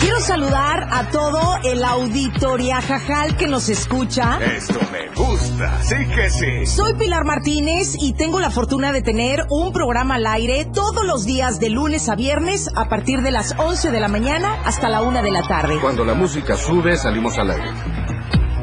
Quiero 0.00 0.18
saludar 0.20 0.88
a 0.90 1.10
todo 1.10 1.58
el 1.62 1.84
auditoria 1.84 2.80
Jajal 2.80 3.36
que 3.36 3.46
nos 3.46 3.68
escucha. 3.68 4.38
Esto 4.42 4.80
me 4.90 5.08
gusta, 5.14 5.82
sí 5.82 5.94
que 6.14 6.30
sí. 6.30 6.64
Soy 6.64 6.94
Pilar 6.94 7.26
Martínez 7.26 7.96
y 8.00 8.14
tengo 8.14 8.40
la 8.40 8.48
fortuna 8.48 8.92
de 8.92 9.02
tener 9.02 9.44
un 9.50 9.74
programa 9.74 10.14
al 10.14 10.26
aire 10.26 10.64
todos 10.64 11.04
los 11.04 11.26
días 11.26 11.60
de 11.60 11.68
lunes 11.68 12.08
a 12.08 12.14
viernes 12.14 12.70
a 12.74 12.88
partir 12.88 13.20
de 13.20 13.30
las 13.30 13.54
11 13.58 13.90
de 13.90 14.00
la 14.00 14.08
mañana 14.08 14.62
hasta 14.64 14.88
la 14.88 15.02
1 15.02 15.22
de 15.22 15.30
la 15.30 15.42
tarde. 15.42 15.78
Cuando 15.82 16.04
la 16.06 16.14
música 16.14 16.56
sube, 16.56 16.96
salimos 16.96 17.36
al 17.36 17.50
aire. 17.50 17.99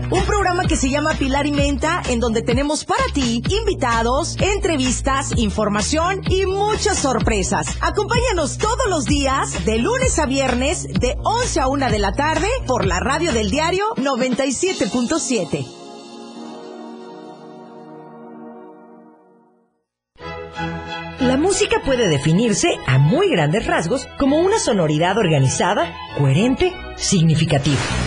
Un 0.10 0.24
programa 0.24 0.64
que 0.66 0.78
se 0.78 0.90
llama 0.90 1.16
Pilar 1.16 1.46
y 1.48 1.52
Menta, 1.52 2.02
en 2.08 2.22
donde 2.22 2.42
tenemos 2.42 2.86
para 2.86 3.04
ti 3.14 3.44
invitados, 3.50 4.38
entrevistas, 4.40 5.34
información 5.36 6.22
y 6.30 6.46
muchas 6.46 6.98
sorpresas. 7.00 7.78
Acompáñanos 7.82 8.58
todos 8.58 8.88
los 8.90 9.04
días, 9.04 9.66
de 9.66 9.80
lunes 9.80 10.18
a 10.18 10.26
viernes, 10.26 10.88
de 10.88 11.18
11 11.24 11.60
a 11.60 11.68
1 11.68 11.92
de 11.92 12.00
la 12.00 12.14
tarde, 12.14 12.48
por 12.66 12.86
la 12.86 13.02
radio 13.02 13.34
del 13.34 13.52
diario 13.52 13.84
97.7. 13.98 15.66
La 21.20 21.36
música 21.36 21.82
puede 21.84 22.08
definirse 22.08 22.78
a 22.86 22.98
muy 22.98 23.30
grandes 23.30 23.66
rasgos 23.66 24.08
como 24.18 24.40
una 24.40 24.58
sonoridad 24.58 25.18
organizada, 25.18 25.94
coherente, 26.18 26.72
significativa. 26.96 28.07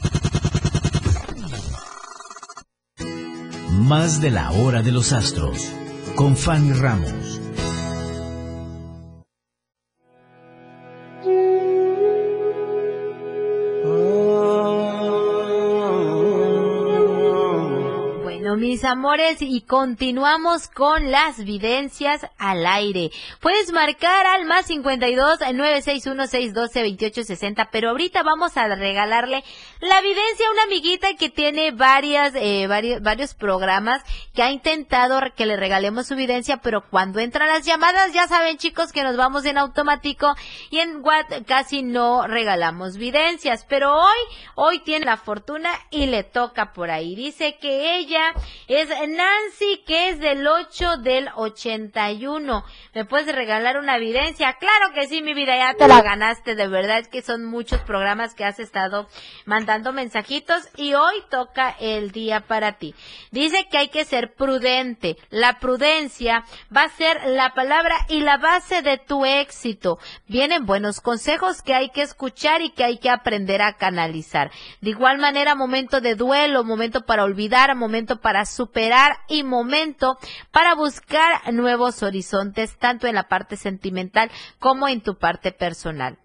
Más 3.81 4.21
de 4.21 4.29
la 4.29 4.51
hora 4.51 4.83
de 4.83 4.91
los 4.91 5.11
astros. 5.11 5.71
Con 6.15 6.37
Fanny 6.37 6.71
Ramos. 6.73 7.20
Mis 18.71 18.85
amores, 18.85 19.41
y 19.41 19.59
continuamos 19.59 20.69
con 20.69 21.11
las 21.11 21.43
videncias 21.43 22.25
al 22.37 22.65
aire. 22.65 23.11
Puedes 23.41 23.73
marcar 23.73 24.25
al 24.25 24.45
más 24.45 24.67
52 24.67 25.39
961 25.41 26.27
612 26.27 26.79
2860, 26.79 27.69
pero 27.69 27.89
ahorita 27.89 28.23
vamos 28.23 28.55
a 28.55 28.73
regalarle 28.73 29.43
la 29.81 29.99
videncia 29.99 30.47
a 30.47 30.51
una 30.53 30.63
amiguita 30.63 31.15
que 31.19 31.29
tiene 31.29 31.71
varias, 31.71 32.31
eh, 32.35 32.65
varios, 32.67 33.01
varios 33.01 33.33
programas 33.33 34.03
que 34.33 34.41
ha 34.41 34.51
intentado 34.51 35.19
que 35.35 35.45
le 35.45 35.57
regalemos 35.57 36.07
su 36.07 36.15
videncia, 36.15 36.61
pero 36.63 36.87
cuando 36.89 37.19
entran 37.19 37.49
las 37.49 37.65
llamadas, 37.65 38.13
ya 38.13 38.29
saben 38.29 38.57
chicos 38.57 38.93
que 38.93 39.03
nos 39.03 39.17
vamos 39.17 39.43
en 39.43 39.57
automático 39.57 40.33
y 40.69 40.79
en 40.79 41.03
WhatsApp 41.03 41.45
casi 41.45 41.83
no 41.83 42.25
regalamos 42.25 42.95
videncias, 42.95 43.65
pero 43.67 43.97
hoy, 43.97 44.37
hoy 44.55 44.79
tiene 44.79 45.07
la 45.07 45.17
fortuna 45.17 45.71
y 45.89 46.05
le 46.05 46.23
toca 46.23 46.71
por 46.71 46.89
ahí. 46.89 47.15
Dice 47.15 47.57
que 47.59 47.97
ella 47.97 48.31
es 48.67 48.89
Nancy, 48.89 49.83
que 49.85 50.09
es 50.09 50.19
del 50.19 50.47
8 50.47 50.97
del 50.97 51.29
81. 51.35 52.63
¿Me 52.93 53.05
puedes 53.05 53.33
regalar 53.35 53.77
una 53.77 53.97
evidencia? 53.97 54.53
Claro 54.53 54.93
que 54.93 55.07
sí, 55.07 55.21
mi 55.21 55.33
vida, 55.33 55.55
ya 55.57 55.73
te 55.73 55.87
la 55.87 56.01
ganaste, 56.01 56.55
de 56.55 56.67
verdad 56.67 57.05
que 57.05 57.21
son 57.21 57.45
muchos 57.45 57.81
programas 57.81 58.33
que 58.33 58.45
has 58.45 58.59
estado 58.59 59.07
mandando 59.45 59.93
mensajitos 59.93 60.69
y 60.77 60.93
hoy 60.93 61.15
toca 61.29 61.75
el 61.79 62.11
día 62.11 62.41
para 62.41 62.73
ti. 62.73 62.95
Dice 63.31 63.67
que 63.69 63.77
hay 63.77 63.89
que 63.89 64.05
ser 64.05 64.33
prudente. 64.33 65.17
La 65.29 65.59
prudencia 65.59 66.43
va 66.75 66.83
a 66.83 66.89
ser 66.89 67.21
la 67.27 67.53
palabra 67.53 67.95
y 68.09 68.21
la 68.21 68.37
base 68.37 68.81
de 68.81 68.97
tu 68.97 69.25
éxito. 69.25 69.99
Vienen 70.27 70.65
buenos 70.65 71.01
consejos 71.01 71.61
que 71.61 71.73
hay 71.73 71.89
que 71.89 72.01
escuchar 72.01 72.61
y 72.61 72.71
que 72.71 72.83
hay 72.83 72.97
que 72.97 73.09
aprender 73.09 73.61
a 73.61 73.77
canalizar. 73.77 74.51
De 74.81 74.89
igual 74.89 75.17
manera, 75.17 75.55
momento 75.55 76.01
de 76.01 76.15
duelo, 76.15 76.63
momento 76.63 77.05
para 77.05 77.23
olvidar, 77.23 77.75
momento 77.75 78.19
para 78.19 78.45
superar 78.51 79.17
y 79.27 79.43
momento 79.43 80.17
para 80.51 80.75
buscar 80.75 81.53
nuevos 81.53 82.03
horizontes, 82.03 82.77
tanto 82.77 83.07
en 83.07 83.15
la 83.15 83.27
parte 83.27 83.57
sentimental 83.57 84.29
como 84.59 84.87
en 84.87 85.01
tu 85.01 85.17
parte 85.17 85.51
personal. 85.51 86.17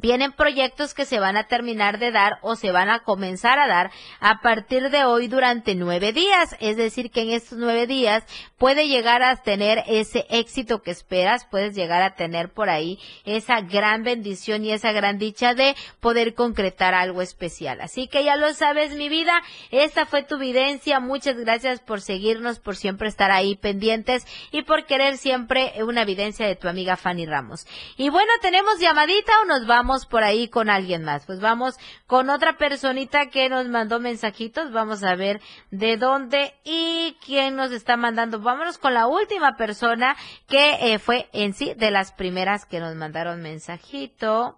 Vienen 0.00 0.32
proyectos 0.32 0.94
que 0.94 1.04
se 1.04 1.18
van 1.18 1.36
a 1.36 1.48
terminar 1.48 1.98
de 1.98 2.12
dar 2.12 2.38
o 2.42 2.54
se 2.54 2.70
van 2.70 2.88
a 2.88 3.00
comenzar 3.00 3.58
a 3.58 3.66
dar 3.66 3.90
a 4.20 4.40
partir 4.40 4.90
de 4.90 5.04
hoy 5.04 5.26
durante 5.26 5.74
nueve 5.74 6.12
días. 6.12 6.54
Es 6.60 6.76
decir, 6.76 7.10
que 7.10 7.22
en 7.22 7.30
estos 7.30 7.58
nueve 7.58 7.88
días 7.88 8.22
puede 8.58 8.86
llegar 8.86 9.24
a 9.24 9.34
tener 9.36 9.82
ese 9.88 10.24
éxito 10.30 10.82
que 10.82 10.92
esperas, 10.92 11.46
puedes 11.46 11.74
llegar 11.74 12.02
a 12.02 12.14
tener 12.14 12.52
por 12.52 12.70
ahí 12.70 13.00
esa 13.24 13.60
gran 13.60 14.04
bendición 14.04 14.64
y 14.64 14.70
esa 14.70 14.92
gran 14.92 15.18
dicha 15.18 15.54
de 15.54 15.74
poder 15.98 16.34
concretar 16.34 16.94
algo 16.94 17.20
especial. 17.20 17.80
Así 17.80 18.06
que 18.06 18.22
ya 18.22 18.36
lo 18.36 18.54
sabes, 18.54 18.94
mi 18.94 19.08
vida, 19.08 19.42
esta 19.72 20.06
fue 20.06 20.22
tu 20.22 20.38
videncia. 20.38 21.00
Muchas 21.00 21.36
gracias 21.36 21.80
por 21.80 22.02
seguirnos, 22.02 22.60
por 22.60 22.76
siempre 22.76 23.08
estar 23.08 23.32
ahí 23.32 23.56
pendientes 23.56 24.26
y 24.52 24.62
por 24.62 24.86
querer 24.86 25.16
siempre 25.16 25.72
una 25.82 26.02
evidencia 26.02 26.46
de 26.46 26.54
tu 26.54 26.68
amiga 26.68 26.96
Fanny 26.96 27.26
Ramos. 27.26 27.66
Y 27.96 28.10
bueno, 28.10 28.30
tenemos 28.40 28.78
llamadita 28.78 29.32
o 29.42 29.46
nos 29.46 29.66
vamos 29.66 29.87
por 30.06 30.24
ahí 30.24 30.48
con 30.48 30.70
alguien 30.70 31.04
más. 31.04 31.26
Pues 31.26 31.40
vamos 31.40 31.76
con 32.06 32.30
otra 32.30 32.56
personita 32.56 33.30
que 33.30 33.48
nos 33.48 33.66
mandó 33.68 34.00
mensajitos. 34.00 34.72
Vamos 34.72 35.02
a 35.02 35.14
ver 35.14 35.40
de 35.70 35.96
dónde 35.96 36.54
y 36.64 37.16
quién 37.24 37.56
nos 37.56 37.72
está 37.72 37.96
mandando. 37.96 38.40
Vámonos 38.40 38.78
con 38.78 38.94
la 38.94 39.06
última 39.06 39.56
persona 39.56 40.16
que 40.46 40.92
eh, 40.92 40.98
fue 40.98 41.28
en 41.32 41.54
sí 41.54 41.74
de 41.74 41.90
las 41.90 42.12
primeras 42.12 42.64
que 42.66 42.80
nos 42.80 42.94
mandaron 42.94 43.42
mensajito. 43.42 44.56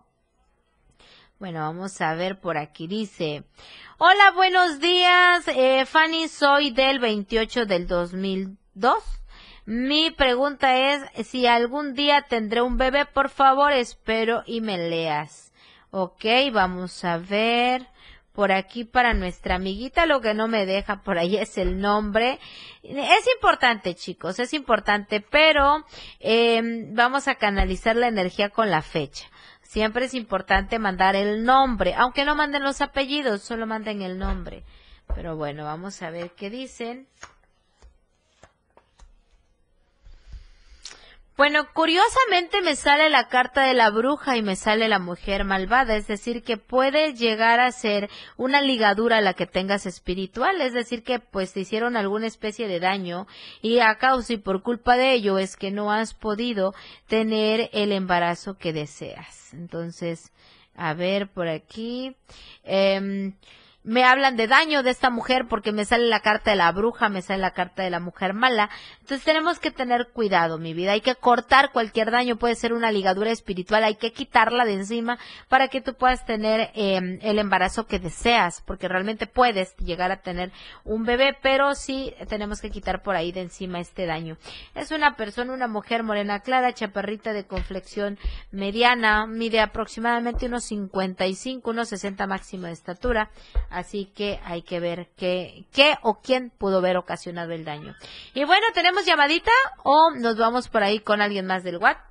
Bueno, 1.39 1.61
vamos 1.61 2.01
a 2.01 2.15
ver 2.15 2.39
por 2.39 2.59
aquí. 2.59 2.87
Dice, 2.87 3.45
hola, 3.99 4.33
buenos 4.35 4.79
días. 4.79 5.49
Eh, 5.49 5.87
Fanny, 5.87 6.29
soy 6.29 6.71
del 6.71 6.99
28 6.99 7.65
del 7.65 7.87
2002. 7.87 9.20
Mi 9.73 10.11
pregunta 10.11 10.77
es 10.77 11.29
si 11.29 11.47
algún 11.47 11.95
día 11.95 12.23
tendré 12.23 12.61
un 12.61 12.77
bebé, 12.77 13.07
por 13.07 13.29
favor, 13.29 13.71
espero 13.71 14.43
y 14.45 14.61
me 14.61 14.77
leas. 14.77 15.53
Ok, 15.93 16.25
vamos 16.53 17.05
a 17.05 17.19
ver. 17.19 17.87
Por 18.33 18.51
aquí 18.51 18.83
para 18.85 19.15
nuestra 19.15 19.55
amiguita 19.55 20.07
lo 20.07 20.21
que 20.21 20.35
no 20.35 20.49
me 20.49 20.67
deja 20.67 21.03
por 21.03 21.19
ahí 21.19 21.37
es 21.37 21.57
el 21.57 21.81
nombre. 21.81 22.41
Es 22.83 23.29
importante, 23.33 23.95
chicos, 23.95 24.41
es 24.41 24.55
importante, 24.55 25.21
pero 25.21 25.87
eh, 26.19 26.61
vamos 26.89 27.29
a 27.29 27.37
canalizar 27.37 27.95
la 27.95 28.09
energía 28.09 28.51
con 28.51 28.71
la 28.71 28.83
fecha. 28.83 29.31
Siempre 29.63 30.07
es 30.07 30.15
importante 30.15 30.81
mandar 30.81 31.15
el 31.15 31.45
nombre, 31.45 31.95
aunque 31.95 32.25
no 32.25 32.35
manden 32.35 32.65
los 32.65 32.81
apellidos, 32.81 33.43
solo 33.43 33.69
manden 33.69 34.03
el 34.03 34.19
nombre. 34.19 34.65
Pero 35.15 35.37
bueno, 35.37 35.63
vamos 35.63 36.03
a 36.03 36.11
ver 36.11 36.33
qué 36.33 36.51
dicen. 36.51 37.07
Bueno, 41.41 41.67
curiosamente 41.73 42.61
me 42.61 42.77
sale 42.77 43.09
la 43.09 43.29
carta 43.29 43.65
de 43.65 43.73
la 43.73 43.89
bruja 43.89 44.37
y 44.37 44.43
me 44.43 44.57
sale 44.57 44.89
la 44.89 44.99
mujer 44.99 45.47
malvada, 45.47 45.97
es 45.97 46.07
decir, 46.07 46.43
que 46.43 46.59
puede 46.59 47.15
llegar 47.15 47.61
a 47.61 47.73
ser 47.73 48.11
una 48.37 48.61
ligadura 48.61 49.17
a 49.17 49.21
la 49.23 49.33
que 49.33 49.47
tengas 49.47 49.87
espiritual, 49.87 50.61
es 50.61 50.75
decir, 50.75 51.03
que 51.03 51.19
pues 51.19 51.55
te 51.55 51.61
hicieron 51.61 51.97
alguna 51.97 52.27
especie 52.27 52.69
de 52.69 52.79
daño 52.79 53.27
y 53.63 53.79
a 53.79 53.95
causa 53.95 54.35
y 54.35 54.37
por 54.37 54.63
culpa 54.63 54.99
de 54.99 55.15
ello 55.15 55.39
es 55.39 55.57
que 55.57 55.71
no 55.71 55.91
has 55.91 56.13
podido 56.13 56.75
tener 57.07 57.71
el 57.73 57.93
embarazo 57.93 58.59
que 58.59 58.75
deseas. 58.75 59.55
Entonces, 59.55 60.33
a 60.77 60.93
ver 60.93 61.27
por 61.29 61.49
aquí. 61.49 62.17
Eh, 62.65 63.33
me 63.83 64.05
hablan 64.05 64.37
de 64.37 64.47
daño 64.47 64.83
de 64.83 64.91
esta 64.91 65.11
mujer 65.11 65.47
porque 65.49 65.73
me 65.73 65.85
sale 65.85 66.07
la 66.07 66.21
carta 66.21 66.51
de 66.51 66.57
la 66.57 66.71
bruja, 66.71 67.09
me 67.09 67.23
sale 67.23 67.41
la 67.41 67.53
carta 67.53 67.83
de 67.83 67.91
la 67.91 68.01
mujer 68.01 68.35
mala. 68.35 68.69
Entonces 69.01 69.25
tenemos 69.25 69.59
que 69.59 69.71
tener 69.71 70.09
cuidado, 70.13 70.59
mi 70.59 70.75
vida. 70.75 70.93
Hay 70.93 71.01
que 71.01 71.15
cortar 71.15 71.73
cualquier 71.73 72.11
daño, 72.11 72.37
puede 72.37 72.55
ser 72.55 72.73
una 72.73 72.93
ligadura 72.93 73.31
espiritual, 73.31 73.85
hay 73.85 73.97
que 73.97 74.13
quitarla 74.13 74.65
de 74.65 74.75
encima 74.75 75.19
para 75.49 75.69
que 75.69 75.81
tú 75.81 75.95
puedas 75.95 76.27
tener 76.27 76.71
eh, 76.75 77.19
el 77.23 77.39
embarazo 77.39 77.87
que 77.87 77.99
deseas, 77.99 78.63
porque 78.67 78.89
realmente 78.89 79.27
puedes 79.27 79.75
llegar 79.77 80.13
a 80.13 80.21
tener 80.21 80.53
un 80.85 81.05
bebé, 81.05 81.37
pero 81.41 81.75
sí 81.75 82.15
tenemos 82.29 82.61
que 82.61 82.71
quitar 82.71 83.03
por 83.03 83.17
ahí 83.17 83.33
de 83.33 83.41
encima 83.43 83.81
este 83.81 84.05
daño. 84.05 84.37
Es 84.75 84.91
una 84.91 85.17
persona, 85.17 85.53
una 85.53 85.69
mujer 85.69 86.03
morena 86.03 86.41
clara, 86.41 86.75
chaparrita 86.75 87.33
de 87.33 87.47
conflexión 87.47 88.19
mediana, 88.51 89.27
mide 89.27 89.61
aproximadamente 89.61 90.47
unos 90.47 90.65
55, 90.65 91.71
unos 91.71 91.89
60 91.89 92.27
máximo 92.27 92.67
de 92.67 92.73
estatura 92.73 93.31
Así 93.71 94.07
que 94.07 94.41
hay 94.45 94.63
que 94.63 94.81
ver 94.81 95.09
qué, 95.17 95.65
qué 95.73 95.97
o 96.03 96.21
quién 96.21 96.51
pudo 96.51 96.79
haber 96.79 96.97
ocasionado 96.97 97.53
el 97.53 97.65
daño. 97.65 97.95
Y 98.35 98.45
bueno, 98.45 98.67
¿tenemos 98.75 99.07
llamadita 99.07 99.53
o 99.85 100.11
nos 100.11 100.37
vamos 100.37 100.69
por 100.69 100.83
ahí 100.83 100.99
con 100.99 101.23
alguien 101.23 101.47
más 101.47 101.63
del 101.63 101.79
WhatsApp? 101.79 102.11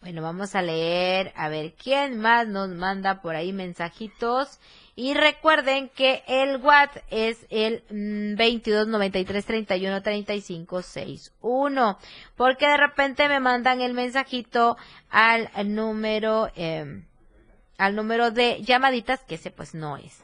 Bueno, 0.00 0.22
vamos 0.22 0.54
a 0.54 0.62
leer 0.62 1.32
a 1.34 1.48
ver 1.48 1.74
quién 1.74 2.18
más 2.18 2.46
nos 2.46 2.68
manda 2.68 3.20
por 3.20 3.34
ahí 3.34 3.52
mensajitos. 3.52 4.60
Y 4.94 5.14
recuerden 5.14 5.88
que 5.88 6.22
el 6.28 6.58
WhatsApp 6.58 7.02
es 7.10 7.46
el 7.50 7.82
22 7.90 8.86
93 8.86 9.44
31 9.44 10.02
35 10.02 10.82
61. 10.82 11.98
Porque 12.36 12.66
de 12.68 12.76
repente 12.76 13.28
me 13.28 13.40
mandan 13.40 13.80
el 13.80 13.92
mensajito 13.92 14.76
al 15.10 15.50
número 15.74 16.48
eh, 16.54 17.02
al 17.78 17.94
número 17.94 18.30
de 18.30 18.62
llamaditas, 18.62 19.22
que 19.24 19.36
ese 19.36 19.50
pues 19.50 19.74
no 19.74 19.96
es. 19.96 20.22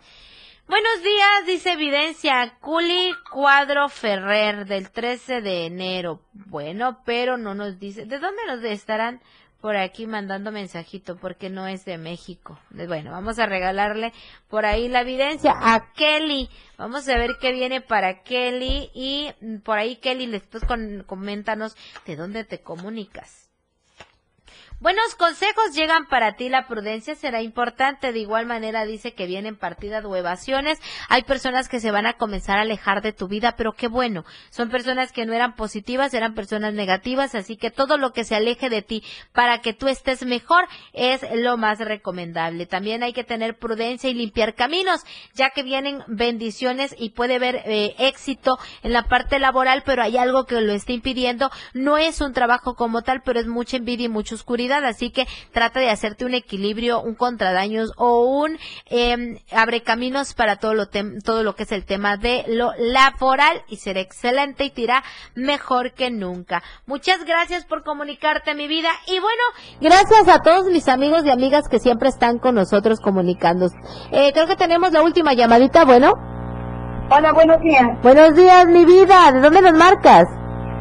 Buenos 0.67 1.03
días, 1.03 1.47
dice 1.47 1.73
Evidencia, 1.73 2.57
Culi 2.61 3.15
Cuadro 3.31 3.89
Ferrer 3.91 4.65
del 4.65 4.91
13 4.91 5.43
de 5.43 5.67
enero. 5.67 6.23
Bueno, 6.33 7.03
pero 7.05 7.37
no 7.37 7.55
nos 7.55 7.79
dice, 7.79 8.07
¿de 8.07 8.19
dónde 8.19 8.41
nos 8.47 8.65
estarán 8.65 9.21
por 9.61 9.77
aquí 9.77 10.07
mandando 10.07 10.53
mensajito? 10.53 11.17
Porque 11.17 11.51
no 11.51 11.67
es 11.67 11.85
de 11.85 11.99
México. 11.99 12.59
Bueno, 12.71 13.11
vamos 13.11 13.39
a 13.39 13.47
regalarle 13.47 14.15
por 14.49 14.65
ahí 14.65 14.89
la 14.89 15.03
evidencia 15.03 15.53
a 15.55 15.93
Kelly. 15.93 16.49
Vamos 16.79 17.07
a 17.11 17.19
ver 17.19 17.33
qué 17.41 17.53
viene 17.53 17.83
para 17.83 18.23
Kelly 18.23 18.91
y 18.95 19.33
por 19.65 19.79
ahí 19.79 19.97
Kelly 19.97 20.27
después 20.29 20.65
con, 20.65 21.05
coméntanos 21.07 21.77
de 22.07 22.17
dónde 22.17 22.45
te 22.45 22.63
comunicas. 22.63 23.43
Buenos 24.81 25.14
consejos 25.14 25.72
llegan 25.72 26.07
para 26.09 26.33
ti, 26.33 26.49
la 26.49 26.66
prudencia 26.66 27.14
será 27.14 27.41
importante. 27.41 28.12
De 28.12 28.18
igual 28.18 28.45
manera 28.45 28.85
dice 28.85 29.14
que 29.14 29.27
vienen 29.27 29.57
partidas 29.57 30.05
o 30.05 30.14
evasiones. 30.16 30.79
Hay 31.09 31.22
personas 31.22 31.68
que 31.68 31.81
se 31.81 31.93
van 31.93 32.07
a 32.07 32.14
comenzar 32.14 32.59
a 32.59 32.62
alejar 32.62 33.01
de 33.01 33.12
tu 33.12 33.29
vida, 33.29 33.55
pero 33.57 33.72
qué 33.72 33.87
bueno. 33.87 34.25
Son 34.51 34.70
personas 34.70 35.12
que 35.12 35.25
no 35.25 35.33
eran 35.33 35.55
positivas, 35.55 36.12
eran 36.12 36.35
personas 36.35 36.75
negativas, 36.75 37.35
así 37.35 37.57
que 37.57 37.70
todo 37.70 37.97
lo 37.97 38.12
que 38.12 38.25
se 38.25 38.35
aleje 38.35 38.68
de 38.68 38.83
ti 38.83 39.03
para 39.33 39.61
que 39.61 39.72
tú 39.72 39.87
estés 39.87 40.27
mejor 40.27 40.66
es 40.93 41.22
lo 41.35 41.57
más 41.57 41.79
recomendable. 41.79 42.66
También 42.66 43.05
hay 43.05 43.12
que 43.12 43.25
tener 43.25 43.57
prudencia 43.57 44.11
y 44.11 44.14
limpiar 44.14 44.55
caminos, 44.55 45.03
ya 45.35 45.51
que 45.51 45.62
vienen 45.62 46.03
bendiciones 46.09 46.95
y 46.99 47.11
puede 47.11 47.37
haber 47.37 47.62
eh, 47.64 47.95
éxito 47.99 48.59
en 48.83 48.93
la 48.93 49.05
parte 49.05 49.39
laboral, 49.39 49.83
pero 49.87 50.03
hay 50.03 50.18
algo 50.18 50.45
que 50.45 50.61
lo 50.61 50.72
está 50.72 50.93
impidiendo. 50.93 51.51
No 51.72 51.97
es 51.97 52.20
un 52.20 52.33
trabajo 52.35 52.75
como 52.75 53.03
tal, 53.03 53.22
pero 53.25 53.41
es 53.41 53.47
mucha 53.47 53.77
envidia 53.79 54.07
y 54.07 54.09
mucha 54.11 54.35
oscuridad 54.35 54.64
así 54.73 55.11
que 55.11 55.27
trata 55.53 55.81
de 55.81 55.91
hacerte 55.91 56.25
un 56.25 56.35
equilibrio, 56.35 57.01
un 57.01 57.15
contradaños 57.15 57.93
o 57.97 58.21
un 58.21 58.59
eh, 58.91 59.41
abre 59.53 59.83
caminos 59.83 60.35
para 60.35 60.57
todo 60.57 60.75
lo, 60.75 60.87
todo 60.89 61.43
lo 61.43 61.55
que 61.55 61.65
es 61.65 61.73
el 61.73 61.85
tema 61.85 62.17
de 62.17 62.45
lo 62.49 62.73
laboral 62.79 63.62
y 63.69 63.77
será 63.77 64.01
excelente 64.01 64.65
y 64.65 64.71
te 64.71 64.83
irá 64.83 65.05
mejor 65.35 65.93
que 65.93 66.11
nunca. 66.11 66.62
Muchas 66.87 67.25
gracias 67.25 67.65
por 67.65 67.85
comunicarte 67.85 68.55
mi 68.55 68.69
vida 68.69 68.91
y 69.07 69.19
bueno, 69.21 69.43
gracias 69.81 70.29
a 70.29 70.41
todos 70.41 70.67
mis 70.67 70.89
amigos 70.89 71.25
y 71.25 71.31
amigas 71.31 71.69
que 71.69 71.79
siempre 71.79 72.09
están 72.09 72.39
con 72.39 72.55
nosotros 72.55 73.01
comunicando. 73.01 73.67
Eh, 74.12 74.33
creo 74.33 74.47
que 74.47 74.57
tenemos 74.57 74.93
la 74.93 75.03
última 75.03 75.35
llamadita, 75.35 75.85
bueno. 75.85 76.12
Hola, 77.11 77.33
buenos 77.33 77.61
días. 77.61 77.87
Buenos 78.03 78.35
días, 78.35 78.67
mi 78.67 78.85
vida. 78.85 79.31
¿De 79.33 79.41
dónde 79.41 79.61
nos 79.61 79.75
marcas? 79.75 80.25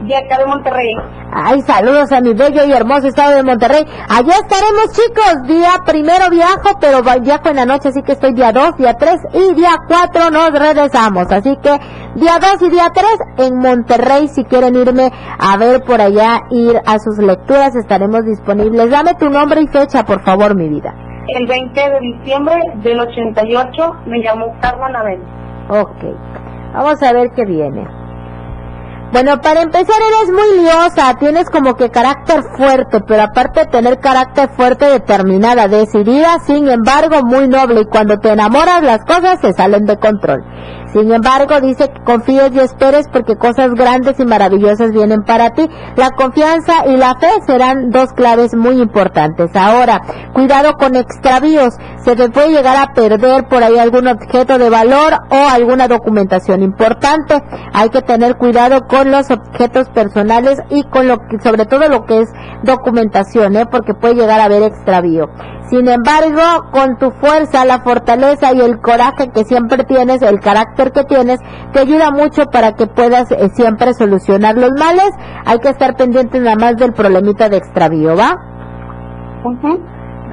De 0.08 0.16
acá 0.16 0.38
de 0.40 0.46
Monterrey. 0.46 0.96
Ay, 1.32 1.62
saludos 1.62 2.12
a 2.12 2.22
mi 2.22 2.34
bello 2.34 2.64
y 2.66 2.72
hermoso 2.72 3.08
estado 3.08 3.36
de 3.36 3.44
Monterrey. 3.44 3.84
Allá 4.10 4.34
estaremos, 4.36 4.92
chicos. 4.92 5.48
Día 5.48 5.72
primero 5.86 6.30
viajo, 6.30 6.78
pero 6.80 7.02
viajo 7.22 7.50
en 7.50 7.56
la 7.56 7.66
noche, 7.66 7.90
así 7.90 8.02
que 8.04 8.14
estoy 8.14 8.34
día 8.34 8.52
2, 8.52 8.78
día 8.78 8.94
3 8.94 9.16
y 9.34 9.54
día 9.56 9.76
4 9.88 10.30
nos 10.30 10.52
regresamos. 10.52 11.32
Así 11.32 11.56
que 11.62 11.72
día 12.16 12.34
2 12.40 12.62
y 12.62 12.70
día 12.70 12.92
3 12.94 13.48
en 13.48 13.58
Monterrey, 13.58 14.28
si 14.28 14.44
quieren 14.44 14.76
irme 14.76 15.12
a 15.40 15.58
ver 15.58 15.82
por 15.84 16.02
allá, 16.02 16.42
ir 16.52 16.80
a 16.86 17.00
sus 17.00 17.18
lecturas, 17.18 17.76
estaremos 17.76 18.26
disponibles. 18.26 18.90
Dame 18.90 19.16
tu 19.16 19.30
nombre 19.30 19.62
y 19.62 19.68
fecha, 19.68 20.04
por 20.04 20.22
favor, 20.24 20.56
mi 20.56 20.70
vida. 20.70 20.94
El 21.28 21.48
20 21.48 21.80
de 21.80 22.00
diciembre 22.00 22.56
del 22.84 23.00
88 23.00 23.96
me 24.08 24.22
llamó 24.22 24.54
Carla 24.62 24.88
Anabel. 24.88 25.22
Ok, 25.70 26.04
vamos 26.74 27.02
a 27.02 27.14
ver 27.14 27.30
qué 27.36 27.46
viene. 27.46 28.03
Bueno, 29.14 29.40
para 29.42 29.62
empezar 29.62 29.96
eres 30.02 30.34
muy 30.34 30.64
liosa, 30.64 31.14
tienes 31.20 31.48
como 31.48 31.76
que 31.76 31.92
carácter 31.92 32.42
fuerte, 32.58 33.00
pero 33.08 33.22
aparte 33.22 33.60
de 33.60 33.66
tener 33.68 34.00
carácter 34.00 34.50
fuerte, 34.58 34.86
determinada, 34.86 35.68
decidida, 35.68 36.40
sin 36.48 36.68
embargo 36.68 37.22
muy 37.24 37.48
noble 37.48 37.82
y 37.82 37.86
cuando 37.86 38.18
te 38.18 38.32
enamoras 38.32 38.82
las 38.82 39.06
cosas 39.06 39.40
se 39.40 39.54
salen 39.54 39.86
de 39.86 40.00
control. 40.00 40.44
Sin 40.94 41.12
embargo, 41.12 41.60
dice 41.60 41.90
que 41.90 42.04
confíes 42.04 42.52
y 42.54 42.60
esperes 42.60 43.08
porque 43.12 43.36
cosas 43.36 43.72
grandes 43.72 44.20
y 44.20 44.26
maravillosas 44.26 44.92
vienen 44.92 45.24
para 45.24 45.50
ti. 45.50 45.68
La 45.96 46.12
confianza 46.12 46.86
y 46.86 46.98
la 46.98 47.16
fe 47.20 47.30
serán 47.48 47.90
dos 47.90 48.14
claves 48.14 48.54
muy 48.54 48.80
importantes. 48.80 49.50
Ahora, 49.56 50.02
cuidado 50.34 50.74
con 50.74 50.96
extravíos. 50.96 51.74
Se 52.06 52.16
te 52.16 52.30
puede 52.30 52.52
llegar 52.52 52.78
a 52.78 52.94
perder 52.94 53.48
por 53.48 53.64
ahí 53.64 53.80
algún 53.80 54.08
objeto 54.08 54.60
de 54.60 54.70
valor 54.70 55.14
o 55.30 55.50
alguna 55.50 55.88
documentación 55.88 56.62
importante. 56.62 57.42
Hay 57.74 57.90
que 57.90 58.02
tener 58.02 58.36
cuidado 58.38 58.86
con 58.88 59.10
los 59.10 59.32
objetos 59.32 59.90
personales 59.90 60.60
y 60.70 60.84
con 60.84 61.08
lo 61.08 61.18
que, 61.18 61.40
sobre 61.44 61.66
todo 61.66 61.88
lo 61.90 62.06
que 62.06 62.20
es 62.20 62.30
documentación, 62.64 63.56
¿eh? 63.56 63.66
porque 63.66 63.94
puede 63.96 64.16
llegar 64.16 64.40
a 64.40 64.46
haber 64.46 64.64
extravío. 64.64 65.30
Sin 65.70 65.88
embargo, 65.88 66.70
con 66.72 66.98
tu 66.98 67.12
fuerza, 67.12 67.66
la 67.66 67.82
fortaleza 67.82 68.54
y 68.54 68.60
el 68.60 68.80
coraje 68.80 69.30
que 69.34 69.44
siempre 69.46 69.84
tienes, 69.84 70.22
el 70.22 70.40
carácter 70.40 70.92
que 70.92 71.04
tienes, 71.04 71.40
te 71.72 71.80
ayuda 71.80 72.12
mucho 72.12 72.46
para 72.46 72.74
que 72.74 72.88
puedas 72.88 73.32
eh, 73.32 73.50
siempre 73.56 73.94
solucionar 73.94 74.56
los 74.56 74.72
males. 74.78 75.10
Hay 75.46 75.60
que 75.60 75.70
estar 75.70 75.96
pendiente 75.96 76.40
nada 76.40 76.56
más 76.58 76.76
del 76.76 76.94
problemita 76.94 77.50
de 77.50 77.58
extravío, 77.58 78.16
¿va? 78.16 78.36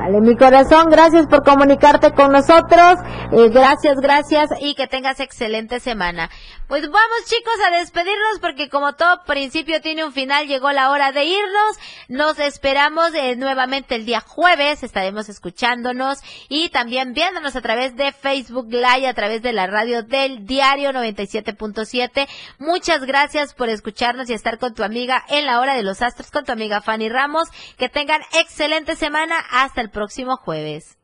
Vale, 0.01 0.19
mi 0.23 0.35
corazón, 0.35 0.89
gracias 0.89 1.27
por 1.27 1.45
comunicarte 1.45 2.13
con 2.13 2.33
nosotros. 2.33 2.95
Eh, 3.33 3.51
gracias, 3.51 4.01
gracias 4.01 4.49
y 4.59 4.75
que 4.75 4.87
tengas 4.87 5.21
excelente 5.21 5.79
semana. 5.79 6.31
Pues 6.69 6.83
vamos 6.83 7.25
chicos 7.27 7.53
a 7.67 7.77
despedirnos 7.77 8.39
porque 8.41 8.71
como 8.71 8.95
todo 8.95 9.25
principio 9.25 9.83
tiene 9.83 10.05
un 10.05 10.13
final, 10.13 10.47
llegó 10.47 10.73
la 10.73 10.91
hora 10.91 11.13
de 11.13 11.25
irnos. 11.25 11.77
Nos 12.09 12.39
esperamos 12.39 13.13
eh, 13.13 13.37
nuevamente 13.37 13.97
el 13.97 14.07
día 14.07 14.21
jueves, 14.21 14.83
estaremos 14.83 15.29
escuchándonos 15.29 16.21
y 16.49 16.71
también 16.71 17.13
viéndonos 17.13 17.55
a 17.57 17.61
través 17.61 17.95
de 17.97 18.13
Facebook 18.13 18.69
Live, 18.71 19.07
a 19.07 19.15
través 19.15 19.43
de 19.43 19.53
la 19.53 19.67
radio 19.67 20.03
del 20.03 20.47
diario 20.47 20.93
97.7. 20.93 22.27
Muchas 22.59 23.05
gracias 23.05 23.53
por 23.53 23.69
escucharnos 23.69 24.31
y 24.31 24.33
estar 24.33 24.59
con 24.59 24.73
tu 24.73 24.83
amiga 24.83 25.25
en 25.29 25.45
la 25.45 25.61
hora 25.61 25.75
de 25.75 25.83
los 25.83 26.01
astros, 26.01 26.31
con 26.31 26.47
tu 26.47 26.53
amiga 26.53 26.81
Fanny 26.81 27.11
Ramos. 27.11 27.49
Que 27.77 27.91
tengan 27.91 28.23
excelente 28.33 28.97
semana. 28.97 29.35
Hasta 29.51 29.81
próximo 29.91 30.37
jueves. 30.37 30.97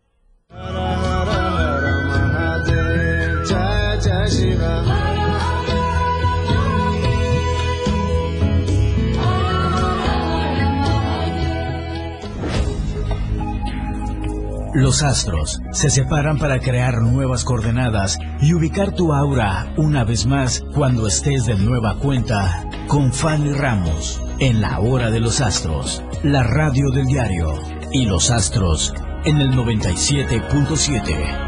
Los 14.77 15.03
astros 15.03 15.63
se 15.73 15.89
separan 15.89 16.37
para 16.39 16.61
crear 16.61 17.01
nuevas 17.01 17.45
coordenadas 17.45 18.19
y 18.43 18.53
ubicar 18.53 18.93
tu 18.93 19.15
aura 19.15 19.73
una 19.79 20.05
vez 20.05 20.27
más 20.27 20.63
cuando 20.75 21.07
estés 21.07 21.47
de 21.47 21.55
nueva 21.55 21.99
cuenta 21.99 22.69
con 22.87 23.11
Fanny 23.11 23.55
Ramos 23.55 24.23
en 24.39 24.61
la 24.61 24.79
hora 24.81 25.11
de 25.11 25.21
los 25.21 25.41
astros, 25.41 26.03
la 26.23 26.43
radio 26.43 26.91
del 26.91 27.07
diario 27.07 27.76
y 27.93 28.07
los 28.07 28.31
astros 28.31 28.95
en 29.25 29.39
el 29.39 29.51
97.7. 29.51 31.47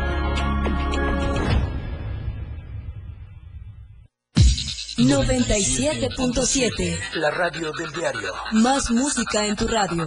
97.7. 4.99 6.99
La 7.15 7.31
radio 7.31 7.73
del 7.73 7.91
diario. 7.93 8.33
Más 8.53 8.91
música 8.91 9.47
en 9.47 9.57
tu 9.57 9.67
radio. 9.69 10.07